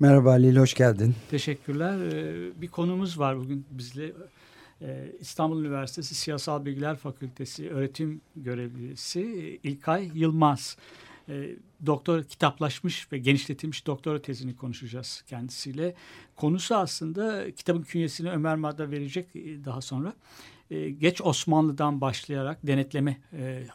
Merhaba 0.00 0.30
Halil, 0.32 0.56
hoş 0.56 0.74
geldin. 0.74 1.14
Teşekkürler. 1.30 1.98
Ee, 2.00 2.60
Bir 2.62 2.68
konumuz 2.68 3.18
var 3.18 3.38
bugün 3.38 3.66
bizle. 3.70 4.12
Ee, 4.82 5.12
İstanbul 5.20 5.60
Üniversitesi 5.60 6.14
Siyasal 6.14 6.64
Bilgiler 6.64 6.96
Fakültesi 6.96 7.70
öğretim 7.70 8.20
görevlisi 8.36 9.20
İlkay 9.62 10.10
Yılmaz. 10.14 10.76
Ee, 11.28 11.50
Doktor 11.86 12.22
kitaplaşmış 12.24 13.12
ve 13.12 13.18
genişletilmiş 13.18 13.86
doktora 13.86 14.22
tezini 14.22 14.56
konuşacağız 14.56 15.24
kendisiyle. 15.26 15.94
Konusu 16.36 16.76
aslında 16.76 17.50
kitabın 17.50 17.82
künyesini 17.82 18.30
Ömer 18.30 18.56
Madra 18.56 18.90
verecek 18.90 19.34
daha 19.64 19.80
sonra. 19.80 20.12
Geç 20.98 21.20
Osmanlı'dan 21.22 22.00
başlayarak 22.00 22.66
denetleme 22.66 23.20
e, 23.32 23.66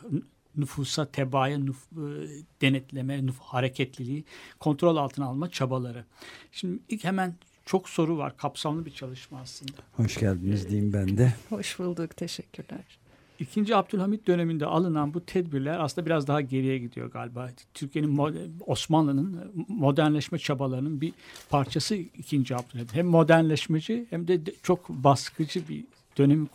nüfusa, 0.58 1.06
tebaaya 1.06 1.58
nüf- 1.58 2.18
e, 2.26 2.30
denetleme, 2.62 3.16
nüf- 3.20 3.40
hareketliliği 3.40 4.24
kontrol 4.60 4.98
altına 4.98 5.26
alma 5.26 5.50
çabaları. 5.50 6.06
Şimdi 6.52 6.80
ilk 6.90 7.04
hemen 7.04 7.36
çok 7.66 7.90
soru 7.90 8.18
var. 8.18 8.38
Kapsamlı 8.38 8.86
bir 8.86 8.92
çalışma 8.92 9.40
aslında. 9.40 9.72
Hoş 9.94 10.18
geldiniz 10.18 10.70
diyeyim 10.70 10.94
ben 10.94 11.18
de. 11.18 11.34
Hoş 11.50 11.80
bulduk, 11.80 12.18
teşekkürler. 12.18 13.02
İkinci 13.40 13.76
Abdülhamit 13.76 14.28
döneminde 14.28 14.66
alınan 14.66 15.14
bu 15.14 15.26
tedbirler 15.26 15.80
aslında 15.80 16.06
biraz 16.06 16.28
daha 16.28 16.42
geriye 16.42 16.78
gidiyor 16.78 17.12
galiba. 17.12 17.50
Türkiye'nin 17.74 18.20
Osmanlı'nın 18.68 19.52
modernleşme 19.68 20.38
çabalarının 20.40 21.02
bir 21.02 21.14
parçası 21.50 21.96
ikinci 21.96 22.56
Abdülhamit. 22.56 22.94
Hem 22.94 23.06
modernleşmeci 23.08 24.06
hem 24.10 24.28
de 24.28 24.46
de 24.46 24.54
çok 24.64 24.90
baskıcı 24.90 25.68
bir 25.70 25.86
dönem 26.18 26.48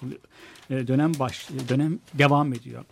dönem 0.70 1.12
baş 1.18 1.48
dönem 1.68 1.98
devam 2.14 2.52
ediyor. 2.52 2.84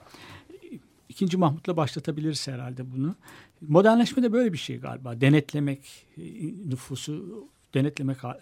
İkinci 1.15 1.37
Mahmut'la 1.37 1.77
başlatabiliriz 1.77 2.49
herhalde 2.49 2.93
bunu. 2.93 3.15
Modernleşme 3.61 4.23
de 4.23 4.33
böyle 4.33 4.53
bir 4.53 4.59
şey 4.59 4.81
galiba. 4.81 5.21
Denetlemek, 5.21 6.07
e, 6.19 6.23
nüfusu 6.69 7.45
denetlemek 7.75 8.25
e, 8.25 8.37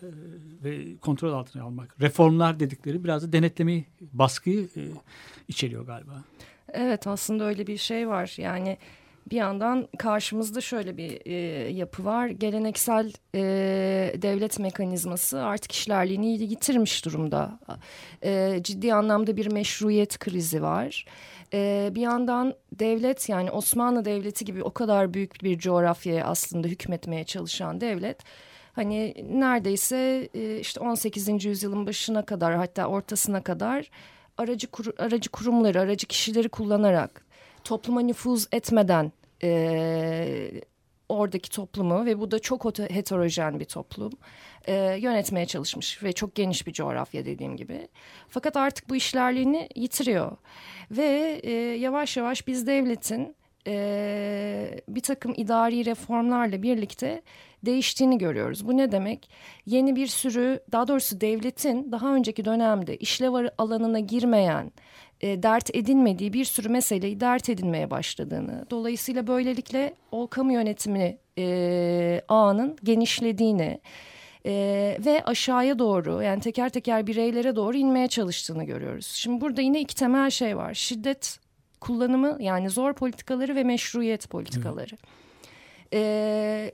ve 0.65 0.97
kontrol 0.97 1.33
altına 1.33 1.63
almak. 1.63 2.01
Reformlar 2.01 2.61
dedikleri 2.61 3.05
biraz 3.05 3.23
da 3.23 3.33
denetlemeyi, 3.33 3.85
baskıyı 4.01 4.69
e, 4.77 4.83
içeriyor 5.49 5.87
galiba. 5.87 6.25
Evet 6.69 7.07
aslında 7.07 7.45
öyle 7.45 7.67
bir 7.67 7.77
şey 7.77 8.09
var. 8.09 8.35
Yani 8.39 8.79
bir 9.31 9.37
yandan 9.37 9.89
karşımızda 9.99 10.61
şöyle 10.61 10.97
bir 10.97 11.27
e, 11.27 11.35
yapı 11.71 12.05
var. 12.05 12.27
Geleneksel 12.27 13.13
e, 13.35 13.41
devlet 14.23 14.59
mekanizması 14.59 15.43
artık 15.43 15.73
işlerliğini 15.73 16.27
yitirmiş 16.27 17.05
durumda. 17.05 17.59
E, 18.25 18.61
ciddi 18.63 18.95
anlamda 18.95 19.37
bir 19.37 19.53
meşruiyet 19.53 20.19
krizi 20.19 20.63
var. 20.63 21.05
E, 21.55 21.91
bir 21.95 22.01
yandan 22.01 22.55
devlet 22.73 23.29
yani 23.29 23.51
Osmanlı 23.51 24.05
Devleti 24.05 24.45
gibi 24.45 24.63
o 24.63 24.71
kadar 24.71 25.15
büyük 25.15 25.43
bir 25.43 25.59
coğrafyaya 25.59 26.27
aslında 26.27 26.69
hükmetmeye 26.69 27.25
çalışan 27.25 27.81
devlet... 27.81 28.19
Hani 28.75 29.15
neredeyse 29.31 30.29
e, 30.35 30.59
işte 30.59 30.81
18. 30.81 31.45
yüzyılın 31.45 31.87
başına 31.87 32.25
kadar 32.25 32.55
hatta 32.55 32.87
ortasına 32.87 33.43
kadar 33.43 33.91
aracı 34.39 34.67
kur, 34.67 34.87
aracı 34.99 35.31
kurumları, 35.31 35.81
aracı 35.81 36.07
kişileri 36.07 36.49
kullanarak 36.49 37.25
topluma 37.65 38.01
nüfuz 38.01 38.49
etmeden 38.53 39.13
e, 39.43 40.61
oradaki 41.09 41.51
toplumu 41.51 42.05
ve 42.05 42.21
bu 42.21 42.31
da 42.31 42.39
çok 42.39 42.79
heterojen 42.79 43.61
bir 43.61 43.65
toplum 43.65 44.13
e, 44.67 44.75
yönetmeye 45.01 45.47
çalışmış 45.47 46.03
ve 46.03 46.13
çok 46.13 46.35
geniş 46.35 46.67
bir 46.67 46.73
coğrafya 46.73 47.27
dediğim 47.27 47.57
gibi. 47.57 47.89
Fakat 48.29 48.57
artık 48.57 48.89
bu 48.89 48.97
işlerliğini 48.97 49.69
yitiriyor 49.75 50.37
ve 50.91 51.41
e, 51.43 51.53
yavaş 51.53 52.17
yavaş 52.17 52.47
biz 52.47 52.67
devletin 52.67 53.37
e, 53.67 54.81
bir 54.89 55.01
takım 55.01 55.35
idari 55.37 55.85
reformlarla 55.85 56.63
birlikte 56.63 57.23
değiştiğini 57.67 58.19
görüyoruz. 58.19 58.69
Bu 58.69 58.77
ne 58.77 58.93
demek? 58.93 59.31
Yeni 59.67 59.97
bir 59.97 60.07
sürü 60.07 60.61
daha 60.73 60.89
doğrusu 60.89 61.21
devletin 61.21 61.93
daha 61.93 62.15
önceki 62.15 62.45
dönemde 62.45 62.97
işlev 62.97 63.49
alanına 63.59 63.99
girmeyen, 63.99 64.73
e, 65.23 65.43
dert 65.43 65.77
edinmediği 65.77 66.33
bir 66.33 66.45
sürü 66.45 66.69
meseleyi 66.69 67.21
dert 67.21 67.49
edinmeye 67.49 67.91
başladığını. 67.91 68.67
Dolayısıyla 68.71 69.27
böylelikle 69.27 69.95
o 70.13 70.27
kamu 70.27 70.53
yönetimi 70.53 71.19
e, 71.39 72.23
ağının 72.29 72.77
genişlediğini 72.85 73.81
e, 74.47 74.53
ve 75.05 75.23
aşağıya 75.25 75.79
doğru 75.79 76.23
yani 76.23 76.41
teker 76.41 76.69
teker 76.69 77.07
bireylere 77.07 77.57
doğru 77.57 77.77
inmeye 77.77 78.09
çalıştığını 78.09 78.65
görüyoruz. 78.65 79.07
Şimdi 79.07 79.41
burada 79.41 79.61
yine 79.61 79.81
iki 79.81 79.95
temel 79.95 80.31
şey 80.31 80.57
var. 80.57 80.75
Şiddet 80.75 81.39
kullanımı 81.81 82.37
yani 82.41 82.71
zor 82.71 82.93
politikaları 82.93 83.55
ve 83.55 83.65
meşruiyet 83.65 84.31
politikaları. 84.31 84.97
E, 85.93 86.73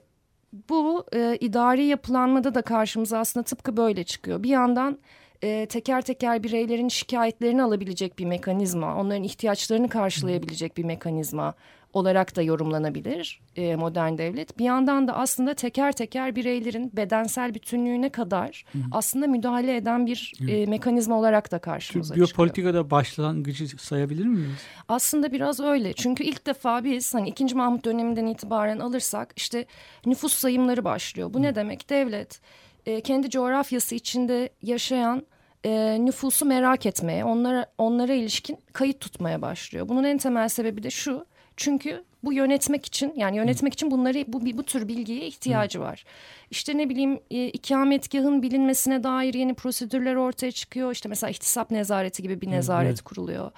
bu 0.69 1.05
e, 1.13 1.37
idari 1.39 1.85
yapılanmada 1.85 2.55
da 2.55 2.61
karşımıza 2.61 3.19
aslında 3.19 3.43
tıpkı 3.43 3.77
böyle 3.77 4.03
çıkıyor. 4.03 4.43
Bir 4.43 4.49
yandan 4.49 4.99
e, 5.41 5.65
teker 5.65 6.01
teker 6.01 6.43
bireylerin 6.43 6.87
şikayetlerini 6.87 7.63
alabilecek 7.63 8.19
bir 8.19 8.25
mekanizma, 8.25 8.95
onların 8.95 9.23
ihtiyaçlarını 9.23 9.89
karşılayabilecek 9.89 10.77
bir 10.77 10.83
mekanizma 10.83 11.53
olarak 11.93 12.35
da 12.35 12.41
yorumlanabilir 12.41 13.41
e, 13.55 13.75
modern 13.75 14.17
devlet. 14.17 14.59
Bir 14.59 14.65
yandan 14.65 15.07
da 15.07 15.13
aslında 15.13 15.53
teker 15.53 15.91
teker 15.91 16.35
bireylerin 16.35 16.91
bedensel 16.93 17.53
bütünlüğüne 17.53 18.09
kadar 18.09 18.65
aslında 18.91 19.27
müdahale 19.27 19.75
eden 19.75 20.05
bir 20.05 20.33
e, 20.47 20.65
mekanizma 20.65 21.19
olarak 21.19 21.51
da 21.51 21.59
karşımıza 21.59 22.13
çıkıyor. 22.13 22.27
biyopolitikada 22.27 22.91
başlangıcı 22.91 23.67
sayabilir 23.67 24.25
miyiz? 24.25 24.51
Aslında 24.87 25.31
biraz 25.31 25.59
öyle. 25.59 25.93
Çünkü 25.93 26.23
ilk 26.23 26.45
defa 26.45 26.83
biz 26.83 27.13
hani 27.13 27.29
2. 27.29 27.55
Mahmut 27.55 27.85
döneminden 27.85 28.25
itibaren 28.25 28.79
alırsak 28.79 29.33
işte 29.35 29.65
nüfus 30.05 30.33
sayımları 30.33 30.83
başlıyor. 30.83 31.33
Bu 31.33 31.41
ne 31.41 31.55
demek? 31.55 31.89
Devlet 31.89 32.41
e, 32.89 33.01
kendi 33.01 33.29
coğrafyası 33.29 33.95
içinde 33.95 34.49
yaşayan 34.61 35.23
e, 35.65 35.97
nüfusu 35.99 36.45
merak 36.45 36.85
etmeye, 36.85 37.25
onlara 37.25 37.65
onlara 37.77 38.13
ilişkin 38.13 38.57
kayıt 38.73 38.99
tutmaya 38.99 39.41
başlıyor. 39.41 39.89
Bunun 39.89 40.03
en 40.03 40.17
temel 40.17 40.49
sebebi 40.49 40.83
de 40.83 40.89
şu. 40.89 41.25
Çünkü 41.57 42.03
bu 42.23 42.33
yönetmek 42.33 42.85
için 42.85 43.13
yani 43.15 43.37
yönetmek 43.37 43.73
için 43.73 43.91
bunları 43.91 44.25
bu 44.27 44.57
bu 44.57 44.63
tür 44.63 44.87
bilgiye 44.87 45.27
ihtiyacı 45.27 45.79
var. 45.79 46.05
İşte 46.51 46.77
ne 46.77 46.89
bileyim 46.89 47.19
e, 47.31 47.47
ikametgahın 47.47 48.41
bilinmesine 48.41 49.03
dair 49.03 49.33
yeni 49.33 49.53
prosedürler 49.53 50.15
ortaya 50.15 50.51
çıkıyor. 50.51 50.91
İşte 50.91 51.09
mesela 51.09 51.29
ihtisap 51.31 51.71
nezareti 51.71 52.23
gibi 52.23 52.41
bir 52.41 52.51
nezaret 52.51 52.89
evet. 52.89 53.01
kuruluyor. 53.01 53.51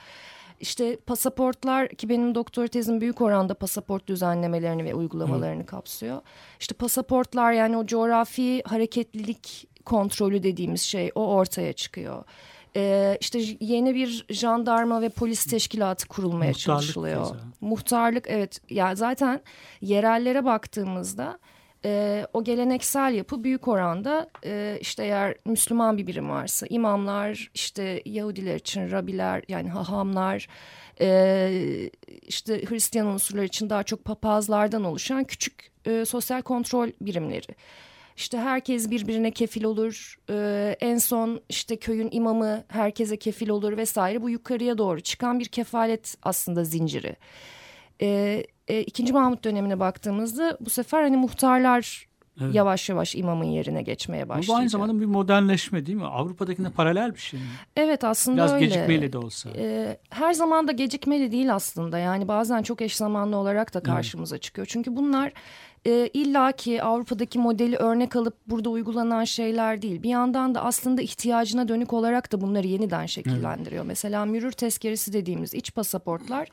İşte 0.62 0.96
pasaportlar 0.96 1.90
ki 1.90 2.10
benim 2.10 2.36
doktor 2.36 2.68
tezim 2.68 3.02
büyük 3.02 3.22
oranda 3.22 3.54
pasaport 3.54 4.08
düzenlemelerini 4.08 4.86
ve 4.86 4.96
uygulamalarını 4.96 5.66
kapsıyor. 5.66 6.22
İşte 6.60 6.76
pasaportlar 6.76 7.52
yani 7.52 7.78
o 7.78 7.86
coğrafi 7.86 8.62
hareketlilik 8.66 9.68
kontrolü 9.86 10.44
dediğimiz 10.44 10.82
şey 10.82 11.12
o 11.16 11.26
ortaya 11.26 11.74
çıkıyor. 11.74 12.24
Ee, 12.76 13.18
işte 13.20 13.40
yeni 13.60 13.96
bir 13.96 14.26
jandarma 14.30 15.02
ve 15.02 15.10
polis 15.10 15.46
teşkilatı 15.46 16.08
kurulmaya 16.08 16.48
Muhtarlık 16.52 16.60
çalışılıyor. 16.60 17.24
keza. 17.24 17.36
Muhtarlık 17.62 18.26
evet 18.28 18.62
ya 18.70 18.96
zaten 18.96 19.42
yerellere 19.82 20.46
baktığımızda 20.46 21.40
e, 21.86 22.26
o 22.34 22.44
geleneksel 22.44 23.14
yapı 23.14 23.44
büyük 23.44 23.68
oranda 23.68 24.30
e, 24.46 24.78
işte 24.82 25.04
eğer 25.04 25.36
Müslüman 25.46 25.98
bir 25.98 26.08
birim 26.08 26.30
varsa 26.30 26.68
imamlar 26.70 27.52
işte 27.54 28.02
Yahudiler 28.06 28.56
için 28.56 28.92
rabiler 28.92 29.44
yani 29.48 29.70
hahamlar 29.70 30.48
e, 31.02 31.90
işte 32.22 32.66
Hristiyan 32.66 33.08
unsurlar 33.08 33.44
için 33.44 33.70
daha 33.70 33.84
çok 33.84 34.06
papazlardan 34.06 34.84
oluşan 34.84 35.24
küçük 35.24 35.72
e, 35.86 36.06
sosyal 36.06 36.42
kontrol 36.42 36.90
birimleri. 37.02 37.56
İşte 38.18 38.38
herkes 38.38 38.90
birbirine 38.90 39.32
kefil 39.32 39.64
olur. 39.64 40.16
Ee, 40.30 40.76
en 40.82 40.98
son 40.98 41.42
işte 41.50 41.76
köyün 41.76 42.10
imamı 42.12 42.64
herkese 42.68 43.18
kefil 43.18 43.50
olur 43.50 43.78
vesaire. 43.78 44.22
Bu 44.22 44.30
yukarıya 44.30 44.78
doğru 44.78 45.02
çıkan 45.02 45.40
bir 45.40 45.46
kefalet 45.46 46.16
aslında 46.24 46.64
zinciri. 46.64 47.16
Ee, 48.02 48.44
e, 48.68 48.82
İkinci 48.82 49.14
Mahmut 49.14 49.44
dönemine 49.44 49.80
baktığımızda 49.80 50.58
bu 50.62 50.70
sefer 50.70 51.02
hani 51.02 51.18
muhtarlar 51.18 52.12
Evet. 52.42 52.56
yavaş 52.56 52.90
yavaş 52.90 53.16
imamın 53.16 53.46
yerine 53.46 53.82
geçmeye 53.82 54.30
başlayacak. 54.30 54.56
Bu 54.56 54.58
aynı 54.60 54.70
zamanda 54.70 55.00
bir 55.00 55.06
modernleşme 55.06 55.86
değil 55.86 55.98
mi? 55.98 56.06
Avrupa'dakine 56.06 56.70
paralel 56.70 57.14
bir 57.16 57.20
şey 57.20 57.40
mi? 57.40 57.46
Evet 57.76 58.04
aslında 58.04 58.38
Biraz 58.38 58.54
öyle. 58.54 58.66
gecikmeyle 58.66 59.14
de 59.14 59.18
olsa. 59.18 59.50
Ee, 59.58 59.98
her 60.10 60.34
zaman 60.34 60.68
da 60.68 60.72
gecikmeli 60.72 61.32
değil 61.32 61.56
aslında. 61.56 61.98
Yani 62.00 62.28
bazen 62.28 62.64
çok 62.64 62.82
eş 62.82 62.96
zamanlı 62.96 63.36
olarak 63.38 63.74
da 63.74 63.80
karşımıza 63.84 64.38
çıkıyor. 64.38 64.68
Çünkü 64.72 64.96
bunlar 64.96 65.34
e, 65.86 66.10
illaki 66.14 66.84
Avrupa'daki 66.84 67.40
modeli 67.40 67.76
örnek 67.76 68.16
alıp 68.16 68.36
burada 68.48 68.70
uygulanan 68.70 69.24
şeyler 69.24 69.82
değil. 69.82 70.04
Bir 70.04 70.10
yandan 70.10 70.56
da 70.56 70.64
aslında 70.64 71.02
ihtiyacına 71.02 71.68
dönük 71.68 71.94
olarak 71.94 72.32
da 72.32 72.42
bunları 72.42 72.68
yeniden 72.68 73.06
şekillendiriyor. 73.06 73.86
Mesela 73.86 74.26
mürür 74.26 74.52
tezkeresi 74.52 75.14
dediğimiz 75.14 75.54
iç 75.54 75.74
pasaportlar 75.76 76.48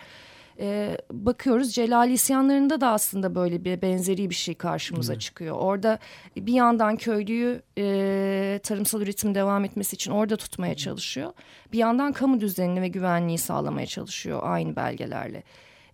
e, 0.60 0.96
bakıyoruz 1.12 1.72
Celal 1.72 2.10
isyanlarında 2.10 2.81
da 2.81 2.88
aslında 2.88 3.34
böyle 3.34 3.64
bir 3.64 3.82
benzeri 3.82 4.31
bir 4.31 4.34
şey 4.34 4.55
karşımıza 4.55 5.19
çıkıyor. 5.19 5.56
Orada 5.56 5.99
bir 6.37 6.52
yandan 6.52 6.96
köylüyü 6.96 7.62
e, 7.78 8.60
tarımsal 8.62 9.00
üretim 9.00 9.34
devam 9.34 9.64
etmesi 9.64 9.94
için 9.94 10.10
orada 10.10 10.37
tutmaya 10.37 10.75
çalışıyor. 10.75 11.32
Bir 11.72 11.78
yandan 11.78 12.12
kamu 12.12 12.40
düzenini 12.40 12.82
ve 12.82 12.88
güvenliği 12.88 13.38
sağlamaya 13.38 13.87
çalışıyor 13.87 14.40
aynı 14.43 14.76
belgelerle. 14.76 15.43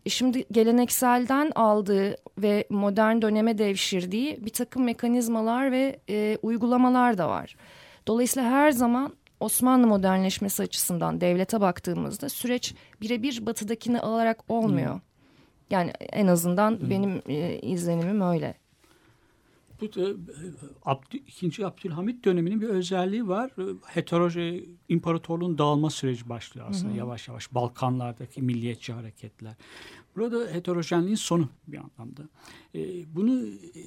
E 0.07 0.11
şimdi 0.11 0.45
gelenekselden 0.53 1.53
aldığı 1.55 2.17
ve 2.39 2.67
modern 2.71 3.23
döneme 3.23 3.59
devşirdiği 3.59 4.45
bir 4.45 4.51
takım 4.51 4.85
mekanizmalar 4.85 5.73
ve 5.73 6.01
e, 6.09 6.39
uygulamalar 6.43 7.19
da 7.19 7.29
var. 7.29 7.57
Dolayısıyla 8.07 8.51
her 8.51 8.71
zaman 8.71 9.13
Osmanlı 9.45 9.87
modernleşmesi 9.87 10.63
açısından 10.63 11.21
devlete 11.21 11.61
baktığımızda 11.61 12.29
süreç 12.29 12.75
birebir 13.01 13.47
batıdakini 13.47 14.01
alarak 14.01 14.45
olmuyor. 14.49 15.01
Yani 15.71 15.91
en 16.01 16.27
azından 16.27 16.91
benim 16.91 17.23
e, 17.27 17.59
izlenimim 17.59 18.21
öyle. 18.21 18.55
Bu 19.81 19.85
e, 19.85 20.05
Abdü, 20.85 21.17
ikinci 21.17 21.67
Abdülhamit 21.67 22.25
döneminin 22.25 22.61
bir 22.61 22.69
özelliği 22.69 23.29
var. 23.29 23.51
E, 23.59 23.77
Heteroje 23.87 24.65
imparatorluğun 24.89 25.59
dağılma 25.59 25.91
süreci 25.91 26.29
başlıyor 26.29 26.67
aslında 26.71 26.97
yavaş 26.97 27.29
yavaş. 27.29 27.55
Balkanlardaki 27.55 28.43
milliyetçi 28.43 28.93
hareketler. 28.93 29.55
Burada 30.17 30.53
heterojenliğin 30.53 31.17
sonu 31.17 31.49
bir 31.67 31.79
anlamda. 31.79 32.23
E, 32.75 32.81
bunu 33.15 33.47
e, 33.47 33.83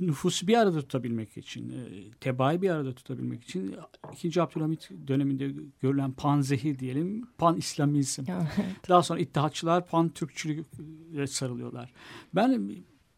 nüfusu 0.00 0.46
bir 0.46 0.58
arada 0.58 0.80
tutabilmek 0.80 1.36
için, 1.36 1.70
e, 1.70 2.10
tebaayı 2.20 2.62
bir 2.62 2.70
arada 2.70 2.94
tutabilmek 2.94 3.44
için 3.44 3.74
ikinci 4.12 4.42
Abdülhamit 4.42 4.90
döneminde 5.06 5.52
görülen 5.80 6.12
panzehir 6.12 6.78
diyelim, 6.78 7.26
pan 7.38 7.56
İslamizm. 7.56 8.24
Daha 8.88 9.02
sonra 9.02 9.20
İttihatçılar 9.20 9.86
pan 9.86 10.08
Türkçülüğe 10.08 10.64
sarılıyorlar. 11.26 11.92
Ben 12.34 12.70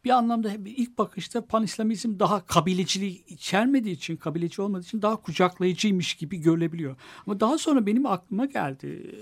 bir 0.05 0.09
anlamda 0.09 0.53
ilk 0.65 0.97
bakışta 0.97 1.45
pan 1.45 1.63
İslamizm 1.63 2.19
daha 2.19 2.45
kabileciliği 2.45 3.25
içermediği 3.27 3.95
için, 3.95 4.15
kabileci 4.15 4.61
olmadığı 4.61 4.83
için 4.83 5.01
daha 5.01 5.15
kucaklayıcıymış 5.15 6.13
gibi 6.13 6.37
görülebiliyor. 6.37 6.95
Ama 7.27 7.39
daha 7.39 7.57
sonra 7.57 7.85
benim 7.85 8.05
aklıma 8.05 8.45
geldi. 8.45 9.15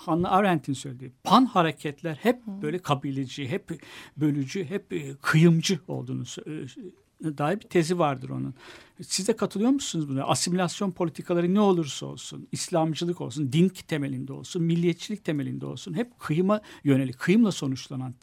Hannah 0.00 0.32
Arendt'in 0.32 0.72
söylediği 0.72 1.12
pan 1.24 1.44
hareketler 1.44 2.14
hep 2.14 2.46
böyle 2.46 2.78
kabileci, 2.78 3.48
hep 3.48 3.82
bölücü, 4.16 4.64
hep 4.64 4.92
e, 4.92 5.16
kıyımcı 5.22 5.78
olduğunu 5.88 6.22
e, 6.46 7.38
dair 7.38 7.60
bir 7.60 7.68
tezi 7.68 7.98
vardır 7.98 8.30
onun. 8.30 8.54
Siz 9.02 9.28
de 9.28 9.36
katılıyor 9.36 9.70
musunuz 9.70 10.08
buna? 10.08 10.24
Asimilasyon 10.24 10.90
politikaları 10.90 11.54
ne 11.54 11.60
olursa 11.60 12.06
olsun, 12.06 12.48
İslamcılık 12.52 13.20
olsun, 13.20 13.52
din 13.52 13.68
temelinde 13.68 14.32
olsun, 14.32 14.62
milliyetçilik 14.62 15.24
temelinde 15.24 15.66
olsun, 15.66 15.94
hep 15.94 16.18
kıyıma 16.18 16.60
yönelik, 16.84 17.18
kıyımla 17.18 17.52
sonuçlanan 17.52 18.14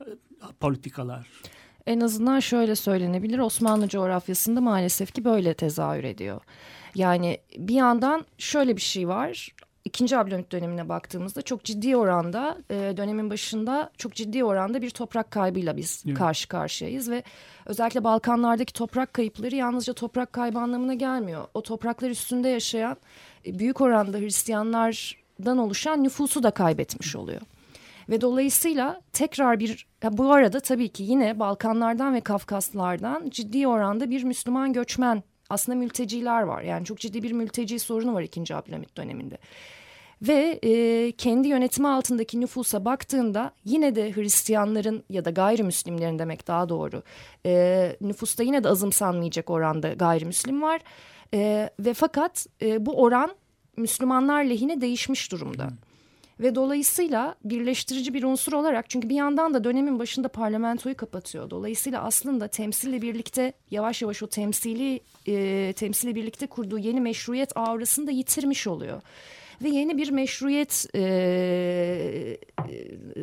e, 0.00 0.06
politikalar. 0.60 1.28
En 1.86 2.00
azından 2.00 2.40
şöyle 2.40 2.76
söylenebilir 2.76 3.38
Osmanlı 3.38 3.88
coğrafyasında 3.88 4.60
maalesef 4.60 5.14
ki 5.14 5.24
böyle 5.24 5.54
tezahür 5.54 6.04
ediyor. 6.04 6.40
Yani 6.94 7.38
bir 7.58 7.74
yandan 7.74 8.24
şöyle 8.38 8.76
bir 8.76 8.82
şey 8.82 9.08
var. 9.08 9.54
İkinci 9.84 10.18
Abdülhamit 10.18 10.52
dönemine 10.52 10.88
baktığımızda 10.88 11.42
çok 11.42 11.64
ciddi 11.64 11.96
oranda 11.96 12.58
e, 12.70 12.74
dönemin 12.96 13.30
başında 13.30 13.90
çok 13.98 14.14
ciddi 14.14 14.44
oranda 14.44 14.82
bir 14.82 14.90
toprak 14.90 15.30
kaybıyla 15.30 15.76
biz 15.76 16.02
Evet. 16.06 16.18
karşı 16.18 16.48
karşıyayız 16.48 17.10
ve 17.10 17.22
özellikle 17.66 18.04
Balkanlardaki 18.04 18.72
toprak 18.72 19.14
kayıpları 19.14 19.54
yalnızca 19.54 19.92
toprak 19.92 20.32
kaybı 20.32 20.58
anlamına 20.58 20.94
gelmiyor. 20.94 21.44
O 21.54 21.62
topraklar 21.62 22.10
üstünde 22.10 22.48
yaşayan 22.48 22.96
e, 23.46 23.58
büyük 23.58 23.80
oranda 23.80 24.18
Hristiyanlardan 24.18 25.58
oluşan 25.58 26.02
nüfusu 26.02 26.42
da 26.42 26.50
kaybetmiş 26.50 27.16
oluyor. 27.16 27.40
Ve 28.08 28.20
dolayısıyla 28.20 29.00
tekrar 29.12 29.60
bir 29.60 29.86
bu 30.12 30.32
arada 30.32 30.60
tabii 30.60 30.88
ki 30.88 31.02
yine 31.02 31.38
Balkanlardan 31.38 32.14
ve 32.14 32.20
Kafkaslardan 32.20 33.30
ciddi 33.30 33.66
oranda 33.68 34.10
bir 34.10 34.24
Müslüman 34.24 34.72
göçmen 34.72 35.22
aslında 35.50 35.78
mülteciler 35.78 36.42
var. 36.42 36.62
Yani 36.62 36.84
çok 36.84 36.98
ciddi 36.98 37.22
bir 37.22 37.32
mülteci 37.32 37.78
sorunu 37.78 38.14
var 38.14 38.22
2. 38.22 38.54
Abdülhamit 38.54 38.96
döneminde. 38.96 39.38
Ve 40.22 40.58
e, 40.62 41.12
kendi 41.12 41.48
yönetimi 41.48 41.88
altındaki 41.88 42.40
nüfusa 42.40 42.84
baktığında 42.84 43.52
yine 43.64 43.94
de 43.94 44.12
Hristiyanların 44.12 45.04
ya 45.10 45.24
da 45.24 45.30
gayrimüslimlerin 45.30 46.18
demek 46.18 46.48
daha 46.48 46.68
doğru 46.68 47.02
e, 47.46 47.96
nüfusta 48.00 48.42
yine 48.42 48.64
de 48.64 48.68
azımsanmayacak 48.68 49.50
oranda 49.50 49.92
gayrimüslim 49.92 50.62
var. 50.62 50.80
E, 51.34 51.70
ve 51.80 51.94
fakat 51.94 52.46
e, 52.62 52.86
bu 52.86 53.02
oran 53.02 53.30
Müslümanlar 53.76 54.44
lehine 54.44 54.80
değişmiş 54.80 55.32
durumda. 55.32 55.68
Ve 56.40 56.54
dolayısıyla 56.54 57.34
birleştirici 57.44 58.14
bir 58.14 58.22
unsur 58.22 58.52
olarak 58.52 58.90
çünkü 58.90 59.08
bir 59.08 59.14
yandan 59.14 59.54
da 59.54 59.64
dönemin 59.64 59.98
başında 59.98 60.28
parlamentoyu 60.28 60.96
kapatıyor. 60.96 61.50
Dolayısıyla 61.50 62.02
aslında 62.02 62.48
temsille 62.48 63.02
birlikte 63.02 63.52
yavaş 63.70 64.02
yavaş 64.02 64.22
o 64.22 64.26
temsili 64.26 65.00
e, 65.26 65.72
temsille 65.72 66.14
birlikte 66.14 66.46
kurduğu 66.46 66.78
yeni 66.78 67.00
meşruiyet 67.00 67.56
aurasını 67.56 68.06
da 68.06 68.10
yitirmiş 68.10 68.66
oluyor. 68.66 69.02
Ve 69.62 69.68
yeni 69.68 69.96
bir 69.96 70.10
meşruiyet 70.10 70.86
e, 70.94 71.00
e, 71.00 72.38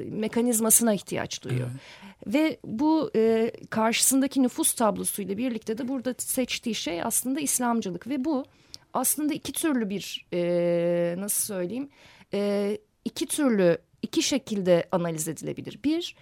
mekanizmasına 0.10 0.94
ihtiyaç 0.94 1.44
duyuyor. 1.44 1.68
Ve 2.28 2.58
bu 2.66 3.12
e, 3.16 3.52
karşısındaki 3.70 4.44
nüfus 4.44 4.74
tablosuyla 4.74 5.38
birlikte 5.38 5.78
de 5.78 5.88
burada 5.88 6.16
seçtiği 6.18 6.76
şey 6.76 7.04
aslında 7.04 7.40
İslamcılık. 7.40 8.08
Ve 8.08 8.26
bu 8.26 8.46
aslında 8.94 9.34
iki 9.34 9.54
türlü 9.54 9.90
bir 9.90 10.26
e, 10.34 11.16
nasıl 11.18 11.54
söyleyeyim 11.54 11.90
e, 12.34 12.78
iki 13.06 13.26
türlü 13.26 13.78
iki 14.02 14.22
şekilde 14.22 14.88
analiz 14.92 15.28
edilebilir. 15.28 15.80
Bir 15.84 16.16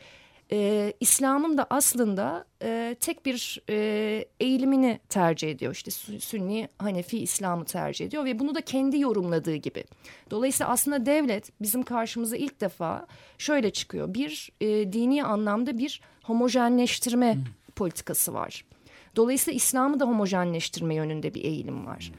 e, 0.52 0.94
İslam'ın 1.00 1.58
da 1.58 1.68
aslında 1.70 2.46
e, 2.64 2.96
tek 3.00 3.26
bir 3.26 3.62
e, 3.70 4.26
eğilimini 4.40 5.00
tercih 5.10 5.52
ediyor. 5.52 5.74
İşte 5.74 5.92
Sü- 5.92 6.20
Sünni 6.20 6.68
Hanefi 6.80 7.20
İslam'ı 7.20 7.66
tercih 7.66 8.06
ediyor 8.06 8.26
ve 8.26 8.40
bunu 8.40 8.56
da 8.56 8.62
kendi 8.62 9.00
yorumladığı 9.00 9.56
gibi. 9.56 9.84
Dolayısıyla 10.32 10.72
aslında 10.72 11.06
devlet 11.06 11.62
bizim 11.62 11.84
karşımıza 11.84 12.38
ilk 12.38 12.62
defa 12.62 13.08
şöyle 13.38 13.70
çıkıyor. 13.70 14.14
Bir 14.14 14.52
e, 14.62 14.94
dini 14.94 15.24
anlamda 15.24 15.78
bir 15.78 16.02
homojenleştirme 16.24 17.38
politikası 17.76 18.34
var. 18.34 18.66
Dolayısıyla 19.16 19.56
İslam'ı 19.56 20.00
da 20.00 20.06
homojenleştirme 20.06 20.96
yönünde 20.96 21.34
bir 21.34 21.44
eğilim 21.44 21.86
var. 21.86 22.12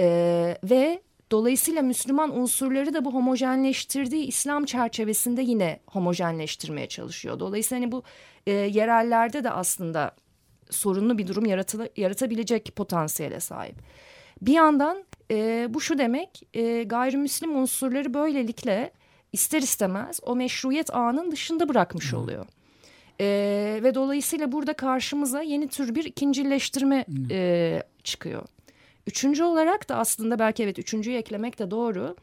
Ee, 0.00 0.58
ve 0.64 1.02
dolayısıyla 1.30 1.82
Müslüman 1.82 2.38
unsurları 2.38 2.94
da 2.94 3.04
bu 3.04 3.14
homojenleştirdiği 3.14 4.26
İslam 4.26 4.64
çerçevesinde 4.64 5.42
yine 5.42 5.80
homojenleştirmeye 5.86 6.88
çalışıyor. 6.88 7.40
Dolayısıyla 7.40 7.82
hani 7.82 7.92
bu 7.92 8.02
e, 8.46 8.52
yerellerde 8.52 9.44
de 9.44 9.50
aslında 9.50 10.14
sorunlu 10.70 11.18
bir 11.18 11.26
durum 11.26 11.46
yaratıla, 11.46 11.88
yaratabilecek 11.96 12.76
potansiyele 12.76 13.40
sahip. 13.40 13.76
Bir 14.42 14.52
yandan 14.52 15.04
e, 15.30 15.66
bu 15.70 15.80
şu 15.80 15.98
demek 15.98 16.42
e, 16.54 16.82
gayrimüslim 16.82 17.56
unsurları 17.56 18.14
böylelikle 18.14 18.92
ister 19.32 19.62
istemez 19.62 20.20
o 20.22 20.36
meşruiyet 20.36 20.94
ağının 20.94 21.30
dışında 21.30 21.68
bırakmış 21.68 22.14
oluyor. 22.14 22.46
Ee, 23.20 23.80
ve 23.82 23.94
dolayısıyla 23.94 24.52
burada 24.52 24.72
karşımıza 24.72 25.42
yeni 25.42 25.68
tür 25.68 25.94
bir 25.94 26.04
ikincileştirme 26.04 27.04
e, 27.30 27.82
çıkıyor. 28.04 28.42
Üçüncü 29.06 29.44
olarak 29.44 29.88
da 29.88 29.96
aslında 29.96 30.38
belki 30.38 30.62
evet 30.62 30.78
üçüncüyü 30.78 31.16
eklemek 31.16 31.58
de 31.58 31.70
doğru. 31.70 32.16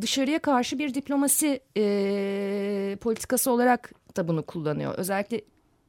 Dışarıya 0.00 0.38
karşı 0.38 0.78
bir 0.78 0.94
diplomasi 0.94 1.60
e, 1.76 2.96
politikası 3.00 3.50
olarak 3.50 3.92
da 4.16 4.28
bunu 4.28 4.42
kullanıyor. 4.42 4.94
Özellikle 4.94 5.40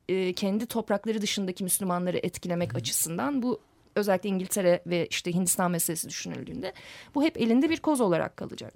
e, 0.10 0.34
kendi 0.34 0.66
toprakları 0.66 1.22
dışındaki 1.22 1.64
Müslümanları 1.64 2.18
etkilemek 2.18 2.76
açısından 2.76 3.42
bu 3.42 3.60
özellikle 3.96 4.30
İngiltere 4.30 4.82
ve 4.86 5.08
işte 5.08 5.34
Hindistan 5.34 5.72
meselesi 5.72 6.10
düşünüldüğünde 6.10 6.74
bu 7.16 7.24
hep 7.24 7.38
elinde 7.38 7.70
bir 7.70 7.80
koz 7.80 8.02
olarak 8.02 8.38
kalacak. 8.38 8.74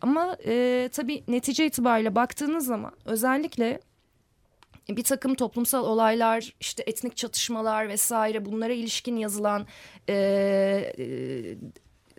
Ama 0.00 0.36
e, 0.46 0.88
tabii 0.92 1.24
netice 1.28 1.66
itibariyle 1.66 2.14
baktığınız 2.14 2.66
zaman 2.66 2.92
özellikle 3.04 3.80
bir 4.90 5.04
takım 5.04 5.34
toplumsal 5.34 5.84
olaylar, 5.84 6.54
işte 6.60 6.82
etnik 6.86 7.16
çatışmalar 7.16 7.88
vesaire 7.88 8.44
bunlara 8.44 8.72
ilişkin 8.72 9.16
yazılan 9.16 9.66
e, 10.08 10.14
e, 10.98 11.04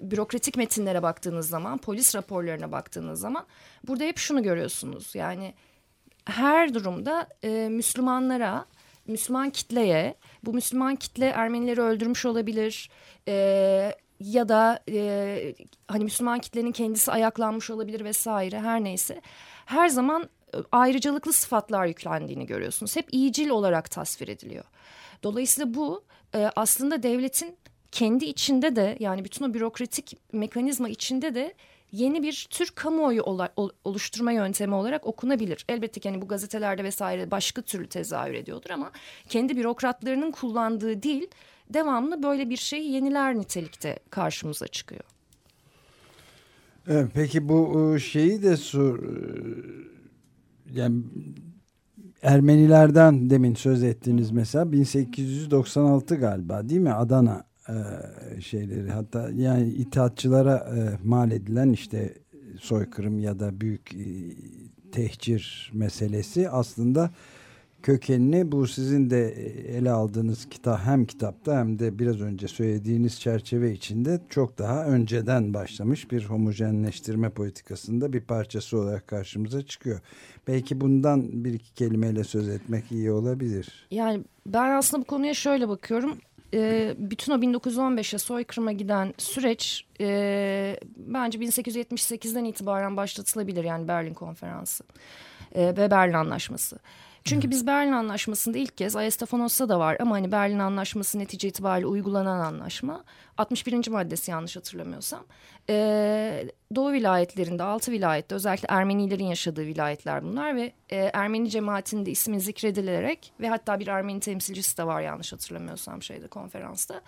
bürokratik 0.01 0.57
metinlere 0.57 1.03
baktığınız 1.03 1.49
zaman, 1.49 1.77
polis 1.77 2.15
raporlarına 2.15 2.71
baktığınız 2.71 3.19
zaman 3.19 3.45
burada 3.87 4.03
hep 4.03 4.17
şunu 4.17 4.43
görüyorsunuz. 4.43 5.15
Yani 5.15 5.53
her 6.25 6.73
durumda 6.73 7.27
e, 7.43 7.69
Müslümanlara 7.69 8.65
Müslüman 9.07 9.49
kitleye 9.49 10.15
bu 10.43 10.53
Müslüman 10.53 10.95
kitle 10.95 11.25
Ermenileri 11.25 11.81
öldürmüş 11.81 12.25
olabilir 12.25 12.89
e, 13.27 13.33
ya 14.19 14.49
da 14.49 14.79
e, 14.89 15.55
hani 15.87 16.03
Müslüman 16.03 16.39
kitlenin 16.39 16.71
kendisi 16.71 17.11
ayaklanmış 17.11 17.69
olabilir 17.69 18.03
vesaire 18.03 18.59
her 18.59 18.83
neyse 18.83 19.21
her 19.65 19.87
zaman 19.87 20.29
ayrıcalıklı 20.71 21.33
sıfatlar 21.33 21.85
yüklendiğini 21.85 22.45
görüyorsunuz. 22.45 22.95
Hep 22.95 23.13
iyicil 23.13 23.49
olarak 23.49 23.91
tasvir 23.91 24.27
ediliyor. 24.27 24.65
Dolayısıyla 25.23 25.73
bu 25.73 26.03
e, 26.35 26.49
aslında 26.55 27.03
devletin 27.03 27.57
kendi 27.91 28.25
içinde 28.25 28.75
de 28.75 28.97
yani 28.99 29.25
bütün 29.25 29.45
o 29.45 29.53
bürokratik 29.53 30.17
mekanizma 30.33 30.89
içinde 30.89 31.35
de 31.35 31.53
yeni 31.91 32.23
bir 32.23 32.47
tür 32.49 32.71
kamuoyu 32.75 33.23
oluşturma 33.83 34.31
yöntemi 34.31 34.75
olarak 34.75 35.05
okunabilir. 35.05 35.65
Elbette 35.69 35.99
ki 35.99 36.09
hani 36.09 36.21
bu 36.21 36.27
gazetelerde 36.27 36.83
vesaire 36.83 37.31
başka 37.31 37.61
türlü 37.61 37.87
tezahür 37.87 38.33
ediyordur 38.33 38.69
ama 38.69 38.91
kendi 39.29 39.57
bürokratlarının 39.57 40.31
kullandığı 40.31 41.03
dil 41.03 41.27
devamlı 41.69 42.23
böyle 42.23 42.49
bir 42.49 42.57
şeyi 42.57 42.91
yeniler 42.91 43.35
nitelikte 43.35 43.99
karşımıza 44.09 44.67
çıkıyor. 44.67 45.03
Evet, 46.87 47.07
peki 47.13 47.49
bu 47.49 47.91
e, 47.95 47.99
şeyi 47.99 48.43
de 48.43 48.57
sor 48.57 48.99
yani 50.73 51.03
Ermenilerden 52.21 53.29
demin 53.29 53.55
söz 53.55 53.83
ettiniz 53.83 54.31
mesela 54.31 54.71
1896 54.71 56.15
galiba 56.15 56.69
değil 56.69 56.81
mi? 56.81 56.93
Adana 56.93 57.43
e, 57.69 58.41
şeyleri. 58.41 58.91
Hatta 58.91 59.29
yani 59.35 59.69
itaatçılara 59.69 60.55
e, 60.55 61.07
mal 61.07 61.31
edilen 61.31 61.69
işte 61.69 62.13
soykırım 62.59 63.19
ya 63.19 63.39
da 63.39 63.61
büyük 63.61 63.93
e, 63.93 64.05
tehcir 64.91 65.71
meselesi 65.73 66.49
aslında 66.49 67.11
kökenini 67.83 68.51
bu 68.51 68.67
sizin 68.67 69.09
de 69.09 69.31
ele 69.77 69.91
aldığınız 69.91 70.49
kitap 70.49 70.79
hem 70.79 71.05
kitapta 71.05 71.59
hem 71.59 71.79
de 71.79 71.99
biraz 71.99 72.21
önce 72.21 72.47
söylediğiniz 72.47 73.19
çerçeve 73.19 73.71
içinde 73.71 74.21
çok 74.29 74.57
daha 74.57 74.85
önceden 74.85 75.53
başlamış 75.53 76.11
bir 76.11 76.25
homojenleştirme 76.25 77.29
politikasında 77.29 78.13
bir 78.13 78.21
parçası 78.21 78.77
olarak 78.77 79.07
karşımıza 79.07 79.61
çıkıyor. 79.61 79.99
Belki 80.47 80.81
bundan 80.81 81.45
bir 81.45 81.53
iki 81.53 81.73
kelimeyle 81.73 82.23
söz 82.23 82.49
etmek 82.49 82.91
iyi 82.91 83.11
olabilir. 83.11 83.87
Yani 83.91 84.23
ben 84.45 84.71
aslında 84.71 85.01
bu 85.01 85.07
konuya 85.07 85.33
şöyle 85.33 85.69
bakıyorum. 85.69 86.17
Ee, 86.53 86.95
bütün 86.97 87.31
o 87.31 87.35
1915'e 87.35 88.17
soykırıma 88.17 88.71
giden 88.71 89.13
süreç 89.17 89.85
e, 90.01 90.79
bence 90.97 91.39
1878'den 91.39 92.43
itibaren 92.43 92.97
başlatılabilir 92.97 93.63
yani 93.63 93.87
Berlin 93.87 94.13
Konferansı 94.13 94.83
e, 95.55 95.67
ve 95.77 95.91
Berlin 95.91 96.13
Anlaşması. 96.13 96.79
Çünkü 97.23 97.49
biz 97.49 97.67
Berlin 97.67 97.91
Anlaşması'nda 97.91 98.57
ilk 98.57 98.77
kez 98.77 98.95
Ayasofyanos'ta 98.95 99.69
da 99.69 99.79
var 99.79 99.97
ama 99.99 100.15
hani 100.15 100.31
Berlin 100.31 100.59
Anlaşması 100.59 101.19
netice 101.19 101.47
itibariyle 101.47 101.87
uygulanan 101.87 102.39
anlaşma 102.39 103.03
61. 103.37 103.87
maddesi 103.87 104.31
yanlış 104.31 104.55
hatırlamıyorsam 104.55 105.25
ee, 105.69 106.45
Doğu 106.75 106.91
vilayetlerinde 106.91 107.63
altı 107.63 107.91
vilayette 107.91 108.35
özellikle 108.35 108.67
Ermenilerin 108.69 109.25
yaşadığı 109.25 109.65
vilayetler 109.65 110.23
bunlar 110.23 110.55
ve 110.55 110.73
e, 110.89 110.97
Ermeni 111.13 111.49
cemaatinin 111.49 112.05
de 112.05 112.11
ismi 112.11 112.41
zikredilerek 112.41 113.33
ve 113.39 113.49
hatta 113.49 113.79
bir 113.79 113.87
Ermeni 113.87 114.19
temsilcisi 114.19 114.77
de 114.77 114.85
var 114.85 115.01
yanlış 115.01 115.33
hatırlamıyorsam 115.33 116.03
şeyde 116.03 116.27
konferansta 116.27 117.01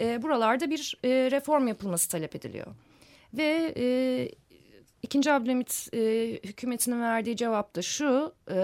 e, 0.00 0.22
buralarda 0.22 0.70
bir 0.70 0.98
e, 1.04 1.08
reform 1.08 1.68
yapılması 1.68 2.10
talep 2.10 2.36
ediliyor. 2.36 2.66
Ve 3.34 3.74
e, 3.76 3.84
İkinci 5.04 5.32
Abdülhamit 5.32 5.88
e, 5.94 6.00
hükümetinin 6.44 7.02
verdiği 7.02 7.36
cevap 7.36 7.76
da 7.76 7.82
şu, 7.82 8.34
e, 8.50 8.56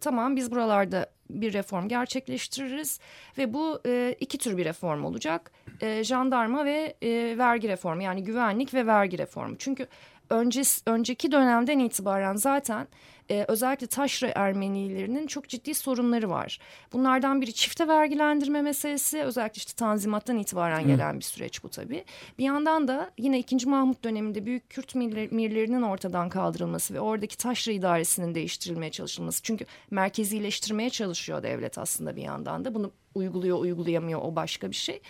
tamam 0.00 0.36
biz 0.36 0.50
buralarda 0.50 1.06
bir 1.30 1.52
reform 1.52 1.88
gerçekleştiririz 1.88 3.00
ve 3.38 3.54
bu 3.54 3.80
e, 3.86 4.16
iki 4.20 4.38
tür 4.38 4.56
bir 4.56 4.64
reform 4.64 5.04
olacak. 5.04 5.50
E, 5.80 6.04
jandarma 6.04 6.64
ve 6.64 6.96
e, 7.02 7.38
vergi 7.38 7.68
reformu 7.68 8.02
yani 8.02 8.24
güvenlik 8.24 8.74
ve 8.74 8.86
vergi 8.86 9.18
reformu. 9.18 9.56
Çünkü 9.58 9.86
öncesi, 10.30 10.82
önceki 10.86 11.32
dönemden 11.32 11.78
itibaren 11.78 12.34
zaten 12.34 12.86
e, 13.30 13.44
özellikle 13.48 13.86
taşra 13.86 14.32
Ermenilerinin 14.34 15.26
çok 15.26 15.48
ciddi 15.48 15.74
sorunları 15.74 16.30
var. 16.30 16.58
Bunlardan 16.92 17.40
biri 17.40 17.52
çifte 17.52 17.88
vergilendirme 17.88 18.62
meselesi 18.62 19.22
özellikle 19.22 19.58
işte 19.58 19.72
Tanzimat'tan 19.72 20.38
itibaren 20.38 20.86
gelen 20.86 21.18
bir 21.18 21.24
süreç 21.24 21.62
bu 21.62 21.68
tabii. 21.68 22.04
Bir 22.38 22.44
yandan 22.44 22.88
da 22.88 23.10
yine 23.18 23.38
2. 23.38 23.68
Mahmut 23.68 24.04
döneminde 24.04 24.46
büyük 24.46 24.70
Kürt 24.70 24.94
mirlerinin 24.94 25.82
ortadan 25.82 26.28
kaldırılması 26.28 26.94
ve 26.94 27.00
oradaki 27.00 27.36
taşra 27.36 27.72
idaresinin 27.72 28.34
değiştirilmeye 28.34 28.90
çalışılması. 28.90 29.42
Çünkü 29.42 29.66
merkezileştirmeye 29.90 30.90
çalışıyor 30.90 31.42
devlet 31.42 31.78
aslında 31.78 32.16
bir 32.16 32.22
yandan 32.22 32.64
da 32.64 32.74
bunu 32.74 32.92
uyguluyor 33.14 33.58
uygulayamıyor 33.58 34.20
o 34.22 34.36
başka 34.36 34.70
bir 34.70 34.76
şey. 34.76 35.00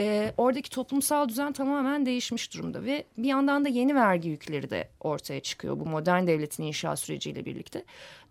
E, 0.00 0.34
oradaki 0.36 0.70
toplumsal 0.70 1.28
düzen 1.28 1.52
tamamen 1.52 2.06
değişmiş 2.06 2.54
durumda 2.54 2.84
ve 2.84 3.04
bir 3.18 3.28
yandan 3.28 3.64
da 3.64 3.68
yeni 3.68 3.94
vergi 3.94 4.28
yükleri 4.28 4.70
de 4.70 4.88
ortaya 5.00 5.40
çıkıyor 5.40 5.80
bu 5.80 5.86
modern 5.86 6.26
devletin 6.26 6.62
inşa 6.62 6.96
süreciyle 6.96 7.44
birlikte. 7.44 7.55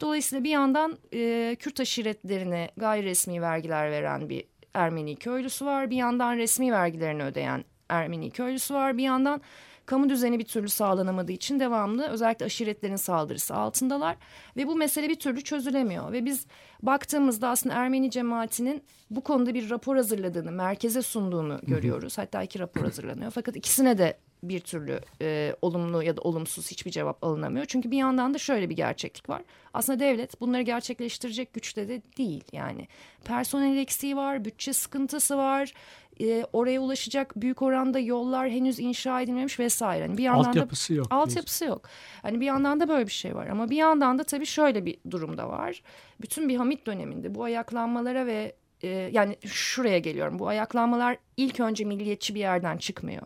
Dolayısıyla 0.01 0.43
bir 0.43 0.49
yandan 0.49 0.97
e, 1.13 1.55
Kürt 1.59 1.79
aşiretlerine 1.79 2.69
gayri 2.77 3.05
resmi 3.05 3.41
vergiler 3.41 3.91
veren 3.91 4.29
bir 4.29 4.43
Ermeni 4.73 5.15
köylüsü 5.15 5.65
var. 5.65 5.89
Bir 5.89 5.95
yandan 5.95 6.37
resmi 6.37 6.71
vergilerini 6.71 7.23
ödeyen 7.23 7.65
Ermeni 7.89 8.31
köylüsü 8.31 8.73
var. 8.73 8.97
Bir 8.97 9.03
yandan 9.03 9.41
kamu 9.85 10.09
düzeni 10.09 10.39
bir 10.39 10.45
türlü 10.45 10.69
sağlanamadığı 10.69 11.31
için 11.31 11.59
devamlı 11.59 12.07
özellikle 12.07 12.45
aşiretlerin 12.45 12.95
saldırısı 12.95 13.55
altındalar 13.55 14.17
ve 14.57 14.67
bu 14.67 14.75
mesele 14.75 15.09
bir 15.09 15.19
türlü 15.19 15.41
çözülemiyor 15.41 16.11
ve 16.11 16.25
biz 16.25 16.47
baktığımızda 16.81 17.49
aslında 17.49 17.75
Ermeni 17.75 18.11
cemaatinin 18.11 18.83
bu 19.09 19.21
konuda 19.21 19.53
bir 19.53 19.69
rapor 19.69 19.95
hazırladığını, 19.95 20.51
merkeze 20.51 21.01
sunduğunu 21.01 21.59
görüyoruz. 21.63 22.17
Hatta 22.17 22.43
iki 22.43 22.59
rapor 22.59 22.81
hazırlanıyor. 22.81 23.31
Fakat 23.31 23.55
ikisine 23.55 23.97
de 23.97 24.17
bir 24.43 24.59
türlü 24.59 24.99
e, 25.21 25.55
olumlu 25.61 26.03
ya 26.03 26.17
da 26.17 26.21
olumsuz 26.21 26.71
hiçbir 26.71 26.91
cevap 26.91 27.23
alınamıyor. 27.23 27.65
Çünkü 27.65 27.91
bir 27.91 27.97
yandan 27.97 28.33
da 28.33 28.37
şöyle 28.37 28.69
bir 28.69 28.75
gerçeklik 28.75 29.29
var. 29.29 29.41
Aslında 29.73 29.99
devlet 29.99 30.41
bunları 30.41 30.61
gerçekleştirecek 30.61 31.53
güçte 31.53 31.89
de 31.89 32.01
değil 32.17 32.43
yani. 32.51 32.87
Personel 33.25 33.77
eksiği 33.77 34.15
var, 34.15 34.45
bütçe 34.45 34.73
sıkıntısı 34.73 35.37
var. 35.37 35.73
E, 36.21 36.45
oraya 36.53 36.79
ulaşacak 36.79 37.33
büyük 37.35 37.61
oranda 37.61 37.99
yollar 37.99 38.49
henüz 38.49 38.79
inşa 38.79 39.21
edilmemiş 39.21 39.59
vesaire. 39.59 40.03
Yani 40.03 40.17
bir 40.17 40.23
yandan 40.23 40.43
altyapısı 40.43 40.93
da, 40.93 40.97
yok. 40.97 41.07
Altyapısı 41.09 41.65
yok. 41.65 41.89
Hani 42.21 42.41
bir 42.41 42.45
yandan 42.45 42.79
da 42.79 42.87
böyle 42.87 43.07
bir 43.07 43.11
şey 43.11 43.35
var 43.35 43.47
ama 43.47 43.69
bir 43.69 43.77
yandan 43.77 44.19
da 44.19 44.23
tabii 44.23 44.45
şöyle 44.45 44.85
bir 44.85 44.97
durum 45.11 45.37
da 45.37 45.49
var. 45.49 45.81
Bütün 46.21 46.49
bir 46.49 46.55
Hamit 46.55 46.87
döneminde 46.87 47.35
bu 47.35 47.43
ayaklanmalara 47.43 48.25
ve 48.25 48.55
e, 48.81 48.87
yani 48.87 49.35
şuraya 49.45 49.99
geliyorum. 49.99 50.39
Bu 50.39 50.47
ayaklanmalar 50.47 51.17
ilk 51.37 51.59
önce 51.59 51.85
milliyetçi 51.85 52.35
bir 52.35 52.39
yerden 52.39 52.77
çıkmıyor. 52.77 53.23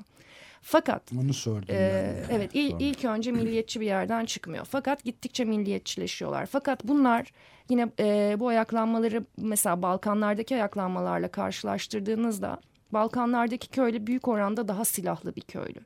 Fakat 0.61 1.11
onu 1.23 1.33
sordum 1.33 1.75
e, 1.75 1.77
de. 1.77 2.23
evet 2.31 2.51
il, 2.53 2.75
ilk 2.79 3.05
önce 3.05 3.31
milliyetçi 3.31 3.81
bir 3.81 3.85
yerden 3.85 4.25
çıkmıyor. 4.25 4.65
Fakat 4.65 5.03
gittikçe 5.03 5.45
milliyetçileşiyorlar. 5.45 6.45
Fakat 6.45 6.83
bunlar 6.83 7.31
yine 7.69 7.89
e, 7.99 8.35
bu 8.39 8.47
ayaklanmaları 8.47 9.25
mesela 9.37 9.81
Balkanlardaki 9.81 10.55
ayaklanmalarla 10.55 11.27
karşılaştırdığınızda 11.27 12.59
Balkanlardaki 12.91 13.67
köylü 13.67 14.07
büyük 14.07 14.27
oranda 14.27 14.67
daha 14.67 14.85
silahlı 14.85 15.35
bir 15.35 15.41
köylü. 15.41 15.79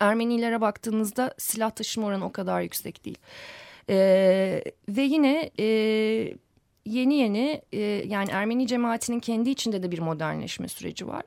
Ermenilere 0.00 0.60
baktığınızda 0.60 1.34
silah 1.38 1.70
taşıma 1.70 2.06
oranı 2.06 2.24
o 2.24 2.32
kadar 2.32 2.60
yüksek 2.60 3.04
değil. 3.04 3.18
Ee, 3.90 4.62
ve 4.88 5.02
yine 5.02 5.50
e, 5.58 5.66
yeni 6.86 7.14
yeni 7.14 7.62
e, 7.72 7.80
yani 8.06 8.30
Ermeni 8.30 8.66
cemaatinin 8.66 9.20
kendi 9.20 9.50
içinde 9.50 9.82
de 9.82 9.90
bir 9.90 9.98
modernleşme 9.98 10.68
süreci 10.68 11.08
var. 11.08 11.22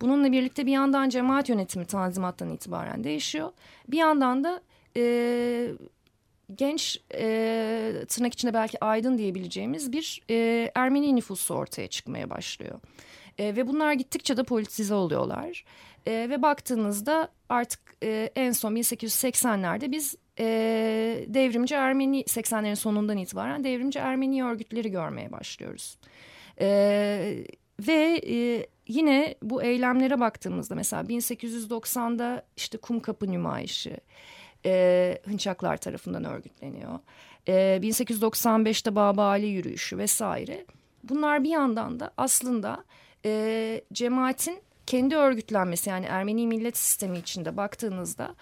Bununla 0.00 0.32
birlikte 0.32 0.66
bir 0.66 0.72
yandan 0.72 1.08
cemaat 1.08 1.48
yönetimi 1.48 1.84
tanzimattan 1.84 2.50
itibaren 2.50 3.04
değişiyor. 3.04 3.52
Bir 3.88 3.98
yandan 3.98 4.44
da 4.44 4.62
e, 4.96 5.72
genç 6.54 7.00
e, 7.14 7.92
tırnak 8.08 8.32
içinde 8.32 8.54
belki 8.54 8.84
aydın 8.84 9.18
diyebileceğimiz 9.18 9.92
bir 9.92 10.22
e, 10.30 10.70
Ermeni 10.74 11.16
nüfusu 11.16 11.54
ortaya 11.54 11.88
çıkmaya 11.88 12.30
başlıyor. 12.30 12.80
E, 13.38 13.56
ve 13.56 13.66
bunlar 13.68 13.92
gittikçe 13.92 14.36
de 14.36 14.42
politize 14.42 14.94
oluyorlar. 14.94 15.64
E, 16.06 16.12
ve 16.12 16.42
baktığınızda 16.42 17.28
artık 17.48 17.80
e, 18.02 18.30
en 18.36 18.52
son 18.52 18.76
1880'lerde 18.76 19.92
biz 19.92 20.16
e, 20.38 20.46
devrimci 21.28 21.74
Ermeni 21.74 22.22
80'lerin 22.22 22.76
sonundan 22.76 23.18
itibaren 23.18 23.64
devrimci 23.64 23.98
Ermeni 23.98 24.44
örgütleri 24.44 24.90
görmeye 24.90 25.32
başlıyoruz. 25.32 25.98
E, 26.60 26.66
ve 27.80 28.20
e, 28.26 28.66
yine 28.88 29.34
bu 29.42 29.62
eylemlere 29.62 30.20
baktığımızda 30.20 30.74
mesela 30.74 31.02
1890'da 31.02 32.42
işte 32.56 32.78
Kumkapı 32.78 33.32
Nümayişi 33.32 33.96
e, 34.66 35.18
Hınçaklar 35.24 35.76
tarafından 35.76 36.24
örgütleniyor. 36.24 36.98
E, 37.48 37.52
1895'te 37.82 38.94
Baba 38.94 39.24
Ali 39.24 39.46
yürüyüşü 39.46 39.98
vesaire. 39.98 40.66
Bunlar 41.04 41.44
bir 41.44 41.50
yandan 41.50 42.00
da 42.00 42.10
aslında 42.16 42.84
e, 43.24 43.80
cemaatin 43.92 44.58
kendi 44.86 45.16
örgütlenmesi 45.16 45.90
yani 45.90 46.06
Ermeni 46.06 46.46
millet 46.46 46.76
sistemi 46.76 47.18
içinde 47.18 47.56
baktığınızda 47.56 48.34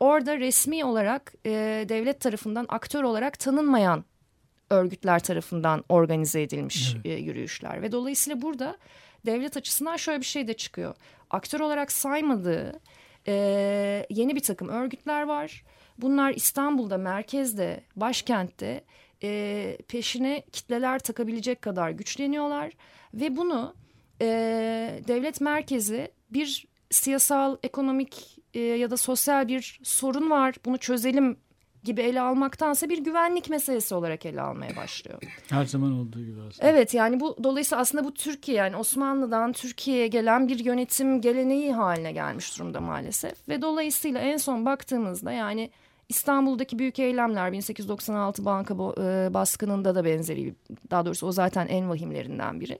orada 0.00 0.38
resmi 0.38 0.84
olarak 0.84 1.32
e, 1.46 1.50
devlet 1.88 2.20
tarafından 2.20 2.66
aktör 2.68 3.02
olarak 3.02 3.38
tanınmayan 3.38 4.04
örgütler 4.70 5.20
tarafından 5.20 5.84
organize 5.88 6.42
edilmiş 6.42 6.96
e, 7.04 7.12
yürüyüşler. 7.12 7.82
Ve 7.82 7.92
dolayısıyla 7.92 8.42
burada 8.42 8.76
devlet 9.26 9.56
açısından 9.56 9.96
şöyle 9.96 10.20
bir 10.20 10.26
şey 10.26 10.48
de 10.48 10.54
çıkıyor. 10.54 10.94
Aktör 11.30 11.60
olarak 11.60 11.92
saymadığı 11.92 12.80
e, 13.26 14.06
yeni 14.10 14.36
bir 14.36 14.40
takım 14.40 14.68
örgütler 14.68 15.22
var. 15.22 15.64
Bunlar 15.98 16.34
İstanbul'da, 16.34 16.98
merkezde, 16.98 17.80
başkentte 17.96 18.84
e, 19.22 19.78
peşine 19.88 20.42
kitleler 20.52 20.98
takabilecek 20.98 21.62
kadar 21.62 21.90
güçleniyorlar. 21.90 22.72
Ve 23.14 23.36
bunu 23.36 23.74
e, 24.20 24.26
devlet 25.08 25.40
merkezi 25.40 26.10
bir 26.30 26.66
siyasal, 26.90 27.56
ekonomik 27.62 28.38
e, 28.54 28.60
ya 28.60 28.90
da 28.90 28.96
sosyal 28.96 29.48
bir 29.48 29.80
sorun 29.82 30.30
var 30.30 30.54
bunu 30.64 30.78
çözelim 30.78 31.36
gibi 31.84 32.00
ele 32.00 32.20
almaktansa 32.20 32.88
bir 32.88 32.98
güvenlik 32.98 33.50
meselesi 33.50 33.94
olarak 33.94 34.26
ele 34.26 34.40
almaya 34.40 34.76
başlıyor. 34.76 35.18
Her 35.50 35.64
zaman 35.64 35.92
olduğu 35.92 36.20
gibi 36.20 36.40
aslında. 36.48 36.68
Evet 36.68 36.94
yani 36.94 37.20
bu 37.20 37.36
dolayısıyla 37.44 37.82
aslında 37.82 38.04
bu 38.04 38.14
Türkiye 38.14 38.56
yani 38.56 38.76
Osmanlı'dan 38.76 39.52
Türkiye'ye 39.52 40.06
gelen 40.06 40.48
bir 40.48 40.58
yönetim 40.58 41.20
geleneği 41.20 41.72
haline 41.72 42.12
gelmiş 42.12 42.58
durumda 42.58 42.80
maalesef. 42.80 43.48
Ve 43.48 43.62
dolayısıyla 43.62 44.20
en 44.20 44.36
son 44.36 44.66
baktığımızda 44.66 45.32
yani 45.32 45.70
İstanbul'daki 46.08 46.78
büyük 46.78 46.98
eylemler 46.98 47.52
1896 47.52 48.44
banka 48.44 48.74
e, 48.74 49.34
baskınında 49.34 49.94
da 49.94 50.04
benzeri 50.04 50.54
daha 50.90 51.06
doğrusu 51.06 51.26
o 51.26 51.32
zaten 51.32 51.66
en 51.66 51.90
vahimlerinden 51.90 52.60
biri. 52.60 52.78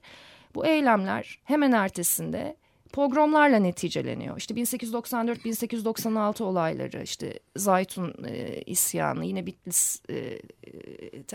Bu 0.55 0.67
eylemler 0.67 1.39
hemen 1.45 1.73
ertesinde 1.73 2.57
pogromlarla 2.93 3.59
neticeleniyor. 3.59 4.37
İşte 4.37 4.55
1894-1896 4.55 6.43
olayları, 6.43 7.03
işte 7.03 7.39
Zaytun 7.57 8.15
e, 8.29 8.63
isyanı, 8.67 9.25
yine 9.25 9.47
Bitlis 9.47 10.03
e, 10.11 10.39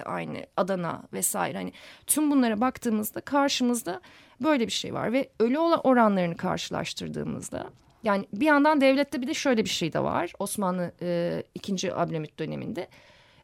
aynı 0.05 0.45
Adana 0.57 1.03
vesaire. 1.13 1.57
Hani 1.57 1.73
tüm 2.07 2.31
bunlara 2.31 2.61
baktığımızda 2.61 3.21
karşımızda 3.21 4.01
böyle 4.41 4.67
bir 4.67 4.71
şey 4.71 4.93
var 4.93 5.13
ve 5.13 5.29
ölü 5.39 5.57
olan 5.57 5.81
oranlarını 5.83 6.37
karşılaştırdığımızda 6.37 7.69
yani 8.03 8.25
bir 8.33 8.45
yandan 8.45 8.81
devlette 8.81 9.21
bir 9.21 9.27
de 9.27 9.33
şöyle 9.33 9.63
bir 9.63 9.69
şey 9.69 9.93
de 9.93 9.99
var. 9.99 10.33
Osmanlı 10.39 10.91
e, 11.01 11.43
2. 11.55 11.93
Abdülhamit 11.93 12.39
döneminde 12.39 12.87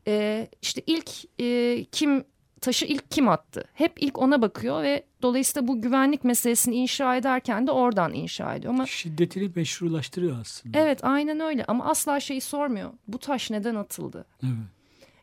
e, 0.08 0.48
işte 0.62 0.82
ilk 0.88 1.10
e, 1.42 1.84
kim 1.92 2.24
taşı 2.62 2.86
ilk 2.86 3.12
kim 3.12 3.30
attı? 3.30 3.64
Hep 3.74 4.04
ilk 4.04 4.20
ona 4.20 4.42
bakıyor 4.42 4.84
ve 4.84 5.04
dolayısıyla 5.22 5.68
bu 5.68 5.82
güvenlik 5.82 6.24
meselesini 6.24 6.76
inşa 6.76 7.16
ederken 7.16 7.68
de 7.68 7.72
oradan 7.72 8.14
inşa 8.14 8.56
ediyor. 8.56 8.74
Ama 8.74 8.86
Şiddetini 8.86 9.52
meşrulaştırıyor 9.56 10.40
aslında. 10.42 10.80
evet 10.80 11.04
aynen 11.04 11.40
öyle 11.40 11.66
ama 11.66 11.86
asla 11.86 12.20
şeyi 12.20 12.42
sormuyor. 12.42 12.92
Bu 13.08 13.18
taş 13.20 13.52
neden 13.52 13.76
atıldı? 13.76 14.26
Evet. 14.44 14.54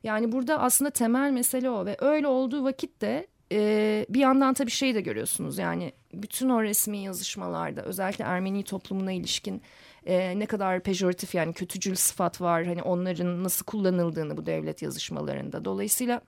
Yani 0.04 0.32
burada 0.32 0.58
aslında 0.60 0.90
temel 0.90 1.30
mesele 1.30 1.70
o 1.70 1.86
ve 1.86 1.96
öyle 1.98 2.26
olduğu 2.26 2.64
vakit 2.64 3.00
de 3.00 3.26
e, 3.52 4.06
bir 4.08 4.20
yandan 4.20 4.54
tabii 4.54 4.70
şey 4.70 4.94
de 4.94 5.00
görüyorsunuz 5.00 5.58
yani 5.58 5.92
bütün 6.14 6.48
o 6.48 6.62
resmi 6.62 6.98
yazışmalarda 6.98 7.82
özellikle 7.82 8.24
Ermeni 8.24 8.62
toplumuna 8.62 9.12
ilişkin 9.12 9.62
e, 10.06 10.38
ne 10.38 10.46
kadar 10.46 10.80
pejoratif 10.80 11.34
yani 11.34 11.52
kötücül 11.52 11.94
sıfat 11.94 12.40
var 12.40 12.66
hani 12.66 12.82
onların 12.82 13.44
nasıl 13.44 13.64
kullanıldığını 13.64 14.36
bu 14.36 14.46
devlet 14.46 14.82
yazışmalarında. 14.82 15.64
Dolayısıyla 15.64 16.20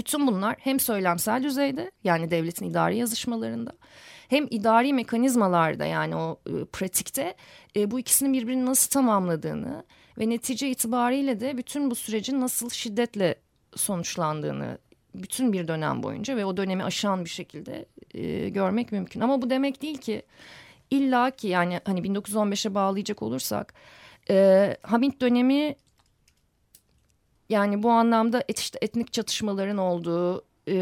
bütün 0.00 0.26
bunlar 0.26 0.56
hem 0.58 0.80
söylemsel 0.80 1.42
düzeyde 1.42 1.90
yani 2.04 2.30
devletin 2.30 2.70
idari 2.70 2.96
yazışmalarında 2.96 3.72
hem 4.28 4.46
idari 4.50 4.92
mekanizmalarda 4.92 5.84
yani 5.84 6.16
o 6.16 6.40
e, 6.46 6.64
pratikte 6.64 7.34
e, 7.76 7.90
bu 7.90 8.00
ikisinin 8.00 8.32
birbirini 8.32 8.66
nasıl 8.66 8.90
tamamladığını 8.90 9.84
ve 10.18 10.28
netice 10.30 10.70
itibariyle 10.70 11.40
de 11.40 11.58
bütün 11.58 11.90
bu 11.90 11.94
sürecin 11.94 12.40
nasıl 12.40 12.70
şiddetle 12.70 13.34
sonuçlandığını 13.76 14.78
bütün 15.14 15.52
bir 15.52 15.68
dönem 15.68 16.02
boyunca 16.02 16.36
ve 16.36 16.44
o 16.44 16.56
dönemi 16.56 16.84
aşan 16.84 17.24
bir 17.24 17.30
şekilde 17.30 17.86
e, 18.14 18.48
görmek 18.48 18.92
mümkün. 18.92 19.20
Ama 19.20 19.42
bu 19.42 19.50
demek 19.50 19.82
değil 19.82 19.98
ki 19.98 20.22
illa 20.90 21.30
ki 21.30 21.48
yani 21.48 21.80
hani 21.84 22.00
1915'e 22.00 22.74
bağlayacak 22.74 23.22
olursak 23.22 23.74
e, 24.30 24.76
Hamit 24.82 25.20
dönemi 25.20 25.74
yani 27.50 27.82
bu 27.82 27.90
anlamda 27.90 28.44
et, 28.48 28.58
işte 28.58 28.78
etnik 28.82 29.12
çatışmaların 29.12 29.78
olduğu, 29.78 30.44
e, 30.68 30.74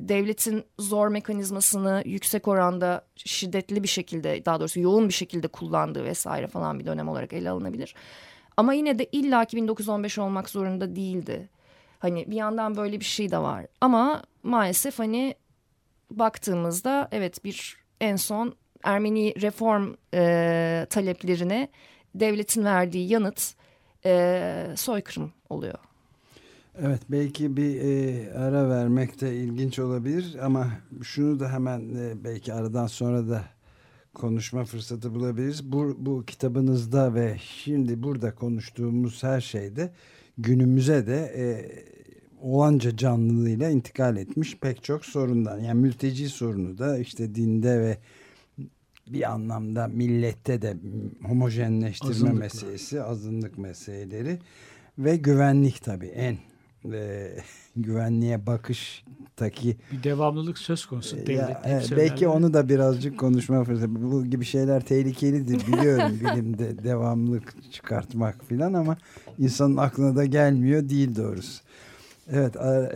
devletin 0.00 0.64
zor 0.78 1.08
mekanizmasını 1.08 2.02
yüksek 2.06 2.48
oranda 2.48 3.06
şiddetli 3.16 3.82
bir 3.82 3.88
şekilde 3.88 4.44
daha 4.44 4.60
doğrusu 4.60 4.80
yoğun 4.80 5.08
bir 5.08 5.14
şekilde 5.14 5.48
kullandığı 5.48 6.04
vesaire 6.04 6.46
falan 6.46 6.78
bir 6.78 6.86
dönem 6.86 7.08
olarak 7.08 7.32
ele 7.32 7.50
alınabilir. 7.50 7.94
Ama 8.56 8.74
yine 8.74 8.98
de 8.98 9.04
illaki 9.12 9.56
1915 9.56 10.18
olmak 10.18 10.50
zorunda 10.50 10.96
değildi. 10.96 11.48
Hani 11.98 12.30
bir 12.30 12.36
yandan 12.36 12.76
böyle 12.76 13.00
bir 13.00 13.04
şey 13.04 13.30
de 13.30 13.38
var. 13.38 13.66
Ama 13.80 14.22
maalesef 14.42 14.98
hani 14.98 15.34
baktığımızda 16.10 17.08
evet 17.12 17.44
bir 17.44 17.76
en 18.00 18.16
son 18.16 18.54
Ermeni 18.84 19.42
reform 19.42 19.94
e, 20.14 20.86
taleplerine 20.90 21.68
devletin 22.14 22.64
verdiği 22.64 23.08
yanıt 23.08 23.54
e, 24.06 24.66
soykırım 24.76 25.32
oluyor. 25.48 25.78
Evet 26.82 27.00
belki 27.08 27.56
bir 27.56 27.80
e, 27.80 28.32
ara 28.32 28.68
vermek 28.68 29.20
de 29.20 29.36
ilginç 29.36 29.78
olabilir 29.78 30.36
ama 30.42 30.70
şunu 31.02 31.40
da 31.40 31.52
hemen 31.52 31.80
e, 31.80 32.24
belki 32.24 32.54
aradan 32.54 32.86
sonra 32.86 33.28
da 33.28 33.44
konuşma 34.14 34.64
fırsatı 34.64 35.14
bulabiliriz. 35.14 35.72
Bu, 35.72 35.96
bu 35.98 36.24
kitabınızda 36.26 37.14
ve 37.14 37.36
şimdi 37.40 38.02
burada 38.02 38.34
konuştuğumuz 38.34 39.22
her 39.22 39.40
şeyde 39.40 39.90
günümüze 40.38 41.06
de 41.06 41.32
e, 41.36 41.44
olanca 42.40 42.96
canlılığıyla 42.96 43.70
intikal 43.70 44.16
etmiş 44.16 44.58
pek 44.58 44.84
çok 44.84 45.04
sorundan. 45.04 45.58
Yani 45.58 45.80
mülteci 45.80 46.28
sorunu 46.28 46.78
da 46.78 46.98
işte 46.98 47.34
dinde 47.34 47.80
ve 47.80 47.98
bir 49.06 49.32
anlamda 49.32 49.88
millette 49.88 50.62
de 50.62 50.76
homojenleştirme 51.22 52.10
Azınlıkla. 52.14 52.38
meselesi, 52.38 53.02
azınlık 53.02 53.58
meseleleri 53.58 54.38
ve 54.98 55.16
güvenlik 55.16 55.84
tabii 55.84 56.06
en 56.06 56.36
e, 56.92 57.30
güvenliğe 57.76 58.46
bakıştaki 58.46 59.76
Bir 59.92 60.02
devamlılık 60.02 60.58
söz 60.58 60.86
konusu. 60.86 61.16
ya, 61.16 61.26
Devlet 61.26 61.56
evet, 61.64 61.84
söyler. 61.84 62.04
belki 62.10 62.28
onu 62.28 62.54
da 62.54 62.68
birazcık 62.68 63.18
konuşma 63.18 63.64
fırsatı. 63.64 64.02
Bu 64.12 64.24
gibi 64.24 64.44
şeyler 64.44 64.80
tehlikelidir 64.84 65.66
biliyorum 65.66 66.20
bilimde 66.20 66.84
devamlılık 66.84 67.72
çıkartmak 67.72 68.44
filan 68.44 68.72
ama 68.72 68.96
insanın 69.38 69.76
aklına 69.76 70.16
da 70.16 70.24
gelmiyor 70.24 70.88
değil 70.88 71.16
doğrusu. 71.16 71.62
Evet 72.32 72.56
e, 72.56 72.92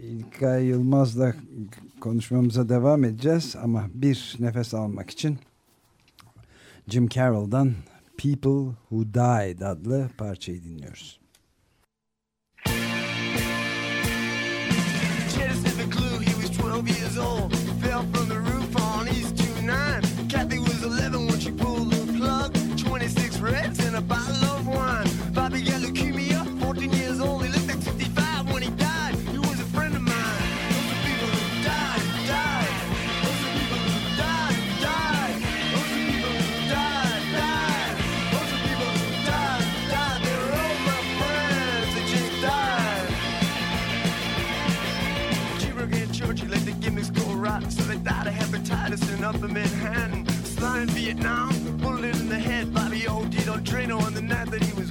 İlkay 0.00 0.64
Yılmaz'la 0.64 1.34
konuşmamıza 2.00 2.68
devam 2.68 3.04
edeceğiz 3.04 3.56
ama 3.62 3.84
bir 3.94 4.36
nefes 4.38 4.74
almak 4.74 5.10
için 5.10 5.38
Jim 6.88 7.08
Carroll'dan 7.08 7.72
People 8.18 8.74
Who 8.88 9.04
Died 9.14 9.60
adlı 9.60 10.10
parçayı 10.18 10.62
dinliyoruz. 10.62 11.19
Hepatitis 49.32 49.48
in 49.48 49.52
Manhattan. 49.52 50.26
In 50.82 50.88
Vietnam, 50.88 51.76
bullet 51.78 52.16
in 52.16 52.28
the 52.28 52.38
head. 52.38 52.72
Bobby 52.72 53.06
OD'd 53.06 53.48
on 53.48 53.64
Drano 53.64 54.00
on 54.02 54.14
the 54.14 54.22
night 54.22 54.50
that 54.50 54.62
he 54.62 54.72
was 54.74 54.89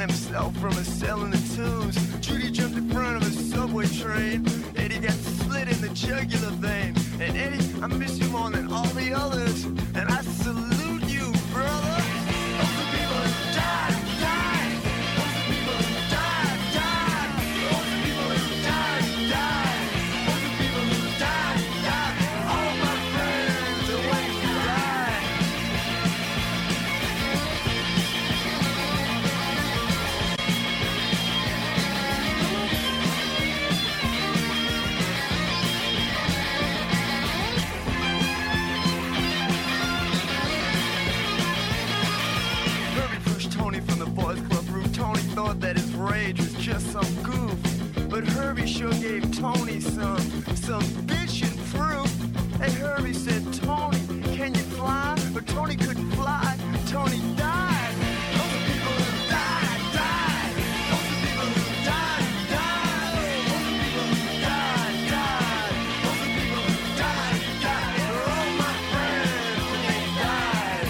himself 0.00 0.56
from 0.56 0.72
a 0.72 0.84
cell 0.84 1.22
in 1.22 1.30
the 1.30 1.54
tombs. 1.56 1.96
Judy 2.20 2.50
jumped 2.50 2.76
in 2.76 2.90
front 2.90 3.16
of 3.16 3.22
a 3.22 3.30
subway 3.30 3.86
train. 3.86 4.46
Eddie 4.76 4.98
got 4.98 5.12
slit 5.12 5.68
in 5.68 5.80
the 5.80 5.88
jugular 5.90 6.50
vein. 6.50 6.94
And 7.20 7.36
Eddie, 7.36 7.82
I 7.82 7.86
miss 7.86 8.18
you 8.18 8.28
more 8.28 8.50
than 8.50 8.72
all 8.72 8.86
the 8.88 9.12
others. 9.12 9.47
Sure 48.68 48.92
gave 48.92 49.22
Tony 49.36 49.80
some, 49.80 50.18
some 50.54 50.82
bitchin' 51.06 51.56
fruit. 51.72 52.06
Hey, 52.60 52.70
Herbie 52.72 53.14
said, 53.14 53.42
Tony, 53.54 53.98
can 54.36 54.54
you 54.54 54.60
fly? 54.60 55.16
But 55.32 55.46
Tony 55.46 55.74
couldn't 55.74 56.10
fly. 56.12 56.56
Tony 56.86 57.18
died. 57.36 57.94
People 58.34 58.92
who 58.92 59.28
died, 59.30 59.80
died. 59.94 60.54
People 61.24 61.48
who 61.48 61.64
died, 61.84 62.24
died. 62.50 63.24
People 63.80 64.06
who 64.12 64.26
died, 64.42 65.08
died. 65.08 65.72
People 66.36 66.62
who 66.68 66.76
died, 66.98 67.40
died. 67.64 68.04
All 68.28 68.48
my 68.62 68.74
friends 68.92 69.80
and 69.96 70.08
died. 70.20 70.88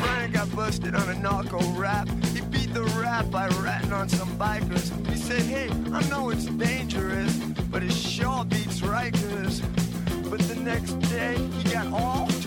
Brian 0.00 0.30
got 0.30 0.48
busted 0.54 0.94
on 0.94 1.08
a 1.08 1.14
narco 1.18 1.58
rap. 1.72 2.08
He 2.32 2.40
beat 2.40 2.72
the 2.72 2.84
rap 3.02 3.30
by 3.30 3.48
ratting 3.48 3.92
on 3.92 4.08
some 4.08 4.28
bikers. 4.38 4.92
Said, 5.24 5.40
hey, 5.40 5.70
I 5.90 6.06
know 6.10 6.28
it's 6.28 6.44
dangerous, 6.44 7.34
but 7.70 7.82
it 7.82 7.94
sure 7.94 8.44
beats 8.44 8.82
Rikers. 8.82 9.62
But 10.28 10.40
the 10.40 10.56
next 10.56 10.92
day, 11.08 11.36
he 11.36 11.70
got 11.70 11.86
offed 11.86 12.43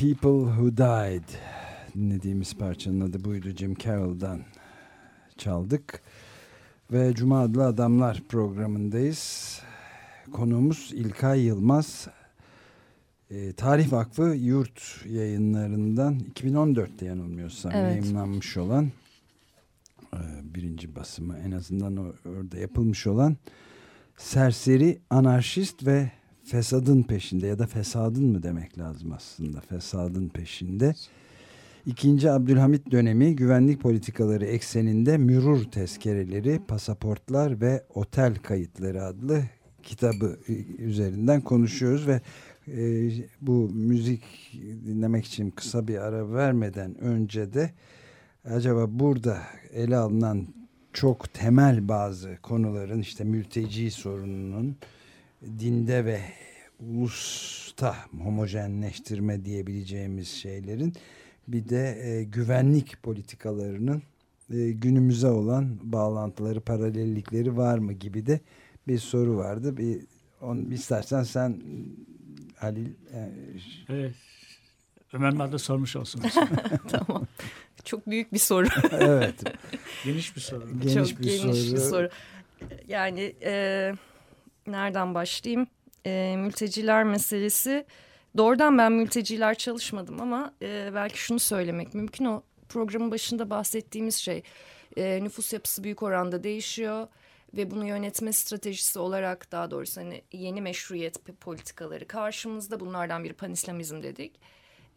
People 0.00 0.50
Who 0.50 0.76
Died 0.76 1.24
dinlediğimiz 1.94 2.54
parçanın 2.54 3.00
adı 3.00 3.24
buydu. 3.24 3.48
Jim 3.48 3.74
Carroll'dan 3.74 4.40
çaldık. 5.38 6.02
Ve 6.92 7.14
Cuma 7.14 7.40
Adlı 7.40 7.66
Adamlar 7.66 8.22
programındayız. 8.28 9.60
Konuğumuz 10.32 10.90
İlkay 10.92 11.40
Yılmaz. 11.42 12.08
Ee, 13.30 13.52
Tarih 13.52 13.92
Vakfı 13.92 14.22
yurt 14.22 15.06
yayınlarından 15.08 16.20
2014'te 16.34 17.06
yanılmıyorsam 17.06 17.72
Evet. 17.74 17.96
yayınlanmış 17.96 18.56
olan 18.56 18.90
e, 20.14 20.20
birinci 20.54 20.96
basımı 20.96 21.38
en 21.38 21.50
azından 21.50 21.96
orada 22.24 22.58
yapılmış 22.58 23.06
olan 23.06 23.36
serseri 24.16 24.98
anarşist 25.10 25.86
ve 25.86 26.10
fesadın 26.50 27.02
peşinde 27.02 27.46
ya 27.46 27.58
da 27.58 27.66
fesadın 27.66 28.24
mı 28.24 28.42
demek 28.42 28.78
lazım 28.78 29.12
aslında 29.12 29.60
fesadın 29.60 30.28
peşinde. 30.28 30.94
İkinci 31.86 32.30
Abdülhamit 32.30 32.90
dönemi 32.90 33.36
güvenlik 33.36 33.80
politikaları 33.80 34.46
ekseninde 34.46 35.18
mürur 35.18 35.64
tezkereleri, 35.64 36.60
pasaportlar 36.68 37.60
ve 37.60 37.84
otel 37.94 38.34
kayıtları 38.34 39.04
adlı 39.04 39.42
kitabı 39.82 40.38
üzerinden 40.78 41.40
konuşuyoruz 41.40 42.06
ve 42.06 42.20
e, 42.68 43.10
bu 43.40 43.68
müzik 43.68 44.22
dinlemek 44.86 45.24
için 45.24 45.50
kısa 45.50 45.88
bir 45.88 45.98
ara 45.98 46.32
vermeden 46.32 47.00
önce 47.00 47.52
de 47.52 47.70
acaba 48.44 48.86
burada 48.88 49.38
ele 49.72 49.96
alınan 49.96 50.46
çok 50.92 51.34
temel 51.34 51.88
bazı 51.88 52.38
konuların 52.42 53.00
işte 53.00 53.24
mülteci 53.24 53.90
sorununun 53.90 54.76
dinde 55.42 56.04
ve 56.04 56.20
ulusta 56.80 57.96
homojenleştirme 58.22 59.44
diyebileceğimiz 59.44 60.28
şeylerin 60.28 60.92
bir 61.48 61.68
de 61.68 61.98
e, 62.04 62.24
güvenlik 62.24 63.02
politikalarının 63.02 64.02
e, 64.54 64.70
günümüze 64.70 65.26
olan 65.28 65.78
bağlantıları, 65.82 66.60
paralellikleri 66.60 67.56
var 67.56 67.78
mı 67.78 67.92
gibi 67.92 68.26
de 68.26 68.40
bir 68.88 68.98
soru 68.98 69.36
vardı. 69.36 69.76
Bir 69.76 70.00
on, 70.40 70.58
istersen 70.58 71.22
sen 71.22 71.62
Halil 72.56 72.86
e, 72.86 73.30
Evet. 73.88 74.14
Ömer 75.12 75.32
Madde 75.32 75.58
sormuş 75.58 75.96
olsun. 75.96 76.22
tamam. 76.88 77.26
Çok 77.84 78.06
büyük 78.06 78.32
bir 78.32 78.38
soru. 78.38 78.66
evet 78.92 79.34
Geniş 80.04 80.36
bir 80.36 80.40
soru. 80.40 80.78
geniş 80.80 81.10
Çok 81.10 81.18
bir 81.20 81.24
geniş 81.24 81.40
soru. 81.40 81.76
bir 81.76 81.80
soru. 81.80 82.08
Yani 82.88 83.34
e, 83.42 83.92
nereden 84.66 85.14
başlayayım? 85.14 85.66
E, 86.06 86.36
mülteciler 86.38 87.04
meselesi. 87.04 87.86
Doğrudan 88.36 88.78
ben 88.78 88.92
mülteciler 88.92 89.54
çalışmadım 89.54 90.20
ama 90.20 90.54
e, 90.62 90.90
belki 90.94 91.18
şunu 91.18 91.38
söylemek 91.38 91.94
mümkün. 91.94 92.24
O 92.24 92.42
programın 92.68 93.10
başında 93.10 93.50
bahsettiğimiz 93.50 94.16
şey 94.16 94.42
e, 94.96 95.24
nüfus 95.24 95.52
yapısı 95.52 95.84
büyük 95.84 96.02
oranda 96.02 96.44
değişiyor 96.44 97.08
ve 97.56 97.70
bunu 97.70 97.86
yönetme 97.86 98.32
stratejisi 98.32 98.98
olarak 98.98 99.52
daha 99.52 99.70
doğrusu 99.70 100.00
hani 100.00 100.22
yeni 100.32 100.60
meşruiyet 100.60 101.40
politikaları 101.40 102.06
karşımızda. 102.06 102.80
Bunlardan 102.80 103.24
biri 103.24 103.32
panislamizm 103.32 104.02
dedik. 104.02 104.40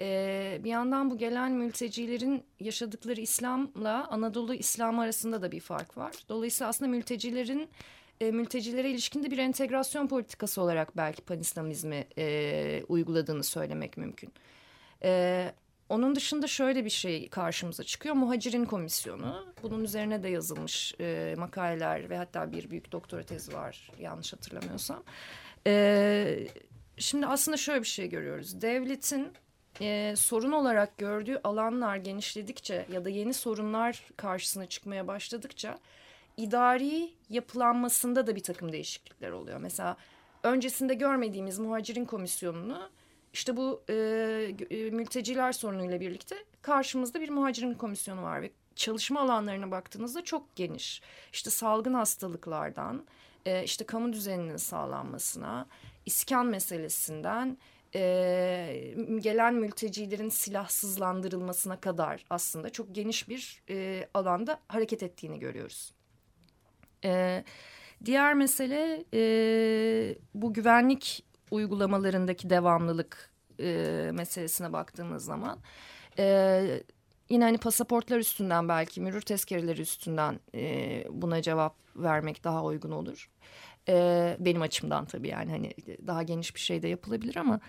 E, 0.02 0.60
bir 0.64 0.70
yandan 0.70 1.12
bu 1.12 1.18
gelen 1.18 1.52
mültecilerin 1.52 2.44
yaşadıkları 2.60 3.22
İslam'la 3.22 4.08
Anadolu 4.08 4.54
İslam 4.54 5.00
arasında 5.00 5.42
da 5.42 5.52
bir 5.52 5.60
fark 5.60 5.98
var. 5.98 6.16
Dolayısıyla 6.30 6.70
aslında 6.70 6.92
mültecilerin 6.92 7.70
e, 8.24 8.32
mültecilere 8.32 8.90
ilişkin 8.90 9.24
de 9.24 9.32
bir 9.32 9.38
entegrasyon 9.38 10.08
politikası 10.08 10.62
olarak 10.62 10.98
belki 10.98 11.22
panislamizmi 11.22 12.08
e, 12.18 12.84
uyguladığını 12.88 13.44
söylemek 13.44 13.98
mümkün. 13.98 14.34
E, 15.04 15.52
onun 15.90 16.16
dışında 16.16 16.48
şöyle 16.48 16.86
bir 16.86 16.90
şey 16.90 17.30
karşımıza 17.30 17.84
çıkıyor. 17.84 18.16
Muhacirin 18.16 18.66
Komisyonu. 18.66 19.46
Bunun 19.64 19.84
üzerine 19.84 20.24
de 20.24 20.30
yazılmış 20.30 20.96
e, 21.00 21.36
makaleler 21.38 22.10
ve 22.10 22.18
hatta 22.18 22.52
bir 22.52 22.70
büyük 22.70 22.92
doktora 22.92 23.24
tezi 23.24 23.54
var 23.54 23.92
yanlış 24.00 24.34
hatırlamıyorsam. 24.34 25.04
E, 25.68 26.48
şimdi 26.98 27.26
aslında 27.26 27.58
şöyle 27.58 27.82
bir 27.82 27.88
şey 27.88 28.10
görüyoruz. 28.10 28.62
Devletin 28.62 29.32
e, 29.82 30.14
sorun 30.18 30.52
olarak 30.52 30.98
gördüğü 30.98 31.40
alanlar 31.44 31.96
genişledikçe 31.96 32.86
ya 32.92 33.06
da 33.06 33.10
yeni 33.10 33.34
sorunlar 33.34 34.04
karşısına 34.18 34.66
çıkmaya 34.66 35.08
başladıkça 35.08 35.80
idari 36.38 37.14
yapılanmasında 37.30 38.28
da 38.28 38.36
bir 38.36 38.44
takım 38.44 38.72
değişiklikler 38.72 39.32
oluyor. 39.32 39.60
Mesela 39.60 39.98
öncesinde 40.44 40.94
görmediğimiz 40.94 41.60
muhacirin 41.60 42.06
komisyonunu 42.06 42.90
işte 43.34 43.58
bu 43.58 43.84
e, 43.90 43.94
e, 44.70 44.90
mülteciler 44.90 45.52
sorunuyla 45.52 46.00
birlikte 46.00 46.36
karşımızda 46.62 47.22
bir 47.22 47.30
muhacirin 47.30 47.74
komisyonu 47.74 48.24
var 48.24 48.42
ve 48.42 48.52
çalışma 48.76 49.22
alanlarına 49.22 49.72
baktığınızda 49.72 50.24
çok 50.24 50.56
geniş. 50.56 51.02
İşte 51.34 51.50
salgın 51.50 51.94
hastalıklardan, 51.94 53.06
e, 53.46 53.64
işte 53.64 53.86
kamu 53.86 54.14
düzeninin 54.14 54.58
sağlanmasına, 54.58 55.68
iskan 56.06 56.46
meselesinden, 56.46 57.58
e, 57.96 58.96
gelen 59.20 59.54
mültecilerin 59.54 60.30
silahsızlandırılmasına 60.30 61.80
kadar 61.80 62.26
aslında 62.30 62.70
çok 62.70 62.96
geniş 62.96 63.30
bir 63.30 63.62
e, 63.70 64.08
alanda 64.14 64.60
hareket 64.68 65.04
ettiğini 65.04 65.40
görüyoruz. 65.40 65.94
E, 67.06 67.44
diğer 68.06 68.34
mesele 68.34 69.06
e, 69.14 70.16
bu 70.34 70.54
güvenlik 70.54 71.24
uygulamalarındaki 71.52 72.50
devamlılık 72.50 73.30
e, 73.60 74.10
meselesine 74.14 74.74
baktığımız 74.74 75.26
zaman 75.26 75.60
e, 76.20 76.84
yine 77.30 77.44
hani 77.44 77.58
pasaportlar 77.58 78.18
üstünden 78.18 78.70
belki 78.70 79.02
mürür 79.02 79.22
tezkereleri 79.22 79.82
üstünden 79.82 80.40
e, 80.56 81.04
buna 81.10 81.42
cevap 81.42 81.76
vermek 81.96 82.44
daha 82.44 82.64
uygun 82.64 82.92
olur. 82.92 83.30
E, 83.90 84.38
benim 84.40 84.62
açımdan 84.62 85.06
tabii 85.06 85.28
yani 85.28 85.52
hani 85.52 85.74
daha 86.08 86.24
geniş 86.24 86.56
bir 86.56 86.60
şey 86.60 86.82
de 86.82 86.88
yapılabilir 86.88 87.36
ama 87.36 87.60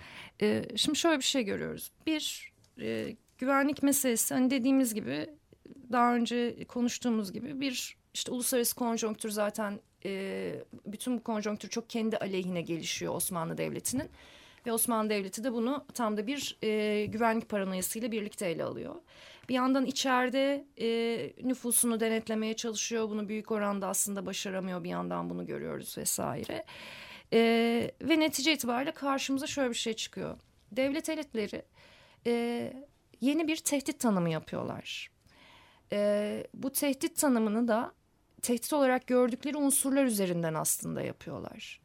e, 0.43 0.65
şimdi 0.77 0.99
şöyle 0.99 1.19
bir 1.19 1.25
şey 1.25 1.45
görüyoruz. 1.45 1.91
Bir 2.07 2.53
e, 2.81 3.17
güvenlik 3.39 3.83
meselesi 3.83 4.35
hani 4.35 4.51
dediğimiz 4.51 4.95
gibi 4.95 5.31
daha 5.93 6.15
önce 6.15 6.65
konuştuğumuz 6.65 7.33
gibi 7.33 7.61
bir 7.61 7.97
işte 8.15 8.33
uluslararası 8.33 8.75
konjonktür 8.75 9.31
zaten 9.31 9.81
e, 10.05 10.55
bütün 10.87 11.19
bu 11.19 11.23
konjonktür 11.23 11.69
çok 11.69 11.91
kendi 11.91 12.17
aleyhine 12.19 12.63
gelişiyor 12.63 13.15
Osmanlı 13.15 13.59
Devleti'nin. 13.59 14.11
Ve 14.67 14.73
Osmanlı 14.73 15.11
Devleti 15.11 15.45
de 15.45 15.53
bunu 15.53 15.85
tam 15.95 16.17
da 16.17 16.27
bir 16.27 16.59
e, 16.63 17.05
güvenlik 17.07 17.49
paranoyasıyla 17.49 18.13
birlikte 18.13 18.47
ele 18.47 18.65
alıyor. 18.65 18.95
Bir 19.49 19.55
yandan 19.55 19.87
içeride 19.87 20.65
e, 20.81 20.87
nüfusunu 21.43 22.01
denetlemeye 22.01 22.57
çalışıyor. 22.57 23.11
Bunu 23.11 23.29
büyük 23.29 23.51
oranda 23.51 23.87
aslında 23.89 24.27
başaramıyor. 24.27 24.85
Bir 24.85 24.89
yandan 24.89 25.31
bunu 25.31 25.47
görüyoruz 25.47 25.99
vesaire. 25.99 26.65
E, 27.33 27.41
ve 28.03 28.21
netice 28.21 28.53
itibariyle 28.53 28.93
karşımıza 28.93 29.47
şöyle 29.47 29.71
bir 29.71 29.75
şey 29.75 29.93
çıkıyor. 29.93 30.37
Devlet 30.73 31.09
elitleri 31.09 31.63
e, 32.27 32.73
yeni 33.21 33.49
bir 33.49 33.57
tehdit 33.57 34.01
tanımı 34.01 34.31
yapıyorlar. 34.31 35.11
E, 35.93 36.47
bu 36.55 36.73
tehdit 36.73 37.17
tanımını 37.17 37.69
da 37.69 37.93
tehdit 38.45 38.73
olarak 38.73 39.07
gördükleri 39.07 39.57
unsurlar 39.57 40.05
üzerinden 40.05 40.55
aslında 40.55 41.03
yapıyorlar. 41.03 41.81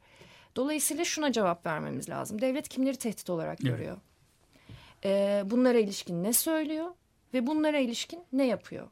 Dolayısıyla 0.56 1.04
şuna 1.04 1.32
cevap 1.32 1.66
vermemiz 1.66 2.08
lazım. 2.08 2.40
Devlet 2.40 2.68
kimleri 2.68 2.96
tehdit 2.96 3.30
olarak 3.30 3.58
Evet. 3.62 3.72
görüyor? 3.72 3.96
Ee, 5.04 5.42
bunlara 5.46 5.78
ilişkin 5.78 6.24
ne 6.24 6.32
söylüyor 6.32 6.86
ve 7.34 7.46
bunlara 7.46 7.78
ilişkin 7.78 8.20
ne 8.32 8.46
yapıyor? 8.46 8.88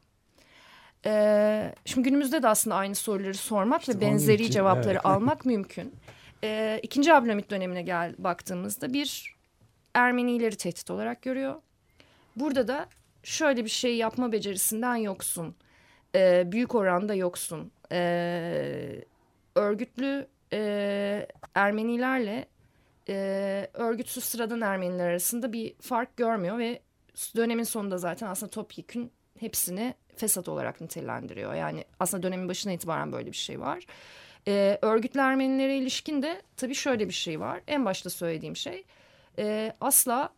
Ee, 1.05 1.75
şimdi 1.85 2.09
günümüzde 2.09 2.43
de 2.43 2.47
aslında 2.47 2.75
aynı 2.75 2.95
soruları 2.95 3.33
sormak 3.33 3.81
İşte 3.81 3.95
ve 3.95 4.01
benzeri 4.01 4.43
için, 4.43 4.53
cevapları 4.53 4.93
evet. 4.93 5.05
almak 5.05 5.45
mümkün. 5.45 5.95
Ee, 6.43 6.79
ikinci 6.83 7.13
Abdülhamit 7.13 7.49
dönemine 7.49 7.81
gel 7.81 8.15
baktığımızda 8.17 8.93
bir 8.93 9.39
Ermenileri 9.93 10.55
tehdit 10.55 10.91
olarak 10.91 11.21
görüyor. 11.21 11.55
Burada 12.35 12.67
da 12.67 12.89
şöyle 13.23 13.65
bir 13.65 13.69
şey 13.69 13.97
yapma 13.97 14.31
becerisinden 14.31 14.95
yoksun. 14.95 15.55
Ee, 16.15 16.43
büyük 16.51 16.75
oranda 16.75 17.13
yoksun. 17.13 17.71
Ee, 17.91 19.03
örgütlü 19.55 20.27
e, 20.53 21.27
Ermenilerle 21.55 22.45
e, 23.09 23.67
örgütsüz 23.73 24.23
sıradan 24.23 24.61
Ermeniler 24.61 25.09
arasında 25.09 25.53
bir 25.53 25.73
fark 25.81 26.17
görmüyor 26.17 26.57
ve 26.57 26.81
dönemin 27.35 27.63
sonunda 27.63 27.97
zaten 27.97 28.27
aslında 28.27 28.49
topyekün 28.49 29.11
hepsini 29.39 29.93
fesat 30.15 30.49
olarak 30.49 30.81
nitelendiriyor. 30.81 31.53
Yani 31.53 31.85
aslında 31.99 32.23
dönemin 32.23 32.49
başına 32.49 32.71
itibaren 32.71 33.11
böyle 33.11 33.31
bir 33.31 33.37
şey 33.37 33.59
var. 33.59 33.85
E, 34.47 34.79
örgütlü 34.81 35.19
Ermenilere 35.19 35.77
ilişkin 35.77 36.21
de 36.21 36.41
tabii 36.57 36.75
şöyle 36.75 37.07
bir 37.07 37.13
şey 37.13 37.39
var. 37.39 37.61
En 37.67 37.85
başta 37.85 38.09
söylediğim 38.09 38.55
şey 38.55 38.85
e, 39.39 39.73
asla 39.81 40.33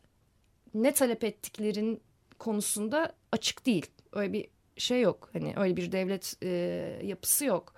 ne 0.73 0.93
talep 0.93 1.23
ettiklerin 1.23 2.01
konusunda 2.39 3.13
açık 3.31 3.65
değil. 3.65 3.85
Öyle 4.13 4.33
bir 4.33 4.47
şey 4.77 5.01
yok. 5.01 5.29
Hani 5.33 5.53
öyle 5.57 5.77
bir 5.77 5.91
devlet 5.91 6.35
e, 6.43 6.49
yapısı 7.03 7.45
yok. 7.45 7.73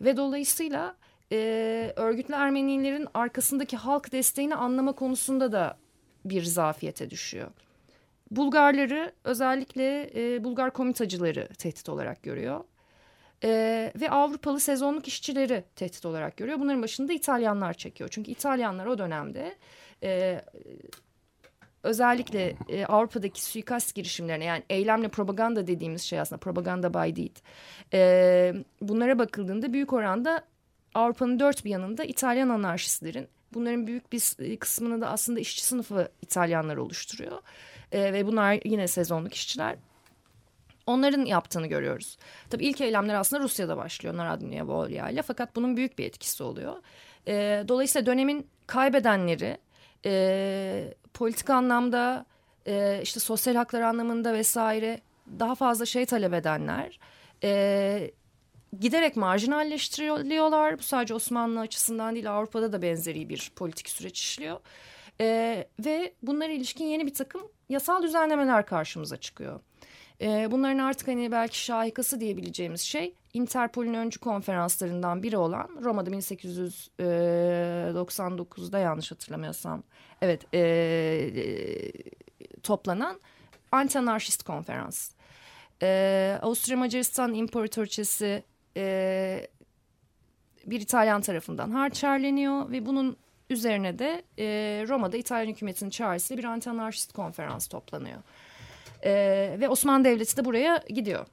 Ve 0.00 0.16
dolayısıyla 0.16 0.96
e, 1.32 1.92
örgütlü 1.96 2.34
Ermenilerin 2.34 3.08
arkasındaki 3.14 3.76
halk 3.76 4.12
desteğini 4.12 4.54
anlama 4.54 4.92
konusunda 4.92 5.52
da 5.52 5.78
bir 6.24 6.42
zafiyete 6.42 7.10
düşüyor. 7.10 7.50
Bulgarları 8.30 9.12
özellikle 9.24 10.10
e, 10.14 10.44
Bulgar 10.44 10.72
komitacıları 10.72 11.48
tehdit 11.58 11.88
olarak 11.88 12.22
görüyor. 12.22 12.64
E, 13.44 13.92
ve 14.00 14.10
Avrupalı 14.10 14.60
sezonluk 14.60 15.08
işçileri 15.08 15.64
tehdit 15.76 16.06
olarak 16.06 16.36
görüyor. 16.36 16.60
Bunların 16.60 16.82
başında 16.82 17.12
İtalyanlar 17.12 17.74
çekiyor. 17.74 18.10
Çünkü 18.12 18.30
İtalyanlar 18.30 18.86
o 18.86 18.98
dönemde 18.98 19.54
e, 20.02 20.40
özellikle 21.88 22.56
e, 22.68 22.86
Avrupa'daki 22.86 23.44
suikast 23.44 23.94
girişimlerine 23.94 24.44
yani 24.44 24.62
eylemle 24.70 25.08
propaganda 25.08 25.66
dediğimiz 25.66 26.02
şey 26.02 26.20
aslında 26.20 26.40
propaganda 26.40 26.94
by 26.94 27.16
deed. 27.22 27.36
E, 27.92 28.54
bunlara 28.82 29.18
bakıldığında 29.18 29.72
büyük 29.72 29.92
oranda 29.92 30.44
Avrupa'nın 30.94 31.40
dört 31.40 31.64
bir 31.64 31.70
yanında 31.70 32.04
İtalyan 32.04 32.48
anarşistlerin 32.48 33.28
bunların 33.54 33.86
büyük 33.86 34.12
bir 34.12 34.56
kısmını 34.56 35.00
da 35.00 35.10
aslında 35.10 35.40
işçi 35.40 35.64
sınıfı 35.64 36.08
İtalyanlar 36.22 36.76
oluşturuyor. 36.76 37.38
E, 37.92 38.12
ve 38.12 38.26
bunlar 38.26 38.58
yine 38.64 38.88
sezonluk 38.88 39.34
işçiler. 39.34 39.76
Onların 40.86 41.24
yaptığını 41.24 41.66
görüyoruz. 41.66 42.16
Tabii 42.50 42.64
ilk 42.64 42.80
eylemler 42.80 43.14
aslında 43.14 43.42
Rusya'da 43.42 43.76
başlıyor 43.76 44.16
Narodnaya 44.16 44.66
Volya 44.66 45.22
fakat 45.22 45.56
bunun 45.56 45.76
büyük 45.76 45.98
bir 45.98 46.04
etkisi 46.04 46.42
oluyor. 46.42 46.76
E, 47.26 47.64
dolayısıyla 47.68 48.06
dönemin 48.06 48.46
kaybedenleri 48.66 49.58
e, 50.04 50.94
politik 51.14 51.50
anlamda 51.50 52.26
e, 52.66 53.00
işte 53.02 53.20
sosyal 53.20 53.54
haklar 53.54 53.80
anlamında 53.80 54.32
vesaire 54.32 55.00
daha 55.38 55.54
fazla 55.54 55.86
şey 55.86 56.06
talep 56.06 56.34
edenler 56.34 56.98
e, 57.44 58.10
giderek 58.80 59.16
marjinalleştiriliyorlar. 59.16 60.78
Bu 60.78 60.82
sadece 60.82 61.14
Osmanlı 61.14 61.60
açısından 61.60 62.14
değil 62.14 62.30
Avrupa'da 62.30 62.72
da 62.72 62.82
benzeri 62.82 63.28
bir 63.28 63.52
politik 63.56 63.88
süreç 63.88 64.20
işliyor. 64.20 64.60
E, 65.20 65.66
ve 65.78 66.12
bunlara 66.22 66.52
ilişkin 66.52 66.84
yeni 66.84 67.06
bir 67.06 67.14
takım 67.14 67.42
yasal 67.68 68.02
düzenlemeler 68.02 68.66
karşımıza 68.66 69.16
çıkıyor. 69.16 69.60
E, 70.20 70.50
bunların 70.50 70.78
artık 70.78 71.08
hani 71.08 71.32
belki 71.32 71.58
şahikası 71.64 72.20
diyebileceğimiz 72.20 72.80
şey 72.80 73.14
Interpol'ün 73.32 73.94
öncü 73.94 74.20
konferanslarından 74.20 75.22
biri 75.22 75.36
olan 75.36 75.68
Roma'da 75.82 76.10
1899'da 76.10 78.78
yanlış 78.78 79.10
hatırlamıyorsam 79.10 79.82
evet 80.22 80.54
e, 80.54 81.92
toplanan 82.62 83.20
anti-anarşist 83.72 84.42
konferans. 84.42 85.10
E, 85.82 86.38
Avusturya 86.42 86.78
Macaristan 86.78 87.34
İmparatoriçesi 87.34 88.42
e, 88.76 89.46
bir 90.66 90.80
İtalyan 90.80 91.20
tarafından 91.20 91.70
harçerleniyor 91.70 92.70
ve 92.70 92.86
bunun 92.86 93.16
üzerine 93.50 93.98
de 93.98 94.22
e, 94.38 94.44
Roma'da 94.88 95.16
İtalyan 95.16 95.52
hükümetinin 95.52 95.90
çağrısıyla 95.90 96.42
bir 96.42 96.48
anti-anarşist 96.48 97.12
konferans 97.12 97.66
toplanıyor. 97.66 98.18
E, 99.04 99.10
ve 99.60 99.68
Osmanlı 99.68 100.04
Devleti 100.04 100.36
de 100.36 100.44
buraya 100.44 100.84
gidiyor. 100.88 101.26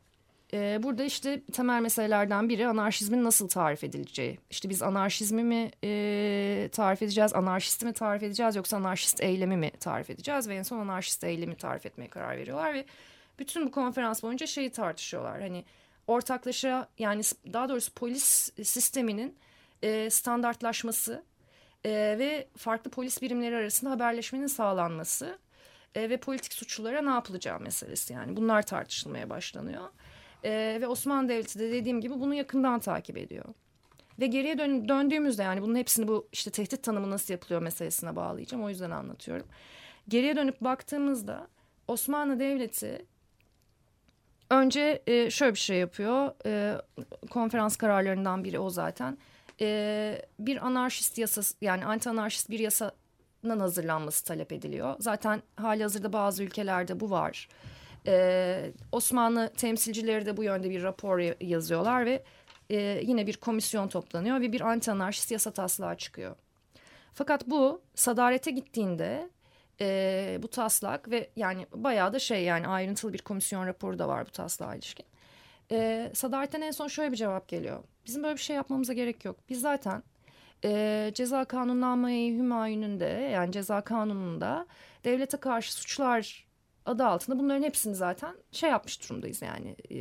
E, 0.55 0.83
burada 0.83 1.03
işte 1.03 1.41
temel 1.53 1.81
meselelerden 1.81 2.49
biri 2.49 2.67
anarşizmin 2.67 3.23
nasıl 3.23 3.47
tarif 3.47 3.83
edileceği. 3.83 4.39
İşte 4.49 4.69
biz 4.69 4.81
anarşizmi 4.81 5.43
mi 5.43 5.71
e, 5.83 6.69
tarif 6.71 7.01
edeceğiz, 7.01 7.33
anarşisti 7.33 7.85
mi 7.85 7.93
tarif 7.93 8.23
edeceğiz 8.23 8.55
yoksa 8.55 8.77
anarşist 8.77 9.23
eylemi 9.23 9.57
mi 9.57 9.71
tarif 9.79 10.09
edeceğiz 10.09 10.49
ve 10.49 10.55
en 10.55 10.63
son 10.63 10.79
anarşist 10.79 11.23
eylemi 11.23 11.55
tarif 11.55 11.85
etmeye 11.85 12.07
karar 12.07 12.37
veriyorlar 12.37 12.73
ve 12.73 12.85
bütün 13.39 13.65
bu 13.65 13.71
konferans 13.71 14.23
boyunca 14.23 14.47
şeyi 14.47 14.71
tartışıyorlar. 14.71 15.41
Hani 15.41 15.65
ortaklaşa 16.07 16.87
yani 16.99 17.21
daha 17.53 17.69
doğrusu 17.69 17.93
polis 17.93 18.51
sisteminin 18.63 19.37
e, 19.83 20.09
standartlaşması 20.09 21.23
e, 21.85 21.89
ve 21.91 22.47
farklı 22.57 22.91
polis 22.91 23.21
birimleri 23.21 23.55
arasında 23.55 23.91
haberleşmenin 23.91 24.47
sağlanması 24.47 25.39
e, 25.95 26.09
ve 26.09 26.17
politik 26.17 26.53
suçlulara 26.53 27.01
ne 27.01 27.09
yapılacağı 27.09 27.59
meselesi 27.59 28.13
yani 28.13 28.37
bunlar 28.37 28.61
tartışılmaya 28.61 29.29
başlanıyor. 29.29 29.89
E, 30.45 30.77
ve 30.81 30.87
Osmanlı 30.87 31.29
Devleti 31.29 31.59
de 31.59 31.71
dediğim 31.71 32.01
gibi 32.01 32.19
bunu 32.19 32.33
yakından 32.33 32.79
takip 32.79 33.17
ediyor. 33.17 33.45
Ve 34.19 34.27
geriye 34.27 34.57
dön 34.57 34.89
döndüğümüzde 34.89 35.43
yani 35.43 35.61
bunun 35.61 35.75
hepsini 35.75 36.07
bu 36.07 36.27
işte 36.31 36.51
tehdit 36.51 36.83
tanımı 36.83 37.09
nasıl 37.09 37.33
yapılıyor 37.33 37.61
meselesine 37.61 38.15
bağlayacağım. 38.15 38.63
O 38.63 38.69
yüzden 38.69 38.91
anlatıyorum. 38.91 39.47
Geriye 40.07 40.35
dönüp 40.35 40.61
baktığımızda 40.61 41.47
Osmanlı 41.87 42.39
Devleti 42.39 43.05
önce 44.49 45.01
e, 45.07 45.29
şöyle 45.29 45.53
bir 45.53 45.59
şey 45.59 45.77
yapıyor. 45.77 46.31
E, 46.45 46.81
konferans 47.29 47.75
kararlarından 47.75 48.43
biri 48.43 48.59
o 48.59 48.69
zaten. 48.69 49.17
E, 49.61 50.21
bir 50.39 50.65
anarşist 50.65 51.17
yasası 51.17 51.55
yani 51.61 51.85
anti 51.85 52.09
anarşist 52.09 52.49
bir 52.49 52.59
yasanın 52.59 53.59
hazırlanması 53.59 54.23
talep 54.25 54.51
ediliyor. 54.51 54.95
Zaten 54.99 55.41
hali 55.55 55.83
hazırda 55.83 56.13
bazı 56.13 56.43
ülkelerde 56.43 56.99
bu 56.99 57.09
var. 57.09 57.49
E, 58.07 58.71
Osmanlı 58.91 59.53
temsilcileri 59.57 60.25
de 60.25 60.37
bu 60.37 60.43
yönde 60.43 60.69
bir 60.69 60.83
rapor 60.83 61.19
yazıyorlar 61.41 62.05
ve 62.05 62.23
e, 62.69 63.01
yine 63.03 63.27
bir 63.27 63.37
komisyon 63.37 63.87
toplanıyor 63.87 64.41
ve 64.41 64.51
bir 64.51 64.61
anti 64.61 64.91
anarşist 64.91 65.31
yasa 65.31 65.51
taslağı 65.51 65.97
çıkıyor. 65.97 66.35
Fakat 67.13 67.47
bu 67.47 67.81
sadarete 67.95 68.51
gittiğinde 68.51 69.29
e, 69.81 70.39
bu 70.43 70.47
taslak 70.47 71.11
ve 71.11 71.29
yani 71.35 71.67
bayağı 71.73 72.13
da 72.13 72.19
şey 72.19 72.43
yani 72.43 72.67
ayrıntılı 72.67 73.13
bir 73.13 73.21
komisyon 73.21 73.67
raporu 73.67 73.99
da 73.99 74.07
var 74.07 74.25
bu 74.25 74.31
taslağa 74.31 74.75
ilişkin. 74.75 75.05
E, 75.71 76.11
Sadaretten 76.13 76.61
en 76.61 76.71
son 76.71 76.87
şöyle 76.87 77.11
bir 77.11 77.17
cevap 77.17 77.47
geliyor. 77.47 77.83
Bizim 78.05 78.23
böyle 78.23 78.35
bir 78.35 78.41
şey 78.41 78.55
yapmamıza 78.55 78.93
gerek 78.93 79.25
yok. 79.25 79.35
Biz 79.49 79.61
zaten 79.61 80.03
e, 80.63 81.11
ceza 81.13 81.45
kanunnameyi 81.45 82.37
hümayununda 82.37 83.05
yani 83.05 83.51
ceza 83.51 83.81
kanununda 83.81 84.67
devlete 85.03 85.37
karşı 85.37 85.73
suçlar 85.73 86.44
adı 86.85 87.05
altında 87.05 87.39
bunların 87.39 87.63
hepsini 87.63 87.95
zaten 87.95 88.35
şey 88.51 88.69
yapmış 88.69 89.09
durumdayız 89.09 89.41
yani 89.41 89.75
e, 89.91 89.99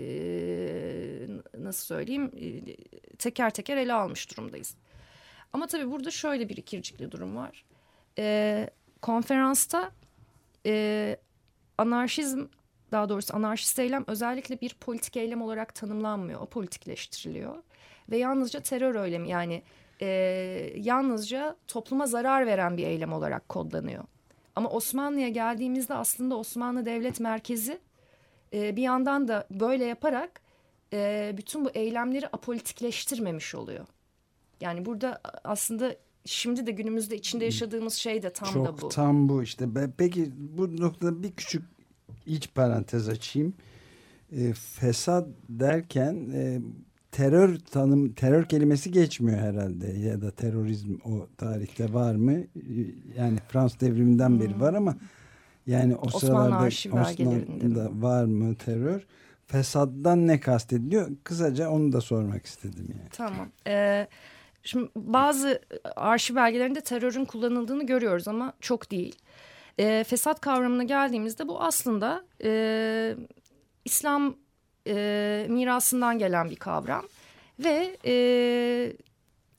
nasıl 1.59 1.85
söyleyeyim 1.85 2.31
e, 2.37 2.77
teker 3.17 3.51
teker 3.51 3.77
ele 3.77 3.93
almış 3.93 4.31
durumdayız. 4.31 4.77
Ama 5.53 5.67
tabii 5.67 5.91
burada 5.91 6.11
şöyle 6.11 6.49
bir 6.49 6.57
ikircikli 6.57 7.13
durum 7.13 7.37
var. 7.37 7.65
E, 8.19 8.71
konferansta 9.03 9.91
e, 10.67 11.17
anarşizm 11.79 12.47
daha 12.93 13.09
doğrusu 13.09 13.37
anarşist 13.37 13.79
eylem 13.79 14.05
özellikle 14.07 14.61
bir 14.61 14.75
politik 14.81 15.17
eylem 15.17 15.43
olarak 15.43 15.75
tanımlanmıyor. 15.75 16.41
O 16.41 16.47
politikleştiriliyor. 16.47 17.63
Ve 18.11 18.17
yalnızca 18.17 18.61
terör 18.61 19.05
eylemi 19.05 19.29
yani 19.29 19.63
e, 20.01 20.07
yalnızca 20.77 21.57
topluma 21.69 22.07
zarar 22.07 22.47
veren 22.47 22.77
bir 22.77 22.87
eylem 22.87 23.13
olarak 23.13 23.49
kodlanıyor. 23.49 24.05
Ama 24.57 24.71
Osmanlı'ya 24.71 25.29
geldiğimizde 25.29 25.95
aslında 25.95 26.37
Osmanlı 26.37 26.87
Devlet 26.87 27.21
Merkezi 27.21 27.79
e, 28.53 28.77
bir 28.77 28.83
yandan 28.83 29.29
da 29.29 29.47
böyle 29.51 29.85
yaparak 29.85 30.41
e, 30.93 31.35
bütün 31.37 31.65
bu 31.65 31.71
eylemleri 31.71 32.29
apolitikleştirmemiş 32.29 33.55
oluyor. 33.55 33.87
Yani 34.61 34.85
burada 34.85 35.21
aslında 35.45 35.97
şimdi 36.25 36.67
de 36.67 36.71
günümüzde 36.71 37.17
içinde 37.17 37.45
yaşadığımız 37.45 37.95
şey 37.95 38.23
de 38.23 38.33
tam 38.33 38.53
Çok 38.53 38.67
da 38.67 38.83
bu. 38.83 38.89
tam 38.89 39.29
bu 39.29 39.43
işte. 39.43 39.69
Peki 39.97 40.33
bu 40.37 40.77
noktada 40.77 41.23
bir 41.23 41.33
küçük 41.33 41.63
iç 42.27 42.55
parantez 42.55 43.09
açayım. 43.09 43.55
E, 44.33 44.53
fesat 44.53 45.29
derken 45.49 46.31
e, 46.35 46.61
terör 47.15 47.57
tanım 47.59 48.13
terör 48.13 48.45
kelimesi 48.45 48.91
geçmiyor 48.91 49.39
herhalde 49.39 49.87
ya 49.87 50.21
da 50.21 50.31
terörizm 50.31 50.95
o 51.05 51.27
tarihte 51.37 51.93
var 51.93 52.15
mı? 52.15 52.33
Yani 53.17 53.39
Fransız 53.49 53.81
devriminden 53.81 54.41
beri 54.41 54.61
var 54.61 54.75
ama 54.75 54.97
yani 55.67 55.97
o 55.97 56.03
Hmm. 56.03 56.15
Osmanlı 56.15 56.71
sıralarda? 56.71 57.11
Osmanlı'da 57.11 57.91
var 58.03 58.25
mı 58.25 58.55
terör? 58.55 59.07
Fesaddan 59.47 60.27
ne 60.27 60.41
kastediliyor? 60.41 61.09
Kısaca 61.25 61.71
onu 61.71 61.93
da 61.93 62.01
sormak 62.01 62.47
istedim 62.47 62.87
yani. 62.89 63.09
Tamam. 63.13 63.49
Ee, 63.67 64.07
şimdi 64.63 64.91
bazı 64.97 65.61
arşiv 65.97 66.37
belgelerinde 66.37 66.81
terörün 66.81 67.25
kullanıldığını 67.25 67.87
görüyoruz 67.87 68.29
ama 68.29 68.53
çok 68.61 68.91
değil. 68.91 69.17
Ee, 69.79 70.05
fesat 70.05 70.41
kavramına 70.41 70.83
geldiğimizde 70.85 71.49
bu 71.49 71.63
aslında 71.63 72.25
e, 72.45 73.17
İslam 73.85 74.37
e, 74.87 75.47
mirasından 75.49 76.19
gelen 76.19 76.51
bir 76.51 76.57
kavram 76.57 77.05
ve 77.59 77.97
e, 78.05 78.93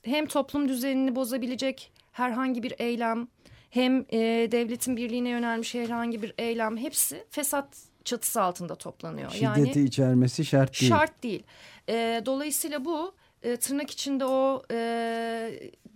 hem 0.03 0.25
toplum 0.25 0.69
düzenini 0.69 1.15
bozabilecek 1.15 1.91
herhangi 2.11 2.63
bir 2.63 2.73
eylem 2.79 3.27
hem 3.69 4.05
e, 4.09 4.17
devletin 4.51 4.97
birliğine 4.97 5.29
yönelmiş 5.29 5.73
herhangi 5.73 6.21
bir 6.21 6.33
eylem 6.37 6.77
hepsi 6.77 7.23
fesat 7.29 7.67
çatısı 8.03 8.41
altında 8.41 8.75
toplanıyor. 8.75 9.31
Şiddeti 9.31 9.81
içermesi 9.81 10.45
şart 10.45 10.81
değil. 10.81 10.91
Şart 10.91 11.23
değil. 11.23 11.43
E, 11.89 12.21
dolayısıyla 12.25 12.85
bu 12.85 13.13
e, 13.43 13.57
tırnak 13.57 13.91
içinde 13.91 14.25
o 14.25 14.63
e, 14.71 14.77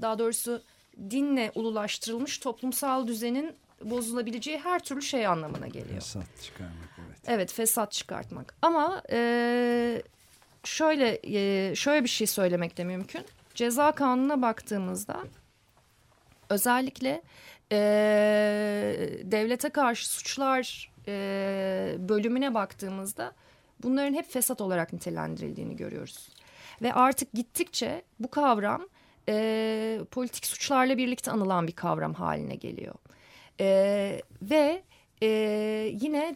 daha 0.01 0.19
doğrusu 0.19 0.61
dinle 1.09 1.51
ululaştırılmış 1.55 2.37
toplumsal 2.37 3.07
düzenin 3.07 3.55
bozulabileceği 3.83 4.57
her 4.57 4.83
türlü 4.83 5.01
şey 5.01 5.27
anlamına 5.27 5.67
geliyor. 5.67 5.99
Fesat 5.99 6.41
çıkarmak 6.43 6.88
evet. 7.27 7.53
Fesat 7.53 7.91
çıkartmak. 7.91 8.55
Ama 8.61 9.01
e, 9.11 10.01
şöyle 10.63 11.19
e, 11.23 11.75
şöyle 11.75 12.03
bir 12.03 12.09
şey 12.09 12.27
söylemek 12.27 12.77
de 12.77 12.83
mümkün. 12.83 13.25
Ceza 13.55 13.91
kanununa 13.91 14.41
baktığımızda 14.41 15.23
özellikle 16.49 17.21
e, 17.71 17.77
devlete 19.23 19.69
karşı 19.69 20.09
suçlar 20.09 20.91
e, 21.07 21.95
bölümüne 21.99 22.53
baktığımızda 22.53 23.31
bunların 23.83 24.13
hep 24.13 24.31
fesat 24.31 24.61
olarak 24.61 24.93
nitelendirildiğini 24.93 25.75
görüyoruz. 25.75 26.29
Ve 26.81 26.93
artık 26.93 27.33
gittikçe 27.33 28.01
bu 28.19 28.29
kavram 28.29 28.87
e, 29.29 29.99
politik 30.11 30.45
suçlarla 30.45 30.97
birlikte 30.97 31.31
anılan 31.31 31.67
bir 31.67 31.71
kavram 31.71 32.13
haline 32.13 32.55
geliyor. 32.55 32.95
E, 33.59 34.21
ve 34.41 34.83
e, 35.21 35.27
yine 35.93 36.35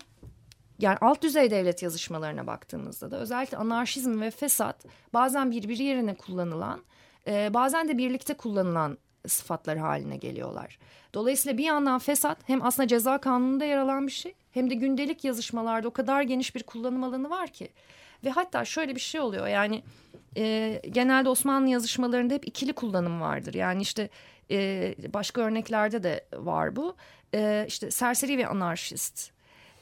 yani 0.83 0.97
alt 1.01 1.21
düzey 1.21 1.51
devlet 1.51 1.83
yazışmalarına 1.83 2.47
baktığımızda 2.47 3.11
da 3.11 3.17
özellikle 3.17 3.57
anarşizm 3.57 4.21
ve 4.21 4.31
fesat 4.31 4.85
bazen 5.13 5.51
birbiri 5.51 5.83
yerine 5.83 6.15
kullanılan 6.15 6.81
e, 7.27 7.53
bazen 7.53 7.87
de 7.87 7.97
birlikte 7.97 8.33
kullanılan 8.33 8.97
sıfatlar 9.27 9.77
haline 9.77 10.17
geliyorlar. 10.17 10.79
Dolayısıyla 11.13 11.57
bir 11.57 11.63
yandan 11.63 11.99
fesat 11.99 12.37
hem 12.49 12.65
aslında 12.65 12.87
ceza 12.87 13.17
kanununda 13.17 13.65
yer 13.65 13.77
alan 13.77 14.07
bir 14.07 14.11
şey 14.11 14.33
hem 14.51 14.69
de 14.69 14.75
gündelik 14.75 15.23
yazışmalarda 15.23 15.87
o 15.87 15.91
kadar 15.91 16.21
geniş 16.21 16.55
bir 16.55 16.63
kullanım 16.63 17.03
alanı 17.03 17.29
var 17.29 17.47
ki. 17.47 17.69
Ve 18.25 18.29
hatta 18.29 18.65
şöyle 18.65 18.95
bir 18.95 18.99
şey 18.99 19.21
oluyor 19.21 19.47
yani 19.47 19.83
e, 20.37 20.81
genelde 20.91 21.29
Osmanlı 21.29 21.69
yazışmalarında 21.69 22.33
hep 22.33 22.47
ikili 22.47 22.73
kullanım 22.73 23.21
vardır. 23.21 23.53
Yani 23.53 23.81
işte 23.81 24.09
e, 24.51 24.95
başka 25.13 25.41
örneklerde 25.41 26.03
de 26.03 26.25
var 26.33 26.75
bu. 26.75 26.95
E, 27.33 27.65
işte 27.67 27.91
serseri 27.91 28.37
ve 28.37 28.47
anarşist, 28.47 29.32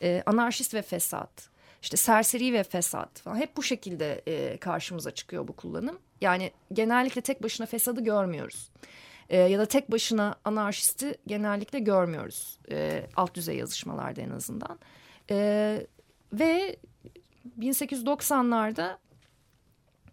e, 0.02 0.24
anarşist 0.26 0.74
ve 0.74 0.82
fesat, 0.82 1.50
işte 1.82 1.98
serseri 1.98 2.54
ve 2.54 2.64
fesat 2.64 3.20
falan 3.20 3.36
hep 3.36 3.58
bu 3.58 3.64
şekilde 3.64 4.22
e, 4.28 4.58
karşımıza 4.58 5.12
çıkıyor 5.12 5.48
bu 5.48 5.56
kullanım. 5.56 6.00
Yani 6.22 6.52
genellikle 6.74 7.22
tek 7.22 7.44
başına 7.44 7.66
fesadı 7.66 8.04
görmüyoruz. 8.04 8.72
E, 9.30 9.38
ya 9.38 9.60
da 9.60 9.66
tek 9.66 9.92
başına 9.92 10.36
anarşisti 10.46 11.18
genellikle 11.28 11.80
görmüyoruz. 11.80 12.60
E, 12.72 13.04
alt 13.16 13.34
düzey 13.34 13.58
yazışmalarda 13.58 14.22
en 14.22 14.30
azından. 14.30 14.80
E, 15.30 15.88
ve 16.34 16.76
1890'larda 17.60 18.98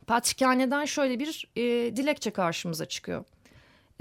Patrikhane'den 0.07 0.85
şöyle 0.85 1.19
bir 1.19 1.49
e, 1.57 1.97
dilekçe 1.97 2.31
karşımıza 2.31 2.87
çıkıyor. 2.87 3.25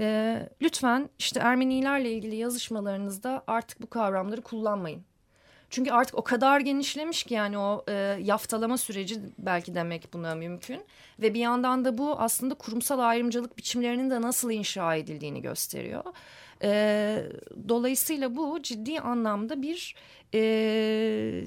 E, 0.00 0.48
lütfen 0.62 1.08
işte 1.18 1.40
Ermenilerle 1.40 2.12
ilgili 2.12 2.36
yazışmalarınızda 2.36 3.44
artık 3.46 3.82
bu 3.82 3.90
kavramları 3.90 4.42
kullanmayın. 4.42 5.07
Çünkü 5.70 5.90
artık 5.90 6.18
o 6.18 6.24
kadar 6.24 6.60
genişlemiş 6.60 7.22
ki 7.22 7.34
yani 7.34 7.58
o 7.58 7.84
e, 7.88 7.92
yaftalama 8.22 8.78
süreci 8.78 9.20
belki 9.38 9.74
demek 9.74 10.12
buna 10.12 10.34
mümkün. 10.34 10.80
Ve 11.18 11.34
bir 11.34 11.40
yandan 11.40 11.84
da 11.84 11.98
bu 11.98 12.20
aslında 12.20 12.54
kurumsal 12.54 12.98
ayrımcılık 12.98 13.58
biçimlerinin 13.58 14.10
de 14.10 14.20
nasıl 14.20 14.50
inşa 14.50 14.94
edildiğini 14.96 15.42
gösteriyor. 15.42 16.04
E, 16.62 17.22
dolayısıyla 17.68 18.36
bu 18.36 18.62
ciddi 18.62 19.00
anlamda 19.00 19.62
bir 19.62 19.94
e, 20.34 21.44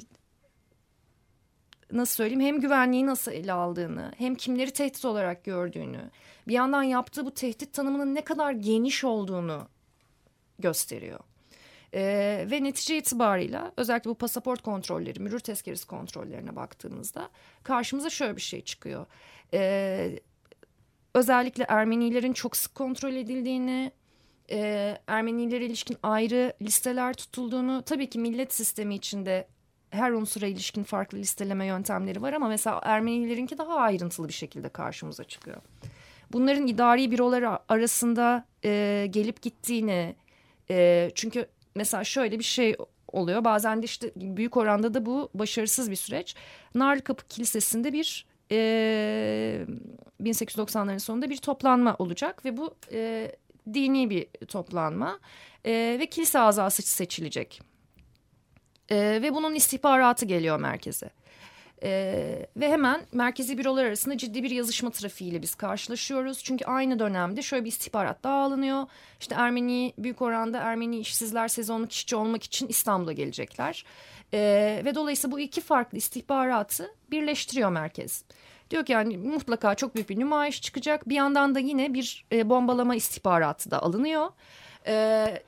nasıl 1.91 2.15
söyleyeyim 2.15 2.41
hem 2.41 2.61
güvenliği 2.61 3.05
nasıl 3.05 3.32
ele 3.32 3.53
aldığını 3.53 4.11
hem 4.17 4.36
kimleri 4.36 4.72
tehdit 4.72 5.05
olarak 5.05 5.43
gördüğünü 5.43 6.09
bir 6.47 6.53
yandan 6.53 6.84
yaptığı 6.84 7.26
bu 7.26 7.34
tehdit 7.34 7.74
tanımının 7.74 8.15
ne 8.15 8.24
kadar 8.24 8.51
geniş 8.51 9.03
olduğunu 9.03 9.67
gösteriyor. 10.59 11.19
Ee, 11.94 12.48
ve 12.52 12.64
netice 12.64 12.98
itibarıyla 12.98 13.72
özellikle 13.78 14.10
bu 14.10 14.16
pasaport 14.16 14.62
kontrolleri, 14.62 15.20
mürür 15.20 15.39
tezkeresi 15.39 15.88
kontrollerine 15.88 16.56
baktığımızda 16.56 17.30
karşımıza 17.64 18.10
şöyle 18.10 18.36
bir 18.36 18.42
şey 18.42 18.62
çıkıyor. 18.62 19.06
Ee, 19.54 20.20
özellikle 21.14 21.64
Ermenilerin 21.64 22.34
çok 22.34 22.58
sık 22.58 22.76
kontrol 22.76 23.14
edildiğini, 23.14 23.92
e, 24.52 24.98
Ermenilere 25.08 25.66
ilişkin 25.66 25.98
ayrı 26.04 26.54
listeler 26.62 27.14
tutulduğunu, 27.14 27.82
tabii 27.82 28.10
ki 28.10 28.20
millet 28.20 28.54
sistemi 28.54 28.96
içinde 28.96 29.48
her 29.89 30.12
unsura 30.12 30.48
ilişkin 30.48 30.84
farklı 30.84 31.18
listeleme 31.18 31.66
yöntemleri 31.66 32.22
var 32.22 32.34
ama 32.34 32.48
mesela 32.48 32.80
Ermenilerinki 32.84 33.58
daha 33.58 33.76
ayrıntılı 33.76 34.28
bir 34.28 34.34
şekilde 34.34 34.70
karşımıza 34.70 35.24
çıkıyor. 35.24 35.58
Bunların 36.32 36.68
idari 36.68 37.12
bürolar 37.12 37.60
arasında 37.70 38.46
e, 38.66 39.08
gelip 39.10 39.42
gittiğini, 39.42 40.16
e, 40.70 41.12
çünkü 41.16 41.48
mesela 41.76 42.03
şöyle 42.03 42.39
bir 42.39 42.43
şey 42.43 42.76
oluyor. 43.07 43.43
Bazen 43.43 43.82
de 43.82 43.86
işte 43.86 44.11
büyük 44.15 44.57
oranda 44.57 44.93
da 44.93 45.05
bu 45.05 45.30
başarısız 45.34 45.91
bir 45.91 45.95
süreç. 45.95 46.36
Narlıkapı 46.76 47.28
Kilisesi'nde 47.28 47.93
bir 47.93 48.26
e, 48.51 49.65
1890'ların 50.22 50.99
sonunda 50.99 51.30
bir 51.30 51.38
toplanma 51.38 51.95
olacak 51.99 52.45
ve 52.45 52.57
bu 52.57 52.76
e, 52.91 53.32
dini 53.74 54.09
bir 54.09 54.28
toplanma 54.47 55.19
e, 55.65 55.97
ve 55.99 56.05
kilise 56.05 56.39
azası 56.39 56.82
seçilecek. 56.82 57.61
E, 58.89 58.97
ve 58.97 59.34
bunun 59.34 59.55
istihbaratı 59.55 60.26
geliyor 60.26 60.59
merkeze. 60.59 61.09
Ee, 61.84 62.45
ve 62.57 62.71
hemen 62.71 63.01
merkezi 63.11 63.57
bürolar 63.57 63.86
arasında 63.86 64.17
ciddi 64.17 64.43
bir 64.43 64.49
yazışma 64.49 64.89
trafiğiyle 64.89 65.41
biz 65.41 65.55
karşılaşıyoruz. 65.55 66.43
Çünkü 66.43 66.65
aynı 66.65 66.99
dönemde 66.99 67.41
şöyle 67.41 67.63
bir 67.65 67.69
istihbarat 67.69 68.23
daha 68.23 68.43
alınıyor. 68.43 68.86
İşte 69.19 69.36
Ermeni 69.36 69.93
büyük 69.97 70.21
oranda 70.21 70.57
Ermeni 70.57 70.99
işsizler 70.99 71.47
sezonluk 71.47 71.91
işçi 71.91 72.15
olmak 72.15 72.43
için 72.43 72.67
İstanbul'a 72.67 73.13
gelecekler. 73.13 73.86
Ee, 74.34 74.82
ve 74.86 74.95
dolayısıyla 74.95 75.36
bu 75.36 75.39
iki 75.39 75.61
farklı 75.61 75.97
istihbaratı 75.97 76.95
birleştiriyor 77.11 77.69
merkez. 77.69 78.23
Diyor 78.69 78.86
ki 78.86 78.91
yani 78.91 79.17
mutlaka 79.17 79.75
çok 79.75 79.95
büyük 79.95 80.09
bir 80.09 80.19
nümayiş 80.19 80.61
çıkacak. 80.61 81.09
Bir 81.09 81.15
yandan 81.15 81.55
da 81.55 81.59
yine 81.59 81.93
bir 81.93 82.25
e, 82.32 82.49
bombalama 82.49 82.95
istihbaratı 82.95 83.71
da 83.71 83.84
alınıyor. 83.84 84.29
Ee, 84.88 85.43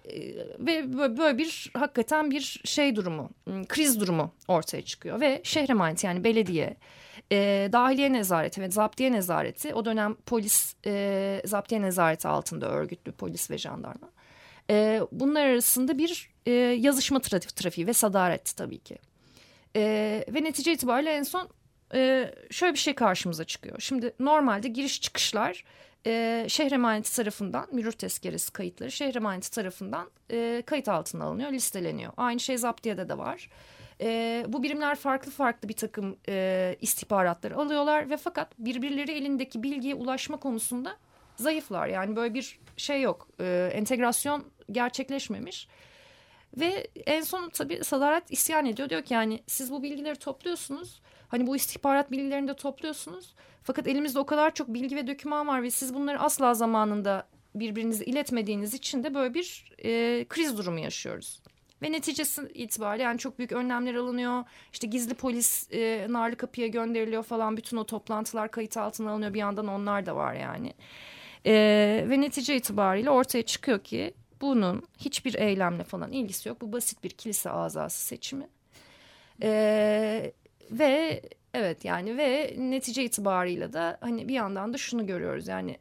ve 0.60 0.98
böyle 1.18 1.38
bir 1.38 1.72
hakikaten 1.74 2.32
bir 2.32 2.62
şey 2.66 2.96
durumu, 2.96 3.30
kriz 3.68 4.00
durumu 4.00 4.34
ortaya 4.48 4.82
çıkıyor 4.82 5.20
ve 5.20 5.42
şehre 5.44 5.72
emanet 5.72 6.04
yani 6.04 6.24
belediye, 6.24 6.78
e, 7.32 7.70
dahiliye 7.72 8.14
nezareti 8.14 8.62
ve 8.62 8.72
zaptiye 8.72 9.12
nezareti 9.12 9.74
o 9.74 9.86
dönem 9.86 10.16
polis 10.16 10.76
e, 10.86 11.42
zaptiye 11.46 11.82
nezareti 11.82 12.28
altında 12.28 12.70
örgütlü 12.70 13.12
polis 13.12 13.52
ve 13.52 13.58
jandarma. 13.58 14.10
E, 14.70 15.02
bunlar 15.12 15.46
arasında 15.46 15.98
bir 15.98 16.30
e, 16.46 16.52
yazışma 16.52 17.20
trafik, 17.20 17.56
trafiği 17.56 17.88
ve 17.88 17.94
sadaret 17.94 18.56
tabii 18.58 18.80
ki. 18.80 18.98
E, 19.76 19.82
ve 20.30 20.44
netice 20.44 20.74
itibariyle 20.74 21.12
en 21.12 21.24
son 21.24 21.50
e, 21.94 22.34
şöyle 22.52 22.74
bir 22.74 22.80
şey 22.80 22.96
karşımıza 22.96 23.44
çıkıyor. 23.44 23.80
Şimdi 23.80 24.14
normalde 24.20 24.68
giriş 24.68 25.02
çıkışlar 25.02 25.64
e, 26.08 26.46
şehir 26.48 26.72
emaneti 26.72 27.16
tarafından 27.16 27.68
mürür 27.72 27.92
tezkeresi 27.92 28.54
kayıtları 28.54 28.92
şehir 28.92 29.16
emaneti 29.16 29.52
tarafından 29.52 30.10
e, 30.32 30.64
kayıt 30.66 30.90
altına 30.90 31.24
alınıyor, 31.24 31.52
listeleniyor. 31.52 32.14
Aynı 32.18 32.40
şey 32.40 32.58
zaptiyede 32.58 33.10
de 33.10 33.18
var. 33.18 33.50
E, 34.02 34.46
bu 34.48 34.64
birimler 34.64 34.96
farklı 34.96 35.32
farklı 35.32 35.70
bir 35.70 35.74
takım 35.74 36.18
e, 36.30 36.76
istihbaratları 36.82 37.58
alıyorlar 37.58 38.10
ve 38.10 38.18
fakat 38.18 38.60
birbirleri 38.60 39.12
elindeki 39.12 39.64
bilgiye 39.64 39.96
ulaşma 39.96 40.38
konusunda 40.38 40.98
zayıflar. 41.36 41.88
Yani 41.88 42.16
böyle 42.16 42.34
bir 42.34 42.60
şey 42.78 43.02
yok, 43.02 43.28
e, 43.40 43.70
entegrasyon 43.74 44.46
gerçekleşmemiş. 44.72 45.68
Ve 46.58 46.88
en 47.06 47.22
son 47.22 47.50
tabii 47.50 47.84
Sadaret 47.84 48.32
isyan 48.32 48.66
ediyor. 48.66 48.90
Diyor 48.90 49.04
ki 49.04 49.14
yani 49.14 49.44
siz 49.48 49.72
bu 49.72 49.84
bilgileri 49.84 50.16
topluyorsunuz. 50.16 51.02
Hani 51.34 51.48
bu 51.48 51.56
istihbarat 51.56 52.12
bilgilerini 52.12 52.48
de 52.48 52.54
topluyorsunuz. 52.54 53.34
Fakat 53.64 53.88
elimizde 53.88 54.20
o 54.20 54.26
kadar 54.26 54.54
çok 54.54 54.68
bilgi 54.68 54.96
ve 54.96 55.08
döküman 55.08 55.48
var 55.48 55.64
ve 55.64 55.72
siz 55.72 55.94
bunları 55.94 56.20
asla 56.20 56.54
zamanında 56.54 57.28
birbirinize 57.56 58.06
iletmediğiniz 58.06 58.74
için 58.74 59.04
de 59.04 59.14
böyle 59.14 59.34
bir 59.34 59.74
e, 59.84 60.26
kriz 60.30 60.58
durumu 60.58 60.80
yaşıyoruz. 60.80 61.40
Ve 61.82 61.92
neticesi 61.92 62.42
itibariyle 62.54 63.04
yani 63.04 63.18
çok 63.18 63.40
büyük 63.40 63.52
önlemler 63.52 63.96
alınıyor. 63.96 64.44
İşte 64.74 64.88
gizli 64.88 65.14
polis 65.14 65.68
e, 65.72 66.08
narlı 66.10 66.36
kapıya 66.36 66.68
gönderiliyor 66.68 67.24
falan. 67.24 67.58
Bütün 67.58 67.78
o 67.78 67.84
toplantılar 67.84 68.52
kayıt 68.52 68.78
altına 68.78 69.12
alınıyor. 69.12 69.34
Bir 69.34 69.40
yandan 69.40 69.68
onlar 69.68 70.06
da 70.06 70.16
var 70.16 70.34
yani. 70.34 70.74
E, 71.46 71.54
ve 72.10 72.22
netice 72.22 72.56
itibariyle 72.56 73.10
ortaya 73.10 73.44
çıkıyor 73.44 73.80
ki 73.80 74.14
bunun 74.42 74.84
hiçbir 74.98 75.34
eylemle 75.34 75.84
falan 75.84 76.12
ilgisi 76.12 76.50
yok. 76.50 76.62
Bu 76.62 76.74
basit 76.74 77.04
bir 77.04 77.10
kilise 77.10 77.50
azası 77.50 78.06
seçimi. 78.06 78.48
E, 79.42 80.34
ve 80.72 81.22
evet 81.54 81.86
yani 81.86 82.18
ve 82.18 82.56
netice 82.58 83.04
itibarıyla 83.04 83.74
da 83.74 83.98
hani 84.02 84.28
bir 84.28 84.34
yandan 84.34 84.74
da 84.74 84.78
şunu 84.78 85.08
görüyoruz 85.08 85.48
yani 85.48 85.78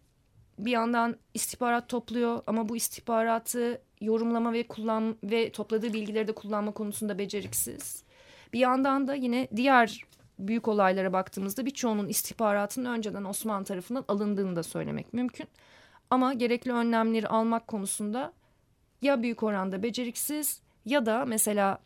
bir 0.59 0.70
yandan 0.70 1.16
istihbarat 1.35 1.89
topluyor 1.89 2.43
ama 2.47 2.68
bu 2.68 2.76
istihbaratı 2.76 3.83
yorumlama 4.01 4.53
ve 4.53 4.66
kullan 4.66 5.16
ve 5.24 5.53
topladığı 5.53 5.93
bilgileri 5.93 6.28
de 6.28 6.33
kullanma 6.33 6.72
konusunda 6.72 7.18
beceriksiz. 7.18 8.03
Bir 8.53 8.59
yandan 8.59 9.07
da 9.07 9.14
yine 9.14 9.49
diğer 9.57 10.05
büyük 10.39 10.68
olaylara 10.68 11.12
baktığımızda 11.12 11.66
birçoğunun 11.66 12.09
istihbaratının 12.09 12.95
önceden 12.95 13.24
Osmanlı 13.24 13.64
tarafından 13.64 14.05
alındığını 14.09 14.57
da 14.57 14.62
söylemek 14.62 15.12
mümkün. 15.12 15.47
Ama 16.11 16.35
gerekli 16.35 16.72
önlemleri 16.72 17.28
almak 17.28 17.66
konusunda 17.66 18.33
ya 19.03 19.22
büyük 19.22 19.43
oranda 19.43 19.83
beceriksiz 19.83 20.61
ya 20.85 21.07
da 21.07 21.24
mesela 21.24 21.78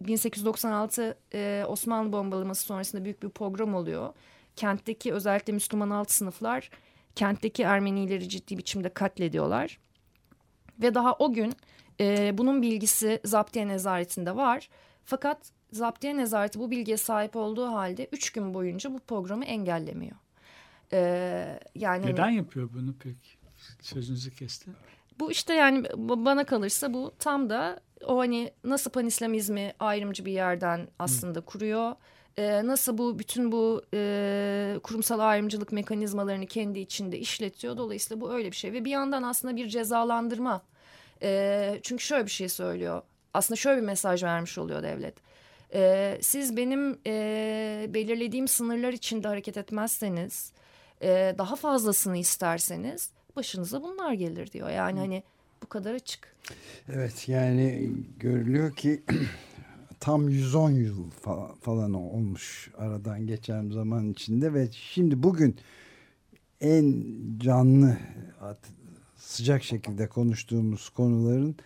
1896 0.00 1.18
e, 1.34 1.64
Osmanlı 1.68 2.12
bombalaması 2.12 2.62
sonrasında 2.62 3.04
büyük 3.04 3.22
bir 3.22 3.28
program 3.28 3.74
oluyor. 3.74 4.12
Kentteki 4.56 5.12
özellikle 5.12 5.52
Müslüman 5.52 5.90
alt 5.90 6.10
sınıflar 6.10 6.70
kentteki 7.18 7.62
Ermenileri 7.62 8.28
ciddi 8.28 8.58
biçimde 8.58 8.88
katlediyorlar. 8.88 9.78
Ve 10.82 10.94
daha 10.94 11.12
o 11.12 11.32
gün 11.32 11.52
e, 12.00 12.38
bunun 12.38 12.62
bilgisi 12.62 13.20
Zaptiye 13.24 13.68
Nezaretinde 13.68 14.36
var. 14.36 14.68
Fakat 15.04 15.52
Zaptiye 15.72 16.16
Nezareti 16.16 16.58
bu 16.58 16.70
bilgiye 16.70 16.96
sahip 16.96 17.36
olduğu 17.36 17.66
halde 17.66 18.08
üç 18.12 18.30
gün 18.30 18.54
boyunca 18.54 18.92
bu 18.92 18.98
programı 18.98 19.44
engellemiyor. 19.44 20.16
E, 20.92 21.60
yani 21.74 22.06
Neden 22.06 22.22
hani, 22.22 22.36
yapıyor 22.36 22.68
bunu 22.74 22.94
pek? 22.94 23.38
Sözünüzü 23.80 24.34
kesti. 24.34 24.70
Bu 25.20 25.30
işte 25.30 25.54
yani 25.54 25.84
bana 25.96 26.44
kalırsa 26.44 26.94
bu 26.94 27.12
tam 27.18 27.50
da 27.50 27.80
o 28.06 28.18
hani 28.18 28.50
nasıl 28.64 28.90
panislamizmi 28.90 29.72
ayrımcı 29.80 30.24
bir 30.24 30.32
yerden 30.32 30.88
aslında 30.98 31.38
Hı. 31.38 31.44
kuruyor. 31.44 31.92
Ee, 32.38 32.66
nasıl 32.66 32.98
bu 32.98 33.18
bütün 33.18 33.52
bu 33.52 33.82
e, 33.94 34.76
kurumsal 34.82 35.18
ayrımcılık 35.18 35.72
mekanizmalarını 35.72 36.46
kendi 36.46 36.78
içinde 36.78 37.18
işletiyor. 37.18 37.76
Dolayısıyla 37.76 38.20
bu 38.20 38.32
öyle 38.32 38.50
bir 38.50 38.56
şey 38.56 38.72
ve 38.72 38.84
bir 38.84 38.90
yandan 38.90 39.22
aslında 39.22 39.56
bir 39.56 39.68
cezalandırma. 39.68 40.62
E, 41.22 41.80
çünkü 41.82 42.04
şöyle 42.04 42.26
bir 42.26 42.30
şey 42.30 42.48
söylüyor. 42.48 43.02
Aslında 43.34 43.56
şöyle 43.56 43.80
bir 43.80 43.86
mesaj 43.86 44.22
vermiş 44.22 44.58
oluyor 44.58 44.82
devlet. 44.82 45.14
E, 45.74 46.18
siz 46.22 46.56
benim 46.56 46.98
e, 47.06 47.86
belirlediğim 47.88 48.48
sınırlar 48.48 48.92
içinde 48.92 49.28
hareket 49.28 49.56
etmezseniz, 49.56 50.52
e, 51.02 51.34
daha 51.38 51.56
fazlasını 51.56 52.16
isterseniz 52.16 53.10
başınıza 53.36 53.82
bunlar 53.82 54.12
gelir 54.12 54.52
diyor. 54.52 54.70
Yani 54.70 54.98
Hı. 54.98 55.02
hani 55.02 55.22
bu 55.62 55.66
kadar 55.66 55.94
açık. 55.94 56.34
Evet 56.92 57.28
yani 57.28 57.90
görülüyor 58.20 58.76
ki 58.76 59.02
tam 60.00 60.28
110 60.28 60.70
yıl 60.70 61.10
falan 61.60 61.92
olmuş 61.94 62.70
aradan 62.78 63.26
geçen 63.26 63.70
zaman 63.70 64.10
içinde 64.10 64.54
ve 64.54 64.68
şimdi 64.72 65.22
bugün 65.22 65.56
en 66.60 67.04
canlı 67.38 67.96
sıcak 69.16 69.62
şekilde 69.62 70.08
konuştuğumuz 70.08 70.88
konuların 70.88 71.56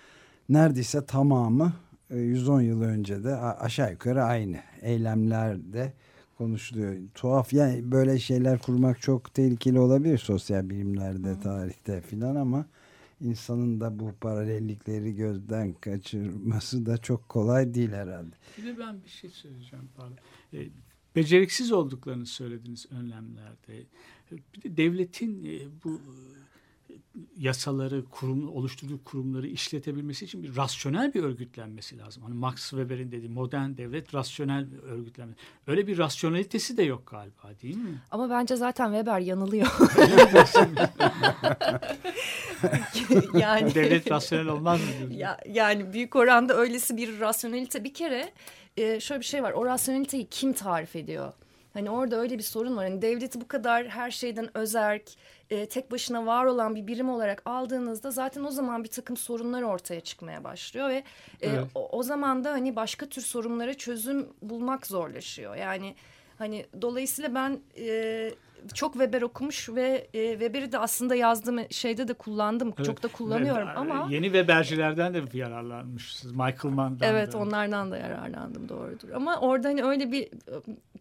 neredeyse 0.48 1.06
tamamı 1.06 1.72
110 2.10 2.60
e, 2.60 2.64
yıl 2.64 2.82
önce 2.82 3.24
de 3.24 3.36
aşağı 3.36 3.90
yukarı 3.90 4.24
aynı 4.24 4.60
eylemlerde 4.82 5.92
konuşuluyor. 6.38 6.96
Tuhaf 7.14 7.52
yani 7.52 7.92
böyle 7.92 8.18
şeyler 8.18 8.58
kurmak 8.58 9.00
çok 9.00 9.34
tehlikeli 9.34 9.78
olabilir 9.78 10.18
sosyal 10.18 10.70
bilimlerde, 10.70 11.40
tarihte 11.40 12.00
filan 12.00 12.36
ama 12.36 12.66
insanın 13.22 13.80
da 13.80 13.98
bu 13.98 14.14
paralellikleri 14.20 15.14
gözden 15.14 15.72
kaçırması 15.72 16.86
da 16.86 16.98
çok 16.98 17.28
kolay 17.28 17.74
değil 17.74 17.92
herhalde. 17.92 18.34
Bir 18.58 18.64
de 18.64 18.78
ben 18.78 19.04
bir 19.04 19.08
şey 19.10 19.30
söyleyeceğim 19.30 19.88
pardon. 19.96 20.16
E, 20.52 20.68
beceriksiz 21.16 21.72
olduklarını 21.72 22.26
söylediniz 22.26 22.86
önlemlerde. 22.90 23.82
Bir 24.30 24.62
de 24.62 24.76
devletin 24.76 25.44
e, 25.44 25.58
bu 25.84 26.00
yasaları, 27.36 28.04
kurum 28.04 28.48
oluşturduğu 28.48 29.04
kurumları 29.04 29.46
işletebilmesi 29.46 30.24
için 30.24 30.42
bir 30.42 30.56
rasyonel 30.56 31.14
bir 31.14 31.22
örgütlenmesi 31.22 31.98
lazım. 31.98 32.22
Hani 32.22 32.34
Max 32.34 32.70
Weber'in 32.70 33.12
dediği 33.12 33.28
modern 33.28 33.76
devlet 33.76 34.14
rasyonel 34.14 34.72
bir 34.72 34.78
örgütlenme. 34.78 35.34
Öyle 35.66 35.86
bir 35.86 35.98
rasyonalitesi 35.98 36.76
de 36.76 36.82
yok 36.82 37.06
galiba 37.06 37.60
değil 37.62 37.76
mi? 37.76 38.02
Ama 38.10 38.30
bence 38.30 38.56
zaten 38.56 38.86
Weber 38.86 39.20
yanılıyor. 39.20 39.66
yani 43.34 43.74
devlet 43.74 44.10
rasyonel 44.10 44.46
olmaz 44.48 44.80
mı? 44.80 44.86
diyorsun? 44.98 45.16
ya, 45.16 45.38
yani 45.48 45.92
büyük 45.92 46.16
oranda 46.16 46.56
öylesi 46.56 46.96
bir 46.96 47.20
rasyonelite 47.20 47.84
bir 47.84 47.94
kere 47.94 48.32
e, 48.76 49.00
şöyle 49.00 49.20
bir 49.20 49.24
şey 49.26 49.42
var. 49.42 49.52
O 49.52 49.66
rasyoneliteyi 49.66 50.26
kim 50.30 50.52
tarif 50.52 50.96
ediyor? 50.96 51.32
Hani 51.74 51.90
orada 51.90 52.16
öyle 52.20 52.38
bir 52.38 52.42
sorun 52.42 52.76
var. 52.76 52.84
Hani 52.88 53.02
devleti 53.02 53.40
bu 53.40 53.48
kadar 53.48 53.88
her 53.88 54.10
şeyden 54.10 54.56
özerk, 54.56 55.02
e, 55.50 55.66
tek 55.66 55.90
başına 55.90 56.26
var 56.26 56.44
olan 56.44 56.74
bir 56.74 56.86
birim 56.86 57.10
olarak 57.10 57.42
aldığınızda 57.44 58.10
zaten 58.10 58.44
o 58.44 58.50
zaman 58.50 58.84
bir 58.84 58.88
takım 58.88 59.16
sorunlar 59.16 59.62
ortaya 59.62 60.00
çıkmaya 60.00 60.44
başlıyor 60.44 60.88
ve 60.88 60.94
e, 60.94 61.04
Evet. 61.40 61.64
o, 61.74 61.88
o 61.98 62.02
zaman 62.02 62.44
da 62.44 62.52
hani 62.52 62.76
başka 62.76 63.06
tür 63.06 63.22
sorunlara 63.22 63.74
çözüm 63.74 64.28
bulmak 64.42 64.86
zorlaşıyor. 64.86 65.56
Yani 65.56 65.94
hani 66.38 66.66
dolayısıyla 66.82 67.34
ben 67.34 67.60
e, 67.78 68.30
çok 68.74 68.92
Weber 68.92 69.22
okumuş 69.22 69.68
ve 69.68 70.08
e, 70.14 70.30
Weber'i 70.30 70.72
de 70.72 70.78
aslında 70.78 71.14
yazdığım 71.14 71.58
şeyde 71.70 72.08
de 72.08 72.14
kullandım. 72.14 72.74
Evet. 72.76 72.86
Çok 72.86 73.02
da 73.02 73.08
kullanıyorum 73.08 73.68
Ve- 73.68 73.72
ama 73.72 74.06
Yeni 74.10 74.24
Webercilerden 74.26 75.14
de 75.14 75.38
yararlanmışsınız. 75.38 76.34
Michael 76.34 76.74
Mann'dan 76.74 77.08
Evet 77.08 77.32
da. 77.32 77.38
onlardan 77.38 77.90
da 77.90 77.98
yararlandım 77.98 78.68
doğrudur. 78.68 79.10
Ama 79.10 79.40
orada 79.40 79.68
hani 79.68 79.82
öyle 79.84 80.12
bir 80.12 80.28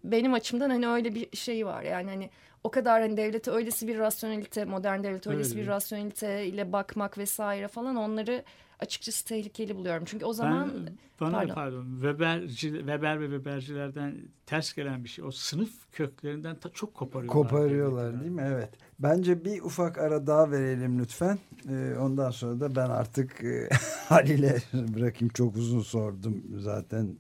benim 0.03 0.33
açımdan 0.33 0.69
hani 0.69 0.87
öyle 0.87 1.15
bir 1.15 1.37
şey 1.37 1.65
var. 1.65 1.81
Yani 1.83 2.09
hani 2.09 2.29
o 2.63 2.71
kadar 2.71 3.01
hani 3.01 3.17
devlete 3.17 3.51
öylesi 3.51 3.87
bir 3.87 3.99
rasyonelite, 3.99 4.65
modern 4.65 5.03
devlete 5.03 5.29
öylesi 5.29 5.51
Öyle. 5.55 5.61
bir 5.61 5.67
rasyonelite 5.67 6.45
ile 6.45 6.71
bakmak 6.71 7.17
vesaire 7.17 7.67
falan 7.67 7.95
onları 7.95 8.43
açıkçası 8.81 9.25
tehlikeli 9.25 9.75
buluyorum. 9.75 10.03
Çünkü 10.05 10.25
o 10.25 10.33
zaman 10.33 10.71
ben, 10.87 10.97
bana 11.19 11.37
pardon. 11.37 11.53
pardon, 11.53 11.85
Weberci, 11.93 12.69
Weber 12.71 13.21
ve 13.21 13.25
Webercilerden 13.25 14.15
ters 14.45 14.73
gelen 14.73 15.03
bir 15.03 15.09
şey. 15.09 15.25
O 15.25 15.31
sınıf 15.31 15.69
köklerinden 15.91 16.55
ta, 16.55 16.69
çok 16.69 16.93
koparıyorlar. 16.93 17.43
Koparıyorlar 17.43 18.21
değil 18.21 18.31
mi? 18.31 18.43
Evet. 18.45 18.69
Bence 18.99 19.45
bir 19.45 19.61
ufak 19.61 19.97
ara 19.97 20.27
daha 20.27 20.51
verelim 20.51 20.99
lütfen. 20.99 21.39
Ee, 21.69 21.95
ondan 21.99 22.31
sonra 22.31 22.59
da 22.59 22.75
ben 22.75 22.89
artık 22.89 23.43
e, 23.43 23.69
Halil'e 24.07 24.57
bırakayım. 24.73 25.33
Çok 25.33 25.55
uzun 25.55 25.81
sordum 25.81 26.43
zaten. 26.57 27.17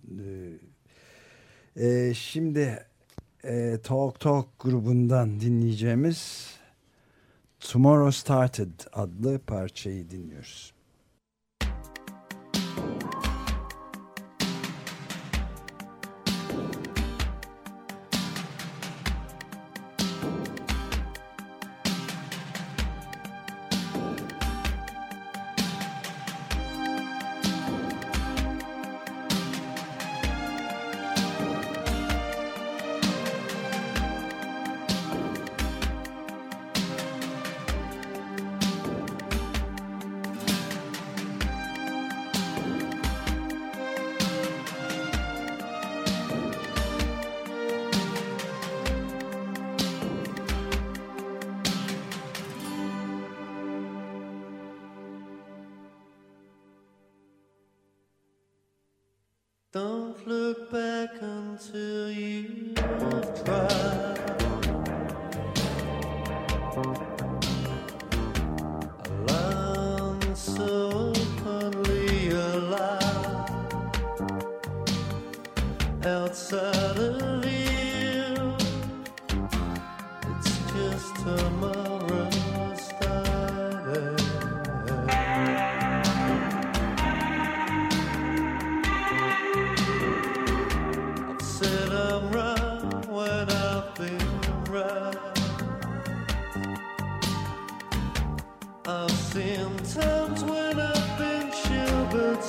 Ee, 1.75 1.87
e, 1.87 2.13
şimdi 2.13 2.85
e, 3.43 3.77
Talk 3.83 4.19
Talk 4.19 4.59
grubundan 4.59 5.39
dinleyeceğimiz 5.39 6.51
Tomorrow 7.59 8.11
Started 8.11 8.71
adlı 8.93 9.39
parçayı 9.39 10.09
dinliyoruz. 10.09 10.73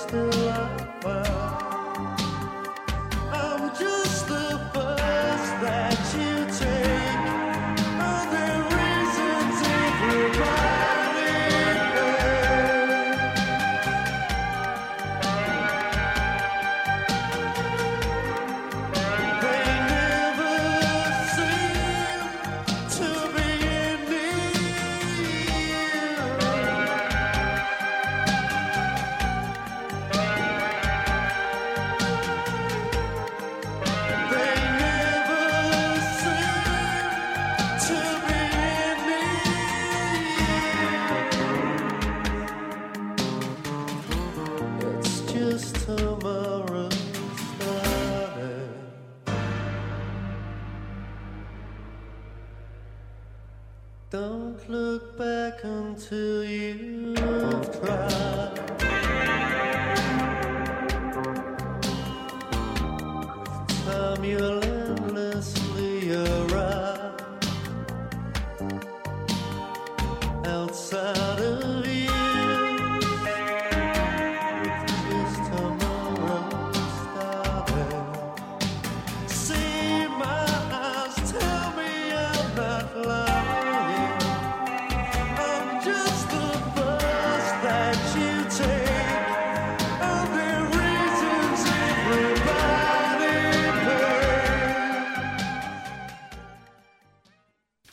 Still 0.09 0.42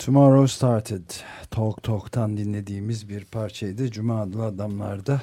Tomorrow 0.10 0.48
Started 0.48 1.12
Talk 1.52 1.84
Talk'tan 1.84 2.38
dinlediğimiz 2.38 3.10
bir 3.10 3.26
parçaydı. 3.26 3.92
Cuma 3.92 4.22
adlı 4.22 4.46
adamlarda 4.46 5.22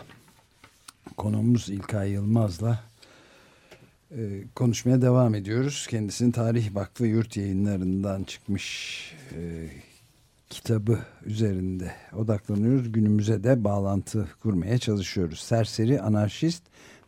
konuğumuz 1.16 1.68
İlkay 1.68 2.10
Yılmaz'la 2.10 2.80
e, 4.10 4.42
konuşmaya 4.54 5.02
devam 5.02 5.34
ediyoruz. 5.34 5.86
Kendisinin 5.90 6.30
Tarih 6.30 6.74
Vakfı 6.74 7.06
Yurt 7.06 7.36
yayınlarından 7.36 8.24
çıkmış 8.24 9.00
e, 9.32 9.70
kitabı 10.50 10.98
üzerinde 11.24 11.92
odaklanıyoruz. 12.16 12.92
Günümüze 12.92 13.44
de 13.44 13.64
bağlantı 13.64 14.28
kurmaya 14.42 14.78
çalışıyoruz. 14.78 15.40
Serseri, 15.40 16.00
Anarşist 16.00 16.62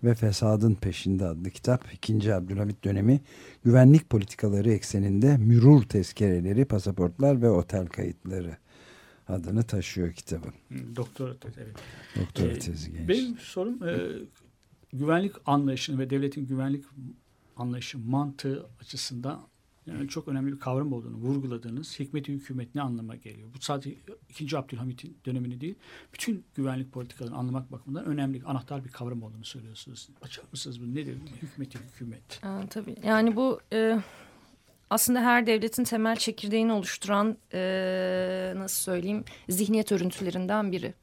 ve 0.04 0.14
Fesadın 0.14 0.74
Peşinde 0.74 1.24
adlı 1.24 1.50
kitap 1.50 1.94
2. 1.94 2.34
Abdülhamit 2.34 2.84
dönemi 2.84 3.20
güvenlik 3.64 4.10
politikaları 4.10 4.70
ekseninde 4.70 5.36
mürur 5.36 5.82
tezkereleri, 5.82 6.64
pasaportlar 6.64 7.42
ve 7.42 7.50
otel 7.50 7.86
kayıtları 7.86 8.56
adını 9.28 9.62
taşıyor 9.62 10.12
kitabın. 10.12 10.52
Hı, 10.68 10.96
Doktor 10.96 11.36
evet. 11.44 11.76
Doktora 12.20 12.48
Ee, 12.48 12.58
tezi 12.58 12.92
genç. 12.92 13.08
Benim 13.08 13.38
sorum 13.38 13.88
e, 13.88 13.98
güvenlik 14.92 15.32
anlayışını 15.46 15.98
ve 15.98 16.10
devletin 16.10 16.46
güvenlik 16.46 16.84
anlayışı 17.56 17.98
mantığı 17.98 18.66
açısından 18.80 19.40
yani 19.88 20.08
çok 20.08 20.28
önemli 20.28 20.52
bir 20.52 20.58
kavram 20.58 20.92
olduğunu 20.92 21.16
vurguladığınız 21.16 22.00
hikmeti 22.00 22.32
hükümet 22.32 22.74
ne 22.74 22.82
anlama 22.82 23.16
geliyor? 23.16 23.48
Bu 23.54 23.60
sadece 23.60 23.94
2. 24.28 24.58
Abdülhamit'in 24.58 25.18
dönemini 25.26 25.60
değil, 25.60 25.74
bütün 26.12 26.44
güvenlik 26.54 26.92
politikalarını 26.92 27.36
anlamak 27.36 27.72
bakımından 27.72 28.04
önemli, 28.04 28.42
anahtar 28.44 28.84
bir 28.84 28.90
kavram 28.90 29.22
olduğunu 29.22 29.44
söylüyorsunuz. 29.44 30.08
Açar 30.22 30.44
mısınız 30.52 30.82
bu? 30.82 30.94
Nedir 30.94 31.18
hikmeti 31.42 31.78
hükümet? 31.78 32.44
Aa, 32.44 32.66
tabii. 32.70 32.96
Yani 33.04 33.36
bu 33.36 33.60
e, 33.72 33.98
aslında 34.90 35.20
her 35.20 35.46
devletin 35.46 35.84
temel 35.84 36.16
çekirdeğini 36.16 36.72
oluşturan 36.72 37.36
e, 37.52 38.52
nasıl 38.56 38.82
söyleyeyim 38.82 39.24
zihniyet 39.48 39.92
örüntülerinden 39.92 40.72
biri. 40.72 40.94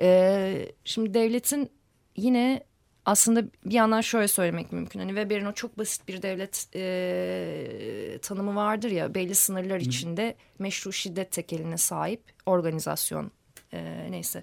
E, 0.00 0.72
şimdi 0.84 1.14
devletin 1.14 1.70
yine 2.16 2.64
aslında 3.06 3.44
bir 3.64 3.74
yandan 3.74 4.00
şöyle 4.00 4.28
söylemek 4.28 4.72
mümkün. 4.72 5.00
Hani 5.00 5.08
Weber'in 5.08 5.46
o 5.46 5.52
çok 5.52 5.78
basit 5.78 6.08
bir 6.08 6.22
devlet 6.22 6.68
e, 6.74 8.18
tanımı 8.22 8.56
vardır 8.56 8.90
ya 8.90 9.14
belli 9.14 9.34
sınırlar 9.34 9.80
içinde 9.80 10.36
meşru 10.58 10.92
şiddet 10.92 11.32
tekeline 11.32 11.76
sahip 11.76 12.22
organizasyon 12.46 13.30
e, 13.72 14.06
neyse. 14.10 14.42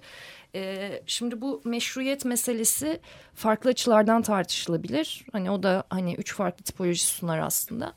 E, 0.54 0.90
şimdi 1.06 1.40
bu 1.40 1.62
meşruiyet 1.64 2.24
meselesi 2.24 3.00
farklı 3.34 3.70
açılardan 3.70 4.22
tartışılabilir. 4.22 5.26
Hani 5.32 5.50
o 5.50 5.62
da 5.62 5.84
hani 5.90 6.14
üç 6.14 6.34
farklı 6.34 6.64
tipoloji 6.64 7.04
sunar 7.04 7.38
aslında. 7.38 7.94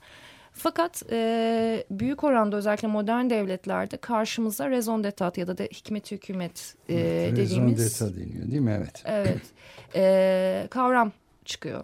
Fakat 0.54 1.04
e, 1.12 1.84
büyük 1.92 2.24
oranda 2.24 2.56
özellikle 2.56 2.88
modern 2.88 3.30
devletlerde 3.30 3.98
karşımıza 3.98 4.70
raison 4.70 5.04
d'etat 5.04 5.38
ya 5.38 5.48
da 5.48 5.58
de 5.58 5.68
hikmet 5.68 6.12
hükümet 6.12 6.76
e, 6.90 6.96
Raison 6.96 7.36
dediğimiz 7.36 8.00
d'etat 8.00 8.16
deniyor 8.16 8.52
değil 8.52 8.62
mi? 8.62 8.72
Evet. 8.72 9.04
evet 9.06 9.42
e, 9.96 10.68
kavram 10.70 11.12
çıkıyor. 11.46 11.84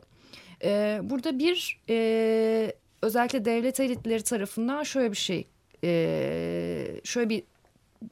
E, 0.63 0.99
burada 1.03 1.39
bir 1.39 1.79
e, 1.89 2.73
özellikle 3.01 3.45
devlet 3.45 3.79
elitleri 3.79 4.23
tarafından 4.23 4.83
şöyle 4.83 5.11
bir 5.11 5.17
şey 5.17 5.47
e, 5.83 7.01
şöyle 7.03 7.29
bir 7.29 7.43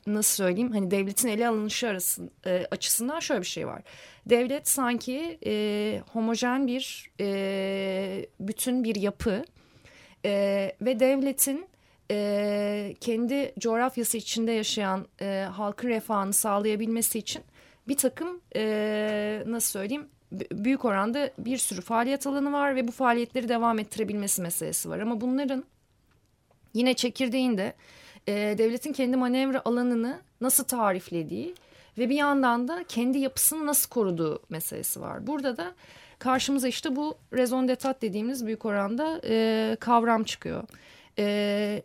nasıl 0.08 0.44
söyleyeyim 0.44 0.72
hani 0.72 0.92
devletin 0.92 1.28
ele 1.28 1.48
alınışı 1.48 1.88
arasın, 1.88 2.32
e, 2.46 2.68
açısından 2.72 3.20
şöyle 3.20 3.42
bir 3.42 3.48
şey 3.48 3.68
var. 3.68 3.82
Devlet 4.26 4.68
sanki 4.68 5.40
e, 5.46 6.02
homojen 6.12 6.68
bir 6.68 7.12
e, 7.20 8.26
bütün 8.40 8.84
bir 8.84 8.96
yapı 8.96 9.44
e, 10.28 10.72
ve 10.82 11.00
devletin 11.00 11.66
e, 12.12 12.96
kendi 13.02 13.54
coğrafyası 13.60 14.18
içinde 14.18 14.52
yaşayan 14.52 15.06
e, 15.22 15.48
halkın 15.52 15.88
refahını 15.88 16.34
sağlayabilmesi 16.34 17.20
için 17.20 17.44
bir 17.88 17.98
takım 17.98 18.42
e, 18.56 19.44
nasıl 19.48 19.80
söyleyeyim 19.80 20.08
büyük 20.52 20.86
oranda 20.86 21.32
bir 21.38 21.58
sürü 21.58 21.82
faaliyet 21.82 22.28
alanı 22.28 22.52
var 22.52 22.76
ve 22.76 22.88
bu 22.88 22.92
faaliyetleri 22.92 23.50
devam 23.50 23.80
ettirebilmesi 23.80 24.42
meselesi 24.42 24.90
var. 24.90 25.00
Ama 25.00 25.22
bunların 25.22 25.64
yine 26.74 26.94
çekirdeğinde 26.94 27.74
e, 28.28 28.34
devletin 28.58 28.94
kendi 28.94 29.18
manevra 29.18 29.62
alanını 29.66 30.20
nasıl 30.42 30.64
tariflediği 30.64 31.56
ve 31.98 32.10
bir 32.10 32.16
yandan 32.16 32.68
da 32.68 32.86
kendi 32.88 33.20
yapısını 33.20 33.66
nasıl 33.66 33.90
koruduğu 33.90 34.40
meselesi 34.50 35.02
var. 35.02 35.28
Burada 35.28 35.58
da 35.58 35.76
karşımıza 36.20 36.68
işte 36.68 36.96
bu 36.96 37.18
raison 37.34 37.68
d'etat 37.68 38.02
dediğimiz 38.02 38.46
büyük 38.46 38.66
oranda 38.66 39.22
e, 39.24 39.78
kavram 39.80 40.24
çıkıyor. 40.24 40.64
E, 41.20 41.82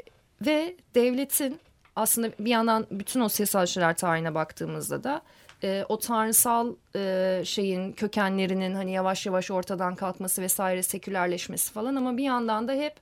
ve 0.47 0.77
devletin 0.95 1.61
aslında 1.97 2.31
bir 2.39 2.51
yandan 2.51 2.87
bütün 2.91 3.21
o 3.21 3.29
siyasal 3.29 3.67
tarihine 3.95 4.35
baktığımızda 4.35 5.05
da 5.05 5.23
e, 5.65 5.85
o 5.89 5.99
tanrısal 5.99 6.75
e, 6.97 7.43
şeyin 7.45 7.93
kökenlerinin 7.93 8.75
hani 8.75 8.93
yavaş 8.93 9.27
yavaş 9.27 9.51
ortadan 9.51 9.95
kalkması 9.95 10.43
vesaire 10.43 10.83
sekülerleşmesi 10.83 11.73
falan 11.73 11.97
ama 11.97 12.17
bir 12.17 12.25
yandan 12.25 12.69
da 12.69 12.73
hep 12.73 12.95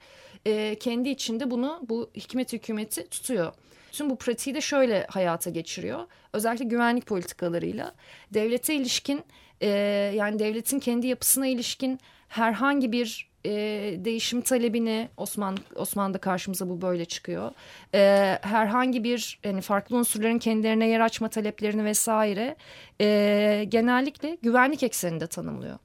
e, 0.47 0.75
kendi 0.75 1.09
içinde 1.09 1.51
bunu 1.51 1.81
bu 1.89 2.11
hikmet 2.15 2.53
hükümeti 2.53 3.09
tutuyor. 3.09 3.53
Tüm 3.93 4.11
bu 4.11 4.17
pratiği 4.17 4.55
de 4.55 4.61
şöyle 4.61 5.07
hayata 5.11 5.51
geçiriyor. 5.51 6.07
Özellikle 6.33 6.65
güvenlik 6.65 7.07
politikalarıyla 7.07 7.95
devlete 8.35 8.75
ilişkin 8.75 9.23
e, 9.61 9.69
yani 10.17 10.39
devletin 10.39 10.79
kendi 10.81 11.07
yapısına 11.07 11.47
ilişkin 11.47 12.01
herhangi 12.29 12.93
bir 12.93 13.31
e, 13.47 13.51
değişim 13.99 14.41
talebini 14.41 15.09
Osman 15.17 15.57
Osmanlı'da 15.77 16.19
karşımıza 16.19 16.69
bu 16.69 16.83
böyle 16.83 17.05
çıkıyor. 17.05 17.53
E, 17.95 18.39
herhangi 18.43 19.05
bir 19.05 19.39
yani 19.45 19.61
farklı 19.61 19.97
unsurların 19.97 20.39
kendilerine 20.39 20.89
yer 20.89 21.01
açma 21.01 21.29
taleplerini 21.29 21.85
vesaire 21.85 22.57
e, 23.01 23.65
genellikle 23.69 24.39
güvenlik 24.43 24.83
ekseninde 24.83 25.27
tanımlıyor. 25.27 25.79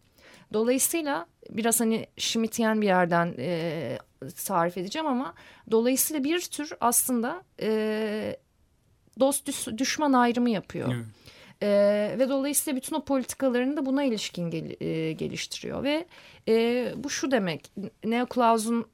Dolayısıyla 0.53 1.25
biraz 1.49 1.79
hani 1.79 2.05
Schmittian 2.17 2.81
bir 2.81 2.85
yerden 2.85 3.33
e, 3.37 3.97
tarif 4.45 4.77
edeceğim 4.77 5.07
ama 5.07 5.33
dolayısıyla 5.71 6.23
bir 6.23 6.41
tür 6.41 6.73
aslında 6.81 7.43
e, 7.61 8.37
dost 9.19 9.47
düş- 9.47 9.77
düşman 9.77 10.13
ayrımı 10.13 10.49
yapıyor. 10.49 10.93
Evet. 10.95 11.05
Ee, 11.63 12.15
ve 12.19 12.29
dolayısıyla 12.29 12.77
bütün 12.77 12.95
o 12.95 13.05
politikalarını 13.05 13.77
da 13.77 13.85
buna 13.85 14.03
ilişkin 14.03 14.49
gel- 14.49 14.75
e, 14.81 15.11
geliştiriyor 15.11 15.83
ve 15.83 16.05
e, 16.47 16.93
bu 16.95 17.09
şu 17.09 17.31
demek 17.31 17.71
Neoklaus'un 18.03 18.85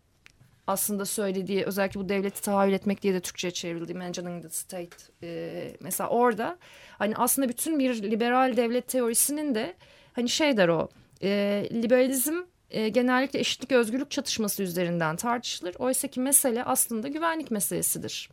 aslında 0.67 1.05
söylediği 1.05 1.63
özellikle 1.63 1.99
bu 1.99 2.09
devleti 2.09 2.41
tahayyül 2.41 2.73
etmek 2.73 3.01
diye 3.01 3.13
de 3.13 3.19
Türkçe'ye 3.19 3.51
çevrildiği 3.51 3.95
Imagining 3.95 4.43
the 4.43 4.49
State 4.49 4.97
e, 5.23 5.73
mesela 5.79 6.09
orada 6.09 6.57
hani 6.97 7.15
aslında 7.15 7.49
bütün 7.49 7.79
bir 7.79 8.03
liberal 8.03 8.57
devlet 8.57 8.87
teorisinin 8.87 9.55
de 9.55 9.73
hani 10.13 10.29
şey 10.29 10.57
der 10.57 10.67
o 10.67 10.89
e, 11.23 11.29
liberalizm 11.73 12.35
e, 12.69 12.89
genellikle 12.89 13.39
eşitlik 13.39 13.71
özgürlük 13.71 14.11
çatışması 14.11 14.63
üzerinden 14.63 15.15
tartışılır. 15.15 15.75
Oysa 15.79 16.07
ki 16.07 16.19
mesele 16.19 16.63
aslında 16.63 17.07
güvenlik 17.07 17.51
meselesidir 17.51 18.29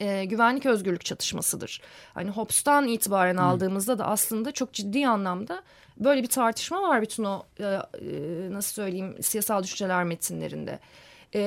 e, 0.00 0.24
güvenlik 0.24 0.66
özgürlük 0.66 1.04
çatışmasıdır. 1.04 1.80
Hani 2.14 2.30
Hobbes'tan 2.30 2.88
itibaren 2.88 3.36
aldığımızda 3.36 3.98
da 3.98 4.06
aslında 4.06 4.52
çok 4.52 4.72
ciddi 4.72 5.06
anlamda 5.06 5.62
böyle 5.98 6.22
bir 6.22 6.28
tartışma 6.28 6.82
var 6.82 7.02
bütün 7.02 7.24
o 7.24 7.42
e, 7.60 7.64
e, 7.64 7.78
nasıl 8.50 8.72
söyleyeyim 8.72 9.16
siyasal 9.22 9.62
düşünceler 9.62 10.04
metinlerinde. 10.04 10.78
E, 11.34 11.42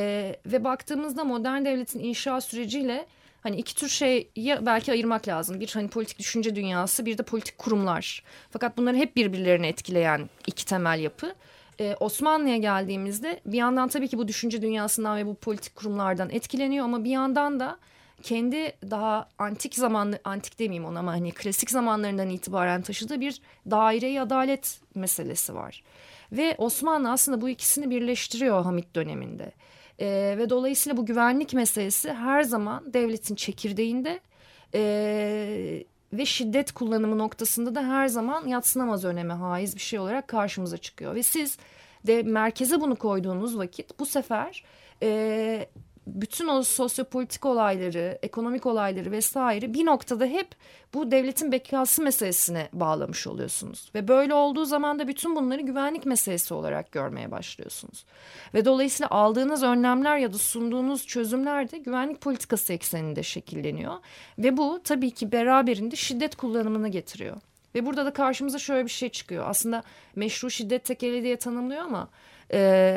ve 0.45 0.63
baktığımızda 0.63 1.23
modern 1.23 1.65
devletin 1.65 1.99
inşa 1.99 2.41
süreciyle 2.41 3.05
hani 3.41 3.55
iki 3.55 3.75
tür 3.75 3.89
şey 3.89 4.29
belki 4.37 4.91
ayırmak 4.91 5.27
lazım. 5.27 5.59
Bir 5.59 5.71
hani 5.73 5.87
politik 5.87 6.19
düşünce 6.19 6.55
dünyası 6.55 7.05
bir 7.05 7.17
de 7.17 7.23
politik 7.23 7.57
kurumlar. 7.57 8.23
Fakat 8.51 8.77
bunları 8.77 8.97
hep 8.97 9.15
birbirlerini 9.15 9.67
etkileyen 9.67 10.29
iki 10.47 10.65
temel 10.65 10.99
yapı. 10.99 11.35
Ee, 11.79 11.95
Osmanlı'ya 11.99 12.57
geldiğimizde 12.57 13.39
bir 13.45 13.57
yandan 13.57 13.87
tabii 13.87 14.07
ki 14.07 14.17
bu 14.17 14.27
düşünce 14.27 14.61
dünyasından 14.61 15.17
ve 15.17 15.25
bu 15.25 15.35
politik 15.35 15.75
kurumlardan 15.75 16.29
etkileniyor 16.29 16.85
ama 16.85 17.03
bir 17.03 17.09
yandan 17.09 17.59
da 17.59 17.77
kendi 18.23 18.73
daha 18.91 19.29
antik 19.37 19.75
zamanlı 19.75 20.19
antik 20.23 20.59
demeyeyim 20.59 20.85
ona 20.85 20.99
ama 20.99 21.11
hani 21.11 21.31
klasik 21.31 21.71
zamanlarından 21.71 22.29
itibaren 22.29 22.81
taşıdığı 22.81 23.21
bir 23.21 23.41
daire 23.71 24.21
adalet 24.21 24.79
meselesi 24.95 25.55
var. 25.55 25.83
Ve 26.31 26.55
Osmanlı 26.57 27.11
aslında 27.11 27.41
bu 27.41 27.49
ikisini 27.49 27.89
birleştiriyor 27.89 28.63
Hamit 28.63 28.95
döneminde. 28.95 29.51
Ee, 29.99 30.35
ve 30.37 30.49
dolayısıyla 30.49 30.97
bu 30.97 31.05
güvenlik 31.05 31.53
meselesi 31.53 32.13
her 32.13 32.43
zaman 32.43 32.93
devletin 32.93 33.35
çekirdeğinde 33.35 34.19
ee, 34.73 35.83
ve 36.13 36.25
şiddet 36.25 36.71
kullanımı 36.71 37.17
noktasında 37.17 37.75
da 37.75 37.87
her 37.87 38.07
zaman 38.07 38.47
yatsınamaz 38.47 39.05
öneme 39.05 39.33
haiz 39.33 39.75
bir 39.75 39.81
şey 39.81 39.99
olarak 39.99 40.27
karşımıza 40.27 40.77
çıkıyor. 40.77 41.15
Ve 41.15 41.23
siz 41.23 41.57
de 42.07 42.23
merkeze 42.23 42.81
bunu 42.81 42.95
koyduğunuz 42.95 43.57
vakit 43.57 43.99
bu 43.99 44.05
sefer 44.05 44.63
ee, 45.01 45.67
bütün 46.07 46.47
o 46.47 46.63
sosyopolitik 46.63 47.45
olayları, 47.45 48.19
ekonomik 48.21 48.65
olayları 48.65 49.11
vesaire 49.11 49.73
bir 49.73 49.85
noktada 49.85 50.25
hep 50.25 50.47
bu 50.93 51.11
devletin 51.11 51.51
bekası 51.51 52.03
meselesine 52.03 52.69
bağlamış 52.73 53.27
oluyorsunuz. 53.27 53.91
Ve 53.95 54.07
böyle 54.07 54.33
olduğu 54.33 54.65
zaman 54.65 54.99
da 54.99 55.07
bütün 55.07 55.35
bunları 55.35 55.61
güvenlik 55.61 56.05
meselesi 56.05 56.53
olarak 56.53 56.91
görmeye 56.91 57.31
başlıyorsunuz. 57.31 58.05
Ve 58.53 58.65
dolayısıyla 58.65 59.09
aldığınız 59.09 59.63
önlemler 59.63 60.17
ya 60.17 60.33
da 60.33 60.37
sunduğunuz 60.37 61.07
çözümler 61.07 61.71
de 61.71 61.77
güvenlik 61.77 62.21
politikası 62.21 62.73
ekseninde 62.73 63.23
şekilleniyor. 63.23 63.93
Ve 64.37 64.57
bu 64.57 64.81
tabii 64.83 65.11
ki 65.11 65.31
beraberinde 65.31 65.95
şiddet 65.95 66.35
kullanımını 66.35 66.87
getiriyor. 66.87 67.37
Ve 67.75 67.85
burada 67.85 68.05
da 68.05 68.13
karşımıza 68.13 68.59
şöyle 68.59 68.85
bir 68.85 68.91
şey 68.91 69.09
çıkıyor. 69.09 69.45
Aslında 69.49 69.83
meşru 70.15 70.49
şiddet 70.49 70.85
tekeli 70.85 71.23
diye 71.23 71.37
tanımlıyor 71.37 71.81
ama 71.81 72.09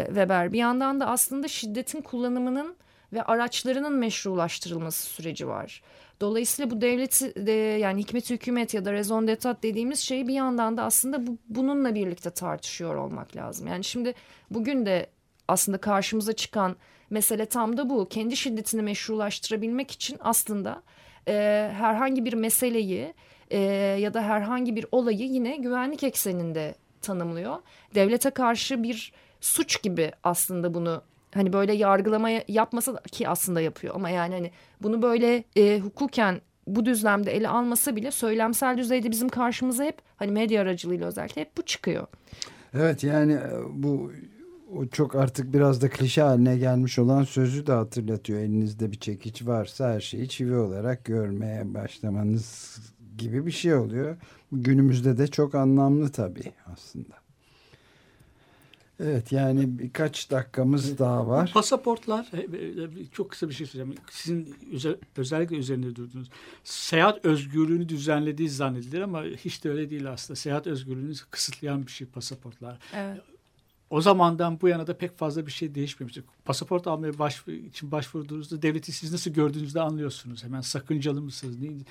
Weber 0.07 0.53
bir 0.53 0.59
yandan 0.59 1.01
da 1.01 1.07
aslında 1.07 1.49
şiddetin 1.49 2.01
kullanımının 2.01 2.77
ve 3.13 3.23
araçlarının 3.23 3.93
meşrulaştırılması 3.93 5.07
süreci 5.07 5.49
var. 5.49 5.83
Dolayısıyla 6.21 6.71
bu 6.71 6.81
devleti 6.81 7.47
de, 7.47 7.53
yani 7.53 8.01
hikmet 8.01 8.31
hükümet 8.31 8.75
ya 8.75 8.85
da 8.85 8.93
raison 8.93 9.29
d'etat 9.29 9.63
dediğimiz 9.63 9.99
şeyi 10.01 10.29
bir 10.29 10.35
yandan 10.35 10.77
da 10.77 10.83
aslında 10.83 11.27
bu, 11.27 11.39
bununla 11.49 11.95
birlikte 11.95 12.31
tartışıyor 12.31 12.95
olmak 12.95 13.37
lazım. 13.37 13.67
Yani 13.67 13.85
şimdi 13.85 14.15
bugün 14.51 14.87
de 14.87 15.07
aslında 15.49 15.79
karşımıza 15.79 16.33
çıkan 16.33 16.77
mesele 17.11 17.47
tam 17.47 17.77
da 17.77 17.91
bu. 17.91 18.09
Kendi 18.09 18.37
şiddetini 18.37 18.83
meşrulaştırabilmek 18.83 19.91
için 19.91 20.17
aslında 20.21 20.83
e, 21.29 21.33
herhangi 21.77 22.25
bir 22.25 22.33
meseleyi 22.33 23.15
e, 23.51 23.59
ya 24.01 24.15
da 24.15 24.23
herhangi 24.23 24.77
bir 24.77 24.87
olayı 24.93 25.23
yine 25.23 25.57
güvenlik 25.57 26.03
ekseninde 26.03 26.75
tanımlıyor. 27.03 27.57
Devlete 27.95 28.31
karşı 28.31 28.83
bir 28.83 29.13
suç 29.41 29.83
gibi 29.83 30.13
aslında 30.23 30.75
bunu 30.75 31.03
hani 31.37 31.53
böyle 31.53 31.73
yargılama 31.73 32.31
yapmasa 32.49 33.03
ki 33.03 33.29
aslında 33.29 33.61
yapıyor 33.61 33.95
ama 33.95 34.11
yani 34.11 34.35
hani 34.35 34.51
bunu 34.83 35.03
böyle 35.03 35.45
e, 35.57 35.81
hukuken 35.81 36.41
bu 36.67 36.87
düzlemde 36.87 37.37
ele 37.37 37.49
almasa 37.49 37.97
bile 37.97 38.11
söylemsel 38.11 38.79
düzeyde 38.79 39.11
bizim 39.11 39.29
karşımıza 39.29 39.85
hep 39.85 39.99
hani 40.17 40.31
medya 40.33 40.63
aracılığıyla 40.63 41.07
özellikle 41.07 41.41
hep 41.41 41.57
bu 41.57 41.63
çıkıyor. 41.63 42.07
Evet 42.75 43.05
yani 43.05 43.33
e, 43.33 43.51
bu 43.71 44.13
o 44.75 44.87
çok 44.87 45.15
artık 45.15 45.55
biraz 45.55 45.83
da 45.83 45.91
klişe 45.91 46.23
haline 46.23 46.59
gelmiş 46.59 46.99
olan 46.99 47.25
sözü 47.25 47.67
de 47.67 47.73
hatırlatıyor. 47.73 48.41
Elinizde 48.41 48.93
bir 48.93 49.01
çekiç 49.01 49.47
varsa 49.47 49.93
her 49.93 50.01
şeyi 50.01 50.29
çivi 50.29 50.57
olarak 50.57 51.05
görmeye 51.05 51.75
başlamanız 51.75 52.79
gibi 53.19 53.47
bir 53.47 53.51
şey 53.51 53.75
oluyor. 53.75 54.17
Günümüzde 54.53 55.19
de 55.19 55.27
çok 55.27 55.55
anlamlı 55.55 56.09
tabii 56.09 56.53
aslında. 56.73 57.26
Evet 59.01 59.33
yani 59.33 59.79
birkaç 59.79 60.31
dakikamız 60.31 60.99
daha 60.99 61.27
var. 61.29 61.51
Pasaportlar 61.55 62.31
çok 63.13 63.31
kısa 63.31 63.49
bir 63.49 63.55
şey 63.55 63.67
söyleyeceğim. 63.67 64.01
Sizin 64.11 64.55
özel- 64.73 64.97
özellikle 65.17 65.57
üzerinde 65.57 65.97
durduğunuz 65.97 66.29
seyahat 66.65 67.25
özgürlüğünü 67.25 67.89
düzenlediği 67.89 68.49
zannedilir 68.51 69.01
ama 69.01 69.23
hiç 69.25 69.65
de 69.65 69.71
öyle 69.71 69.91
değil 69.91 70.13
aslında. 70.13 70.37
Seyahat 70.37 70.67
özgürlüğünü 70.67 71.15
kısıtlayan 71.31 71.87
bir 71.87 71.93
şey 71.93 72.07
pasaportlar. 72.07 72.79
Evet. 72.95 73.21
O 73.91 74.01
zamandan 74.01 74.61
bu 74.61 74.69
yana 74.69 74.87
da 74.87 74.99
pek 74.99 75.19
fazla 75.19 75.47
bir 75.47 75.53
şey 75.53 75.75
değişmemiştir. 75.75 76.25
Pasaport 76.45 76.87
almaya 76.87 77.19
başvur, 77.19 77.53
için 77.53 77.93
başvurduğunuzda 77.93 78.63
devleti 78.63 78.93
siz 78.93 79.13
nasıl 79.13 79.31
gördüğünüzde 79.31 79.81
anlıyorsunuz. 79.81 80.45
Hemen 80.45 80.61
sakıncalı 80.61 81.23
mısınız? 81.23 81.63
Değil. 81.63 81.85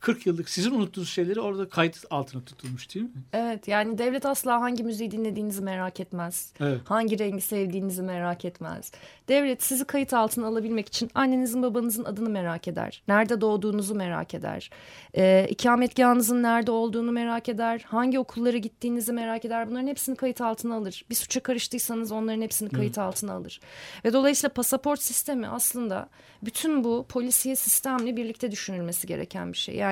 40 0.00 0.26
yıllık 0.26 0.48
sizin 0.48 0.70
unuttuğunuz 0.70 1.08
şeyleri 1.08 1.40
orada 1.40 1.68
kayıt 1.68 2.04
altına 2.10 2.44
tutulmuş 2.44 2.94
değil 2.94 3.04
mi? 3.04 3.22
Evet 3.32 3.68
yani 3.68 3.98
devlet 3.98 4.26
asla 4.26 4.60
hangi 4.60 4.84
müziği 4.84 5.10
dinlediğinizi 5.10 5.62
merak 5.62 6.00
etmez. 6.00 6.52
Evet. 6.60 6.80
Hangi 6.84 7.18
rengi 7.18 7.40
sevdiğinizi 7.40 8.02
merak 8.02 8.44
etmez. 8.44 8.92
Devlet 9.28 9.62
sizi 9.62 9.84
kayıt 9.84 10.14
altına 10.14 10.46
alabilmek 10.46 10.88
için 10.88 11.10
annenizin 11.14 11.62
babanızın 11.62 12.04
adını 12.04 12.30
merak 12.30 12.68
eder. 12.68 13.02
Nerede 13.08 13.40
doğduğunuzu 13.40 13.94
merak 13.94 14.34
eder. 14.34 14.70
Ee, 15.16 15.46
ikametgahınızın 15.50 16.42
nerede 16.42 16.70
olduğunu 16.70 17.12
merak 17.12 17.48
eder. 17.48 17.84
Hangi 17.86 18.18
okullara 18.18 18.56
gittiğinizi 18.56 19.12
merak 19.12 19.44
eder. 19.44 19.70
Bunların 19.70 19.86
hepsini 19.86 20.16
kayıt 20.16 20.40
altına 20.40 20.74
alır. 20.74 21.04
Bir 21.10 21.14
suça 21.14 21.40
karıştıysanız 21.40 22.12
onların 22.12 22.42
hepsini 22.42 22.68
kayıt 22.68 22.98
altına 22.98 23.32
alır. 23.32 23.60
Ve 24.04 24.12
dolayısıyla 24.12 24.52
pasaport 24.54 25.02
sistemi 25.02 25.48
aslında 25.48 26.08
bütün 26.42 26.84
bu 26.84 27.06
polisiye 27.08 27.56
sistemle 27.56 28.16
birlikte 28.16 28.50
düşünülmesi 28.50 29.06
gereken 29.06 29.52
bir 29.52 29.58
şey. 29.58 29.74
Yani 29.74 29.87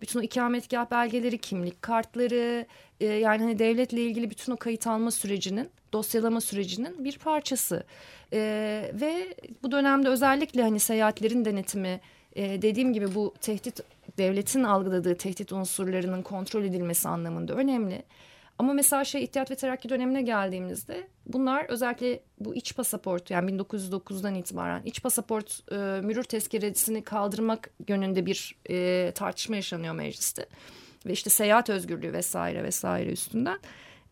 bütün 0.00 0.20
o 0.20 0.22
ikametgah 0.22 0.90
belgeleri, 0.90 1.38
kimlik 1.38 1.82
kartları, 1.82 2.66
e, 3.00 3.06
yani 3.06 3.42
hani 3.42 3.58
devletle 3.58 4.02
ilgili 4.02 4.30
bütün 4.30 4.52
o 4.52 4.56
kayıt 4.56 4.86
alma 4.86 5.10
sürecinin, 5.10 5.70
dosyalama 5.92 6.40
sürecinin 6.40 7.04
bir 7.04 7.18
parçası. 7.18 7.84
E, 8.32 8.38
ve 8.94 9.34
bu 9.62 9.72
dönemde 9.72 10.08
özellikle 10.08 10.62
hani 10.62 10.80
seyahatlerin 10.80 11.44
denetimi, 11.44 12.00
e, 12.36 12.62
dediğim 12.62 12.92
gibi 12.92 13.14
bu 13.14 13.34
tehdit 13.40 13.80
devletin 14.18 14.64
algıladığı 14.64 15.14
tehdit 15.14 15.52
unsurlarının 15.52 16.22
kontrol 16.22 16.64
edilmesi 16.64 17.08
anlamında 17.08 17.54
önemli. 17.54 18.02
Ama 18.58 18.72
mesela 18.72 19.04
şey 19.04 19.24
İttihat 19.24 19.50
ve 19.50 19.54
Terakki 19.54 19.88
dönemine 19.88 20.22
geldiğimizde 20.22 21.06
bunlar 21.28 21.64
özellikle 21.68 22.20
bu 22.40 22.54
iç 22.54 22.76
pasaport 22.76 23.30
yani 23.30 23.50
1909'dan 23.50 24.34
itibaren 24.34 24.82
iç 24.84 25.02
pasaport 25.02 25.72
e, 25.72 25.76
mürür 25.76 26.24
tezkeresini 26.24 27.04
kaldırmak 27.04 27.70
yönünde 27.88 28.26
bir 28.26 28.56
e, 28.70 29.10
tartışma 29.14 29.56
yaşanıyor 29.56 29.94
mecliste. 29.94 30.46
Ve 31.06 31.12
işte 31.12 31.30
seyahat 31.30 31.70
özgürlüğü 31.70 32.12
vesaire 32.12 32.62
vesaire 32.64 33.10
üstünden. 33.12 33.58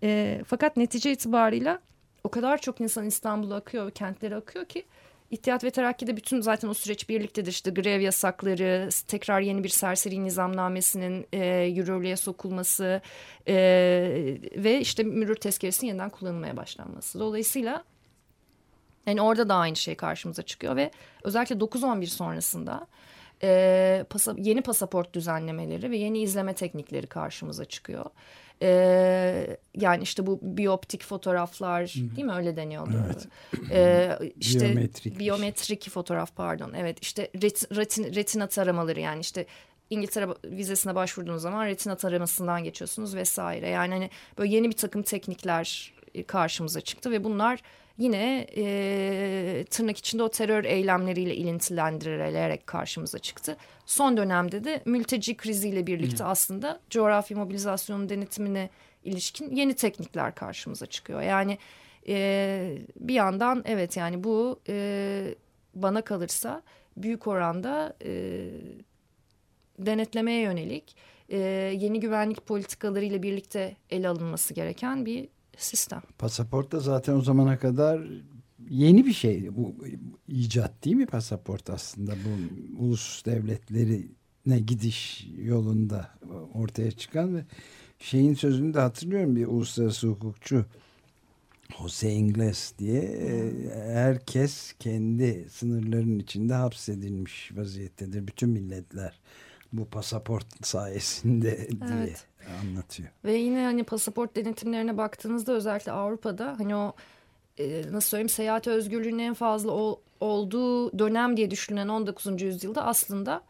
E, 0.03 0.41
fakat 0.47 0.77
netice 0.77 1.13
itibarıyla 1.13 1.81
o 2.25 2.29
kadar 2.29 2.59
çok 2.59 2.81
insan 2.81 3.07
İstanbul'a 3.07 3.57
akıyor 3.57 3.91
kentlere 3.91 4.37
akıyor 4.37 4.65
ki 4.65 4.85
İttihat 5.31 5.65
ve 5.65 5.71
Terakki'de 5.71 6.17
bütün 6.17 6.41
zaten 6.41 6.69
o 6.69 6.75
süreç 6.75 7.09
birliktedir. 7.09 7.51
İşte 7.51 7.71
grev 7.71 8.01
yasakları, 8.01 8.89
tekrar 9.09 9.41
yeni 9.41 9.65
bir 9.65 9.69
serseri 9.69 10.25
nizamnamesinin 10.25 11.27
e, 11.33 11.47
yürürlüğe 11.63 12.17
sokulması 12.17 13.01
e, 13.49 13.55
ve 14.57 14.81
işte 14.81 15.03
mürür 15.03 15.37
tezkeresinin 15.37 15.89
yeniden 15.89 16.11
kullanılmaya 16.11 16.57
başlanması. 16.57 17.21
Dolayısıyla 17.21 17.85
yani 19.07 19.23
orada 19.23 19.49
da 19.49 19.55
aynı 19.55 19.77
şey 19.77 19.95
karşımıza 19.95 20.43
çıkıyor 20.43 20.77
ve 20.77 20.91
özellikle 21.23 21.57
9-11 21.57 22.07
sonrasında 22.07 22.87
e, 23.43 24.05
pasa, 24.11 24.35
yeni 24.39 24.63
pasaport 24.63 25.15
düzenlemeleri 25.15 25.91
ve 25.91 25.97
yeni 25.97 26.19
izleme 26.19 26.55
teknikleri 26.55 27.07
karşımıza 27.07 27.65
çıkıyor. 27.65 28.05
E, 28.63 29.57
yani 29.77 30.03
işte 30.03 30.27
bu 30.27 30.39
biyoptik 30.43 31.05
fotoğraflar 31.05 31.95
değil 31.95 32.27
mi 32.27 32.33
öyle 32.33 32.57
deniyordu? 32.57 32.93
Evet. 33.07 33.29
E, 33.73 34.19
işte 34.41 34.61
Biyometrik. 34.61 35.19
biyometrik 35.19 35.91
fotoğraf 35.91 36.37
pardon. 36.37 36.73
Evet 36.77 36.99
işte 37.03 37.31
ret, 37.43 37.77
retin, 37.77 38.15
retina 38.15 38.47
taramaları 38.47 39.01
yani 39.01 39.21
işte 39.21 39.47
İngiltere 39.91 40.29
vizesine 40.45 40.95
başvurduğunuz 40.95 41.43
zaman 41.43 41.67
retina 41.67 41.97
taramasından 41.97 42.65
geçiyorsunuz 42.65 43.15
vesaire. 43.15 43.69
Yani 43.69 43.95
hani 43.95 44.11
böyle 44.39 44.55
yeni 44.55 44.69
bir 44.69 44.77
takım 44.77 45.03
teknikler 45.03 45.93
e, 46.15 46.23
karşımıza 46.23 46.81
çıktı 46.81 47.11
ve 47.11 47.25
bunlar 47.25 47.61
yine 47.99 48.47
e, 48.57 49.65
tırnak 49.71 49.97
içinde 49.97 50.23
o 50.23 50.29
terör 50.29 50.65
eylemleriyle 50.65 51.37
ilintilendirilerek 51.37 52.67
karşımıza 52.67 53.19
çıktı. 53.19 53.57
Son 53.87 54.17
dönemde 54.17 54.65
de 54.65 54.83
mülteci 54.85 55.37
kriziyle 55.37 55.87
birlikte 55.87 56.25
aslında 56.25 56.81
coğrafi 56.91 57.35
mobilizasyonun 57.35 58.09
denetimine 58.09 58.71
ilişkin 59.05 59.57
yeni 59.57 59.75
teknikler 59.75 60.35
karşımıza 60.35 60.87
çıkıyor. 60.87 61.23
Yani 61.23 61.59
e, 62.09 62.79
bir 62.97 63.15
yandan 63.15 63.63
evet 63.67 63.97
yani 63.97 64.25
bu 64.25 64.61
e, 64.69 65.35
bana 65.75 66.03
kalırsa 66.03 66.63
büyük 66.97 67.27
oranda 67.27 67.97
e, 68.05 68.43
denetlemeye 69.79 70.41
yönelik 70.41 70.97
e, 71.29 71.39
yeni 71.79 72.01
güvenlik 72.01 72.47
politikalarıyla 72.47 73.23
birlikte 73.23 73.77
ele 73.91 74.09
alınması 74.09 74.55
gereken 74.55 75.07
bir 75.07 75.29
sistem. 75.57 76.03
Pasaport 76.19 76.73
da 76.73 76.81
zaten 76.81 77.15
o 77.15 77.21
zamana 77.21 77.59
kadar 77.59 78.01
yeni 78.71 79.07
bir 79.07 79.13
şey. 79.13 79.57
Bu 79.57 79.75
icat 80.29 80.85
değil 80.85 80.97
mi 80.97 81.07
pasaport 81.07 81.71
aslında? 81.71 82.13
Bu 82.13 82.85
ulus 82.85 83.25
devletlerine 83.25 84.61
gidiş 84.67 85.29
yolunda 85.39 86.11
ortaya 86.55 86.91
çıkan 86.91 87.37
ve 87.37 87.45
şeyin 87.99 88.35
sözünü 88.35 88.75
de 88.75 88.81
hatırlıyorum 88.81 89.37
bir 89.37 89.47
uluslararası 89.47 90.09
hukukçu 90.09 90.65
Jose 91.79 92.13
Ingles 92.13 92.73
diye 92.79 93.03
e, 93.03 93.53
herkes 93.93 94.73
kendi 94.79 95.47
sınırlarının 95.51 96.19
içinde 96.19 96.55
hapsedilmiş 96.55 97.53
vaziyettedir. 97.57 98.27
Bütün 98.27 98.49
milletler 98.49 99.21
bu 99.73 99.85
pasaport 99.85 100.67
sayesinde 100.67 101.69
diye 101.69 101.99
Evet. 101.99 102.27
Anlatıyor. 102.63 103.09
Ve 103.25 103.35
yine 103.35 103.65
hani 103.65 103.85
pasaport 103.85 104.37
denetimlerine 104.37 104.99
baktığınızda 104.99 105.53
özellikle 105.53 105.93
Avrupa'da 105.93 106.55
hani 106.59 106.77
o 106.77 106.95
e, 107.59 107.83
nasıl 107.93 108.09
söyleyeyim 108.09 108.29
seyahat 108.29 108.67
özgürlüğünün 108.67 109.19
en 109.19 109.35
fazla 109.35 109.71
o, 109.71 110.01
olduğu 110.21 110.99
dönem 110.99 111.37
diye 111.37 111.51
düşünülen 111.51 111.89
19. 111.89 112.43
yüzyılda 112.43 112.87
aslında 112.87 113.43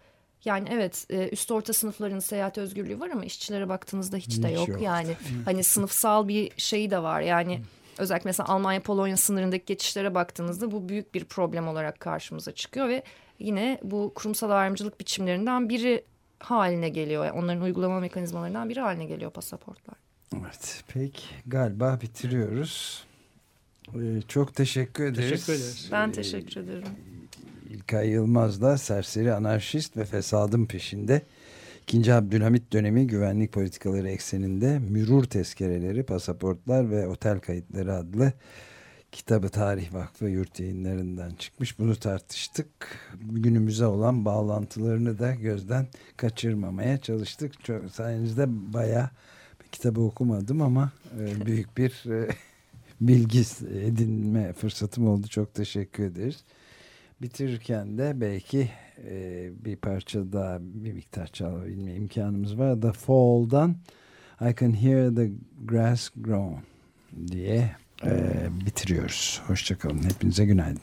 yani 0.45 0.69
evet 0.73 1.07
e, 1.11 1.29
üst 1.29 1.51
orta 1.51 1.73
sınıfların 1.73 2.19
seyahat 2.19 2.59
özgürlüğü 2.59 3.01
var 3.01 3.11
ama 3.11 3.25
işçilere 3.25 3.69
baktığınızda 3.69 4.17
hiç 4.17 4.43
de 4.43 4.49
Hiç 4.49 4.57
yok. 4.57 4.69
yok. 4.69 4.83
Yani 4.83 5.17
hani 5.45 5.65
sınıfsal 5.65 6.29
bir 6.29 6.53
şey 6.57 6.91
de 6.91 7.03
var. 7.03 7.21
Yani 7.21 7.63
özellikle 7.99 8.29
mesela 8.29 8.49
Almanya 8.49 8.81
Polonya 8.81 9.17
sınırındaki 9.17 9.65
geçişlere 9.67 10.15
baktığınızda 10.15 10.71
bu 10.71 10.89
büyük 10.89 11.15
bir 11.15 11.25
problem 11.25 11.69
olarak 11.69 12.01
karşımıza 12.01 12.53
çıkıyor 12.53 12.89
ve 12.89 13.03
yine 13.39 13.79
bu 13.83 14.13
kurumsal 14.15 14.51
ayrımcılık 14.51 15.01
biçimlerinden 15.01 15.69
biri 15.69 16.05
haline 16.39 16.89
geliyor. 16.89 17.31
Onların 17.31 17.63
uygulama 17.63 18.01
mekanizmalarından 18.01 18.69
biri 18.69 18.81
haline 18.81 19.05
geliyor 19.05 19.31
pasaportlar. 19.31 19.97
Evet 20.35 20.85
peki 20.89 21.25
galiba 21.47 21.99
bitiriyoruz. 22.03 23.05
Ee, 23.95 24.23
çok 24.29 24.55
teşekkür 24.55 25.05
ederiz. 25.05 25.31
Teşekkür 25.31 25.53
ederiz. 25.53 25.89
Ben 25.93 26.13
teşekkür 26.13 26.61
ederim. 26.61 26.89
İlkay 27.71 28.09
Yılmaz 28.09 28.63
da 28.63 28.79
serseri 28.79 29.33
anarşist 29.35 29.97
ve 29.97 30.05
fesadın 30.05 30.67
peşinde. 30.67 31.23
İkinci 31.83 32.15
Abdülhamit 32.15 32.73
dönemi 32.73 33.07
güvenlik 33.07 33.53
politikaları 33.53 34.11
ekseninde 34.11 34.79
mürur 34.79 35.25
tezkereleri, 35.25 36.03
pasaportlar 36.03 36.91
ve 36.91 37.07
otel 37.07 37.39
kayıtları 37.41 37.95
adlı 37.95 38.33
kitabı 39.17 39.49
Tarih 39.49 39.95
Vakfı 39.95 40.25
Yurt 40.25 40.61
Yayınları'ndan 40.61 41.35
çıkmış. 41.35 41.79
Bunu 41.79 41.97
tartıştık. 41.97 42.67
Günümüze 43.21 43.87
olan 43.87 44.25
bağlantılarını 44.25 45.19
da 45.19 45.35
gözden 45.35 45.87
kaçırmamaya 46.17 46.99
çalıştık. 46.99 47.65
Çok, 47.65 47.91
sayenizde 47.91 48.45
bayağı 48.49 49.11
bir 49.61 49.69
kitabı 49.69 50.01
okumadım 50.01 50.63
ama 50.63 50.93
e, 51.21 51.47
büyük 51.47 51.79
bir 51.79 52.11
e, 52.11 52.29
bilgi 53.01 53.41
edinme 53.83 54.53
fırsatım 54.53 55.09
oldu. 55.09 55.29
Çok 55.29 55.55
teşekkür 55.55 56.05
ederiz. 56.05 56.45
Bitirirken 57.23 57.99
de 57.99 58.21
belki 58.21 58.71
e, 59.05 59.51
bir 59.65 59.77
parça 59.77 60.33
daha 60.33 60.59
bir 60.61 60.93
miktar 60.93 61.27
çalabilme 61.27 61.95
imkanımız 61.95 62.59
var. 62.59 62.81
The 62.81 62.93
Fall'dan 62.93 63.77
I 64.41 64.55
Can 64.61 64.83
Hear 64.83 65.15
the 65.15 65.31
Grass 65.65 66.11
Grown 66.17 66.59
diye 67.27 67.77
e, 68.05 68.11
bitiriyoruz. 68.67 69.43
Hoşçakalın. 69.47 70.03
Hepinize 70.03 70.45
günaydın. 70.45 70.83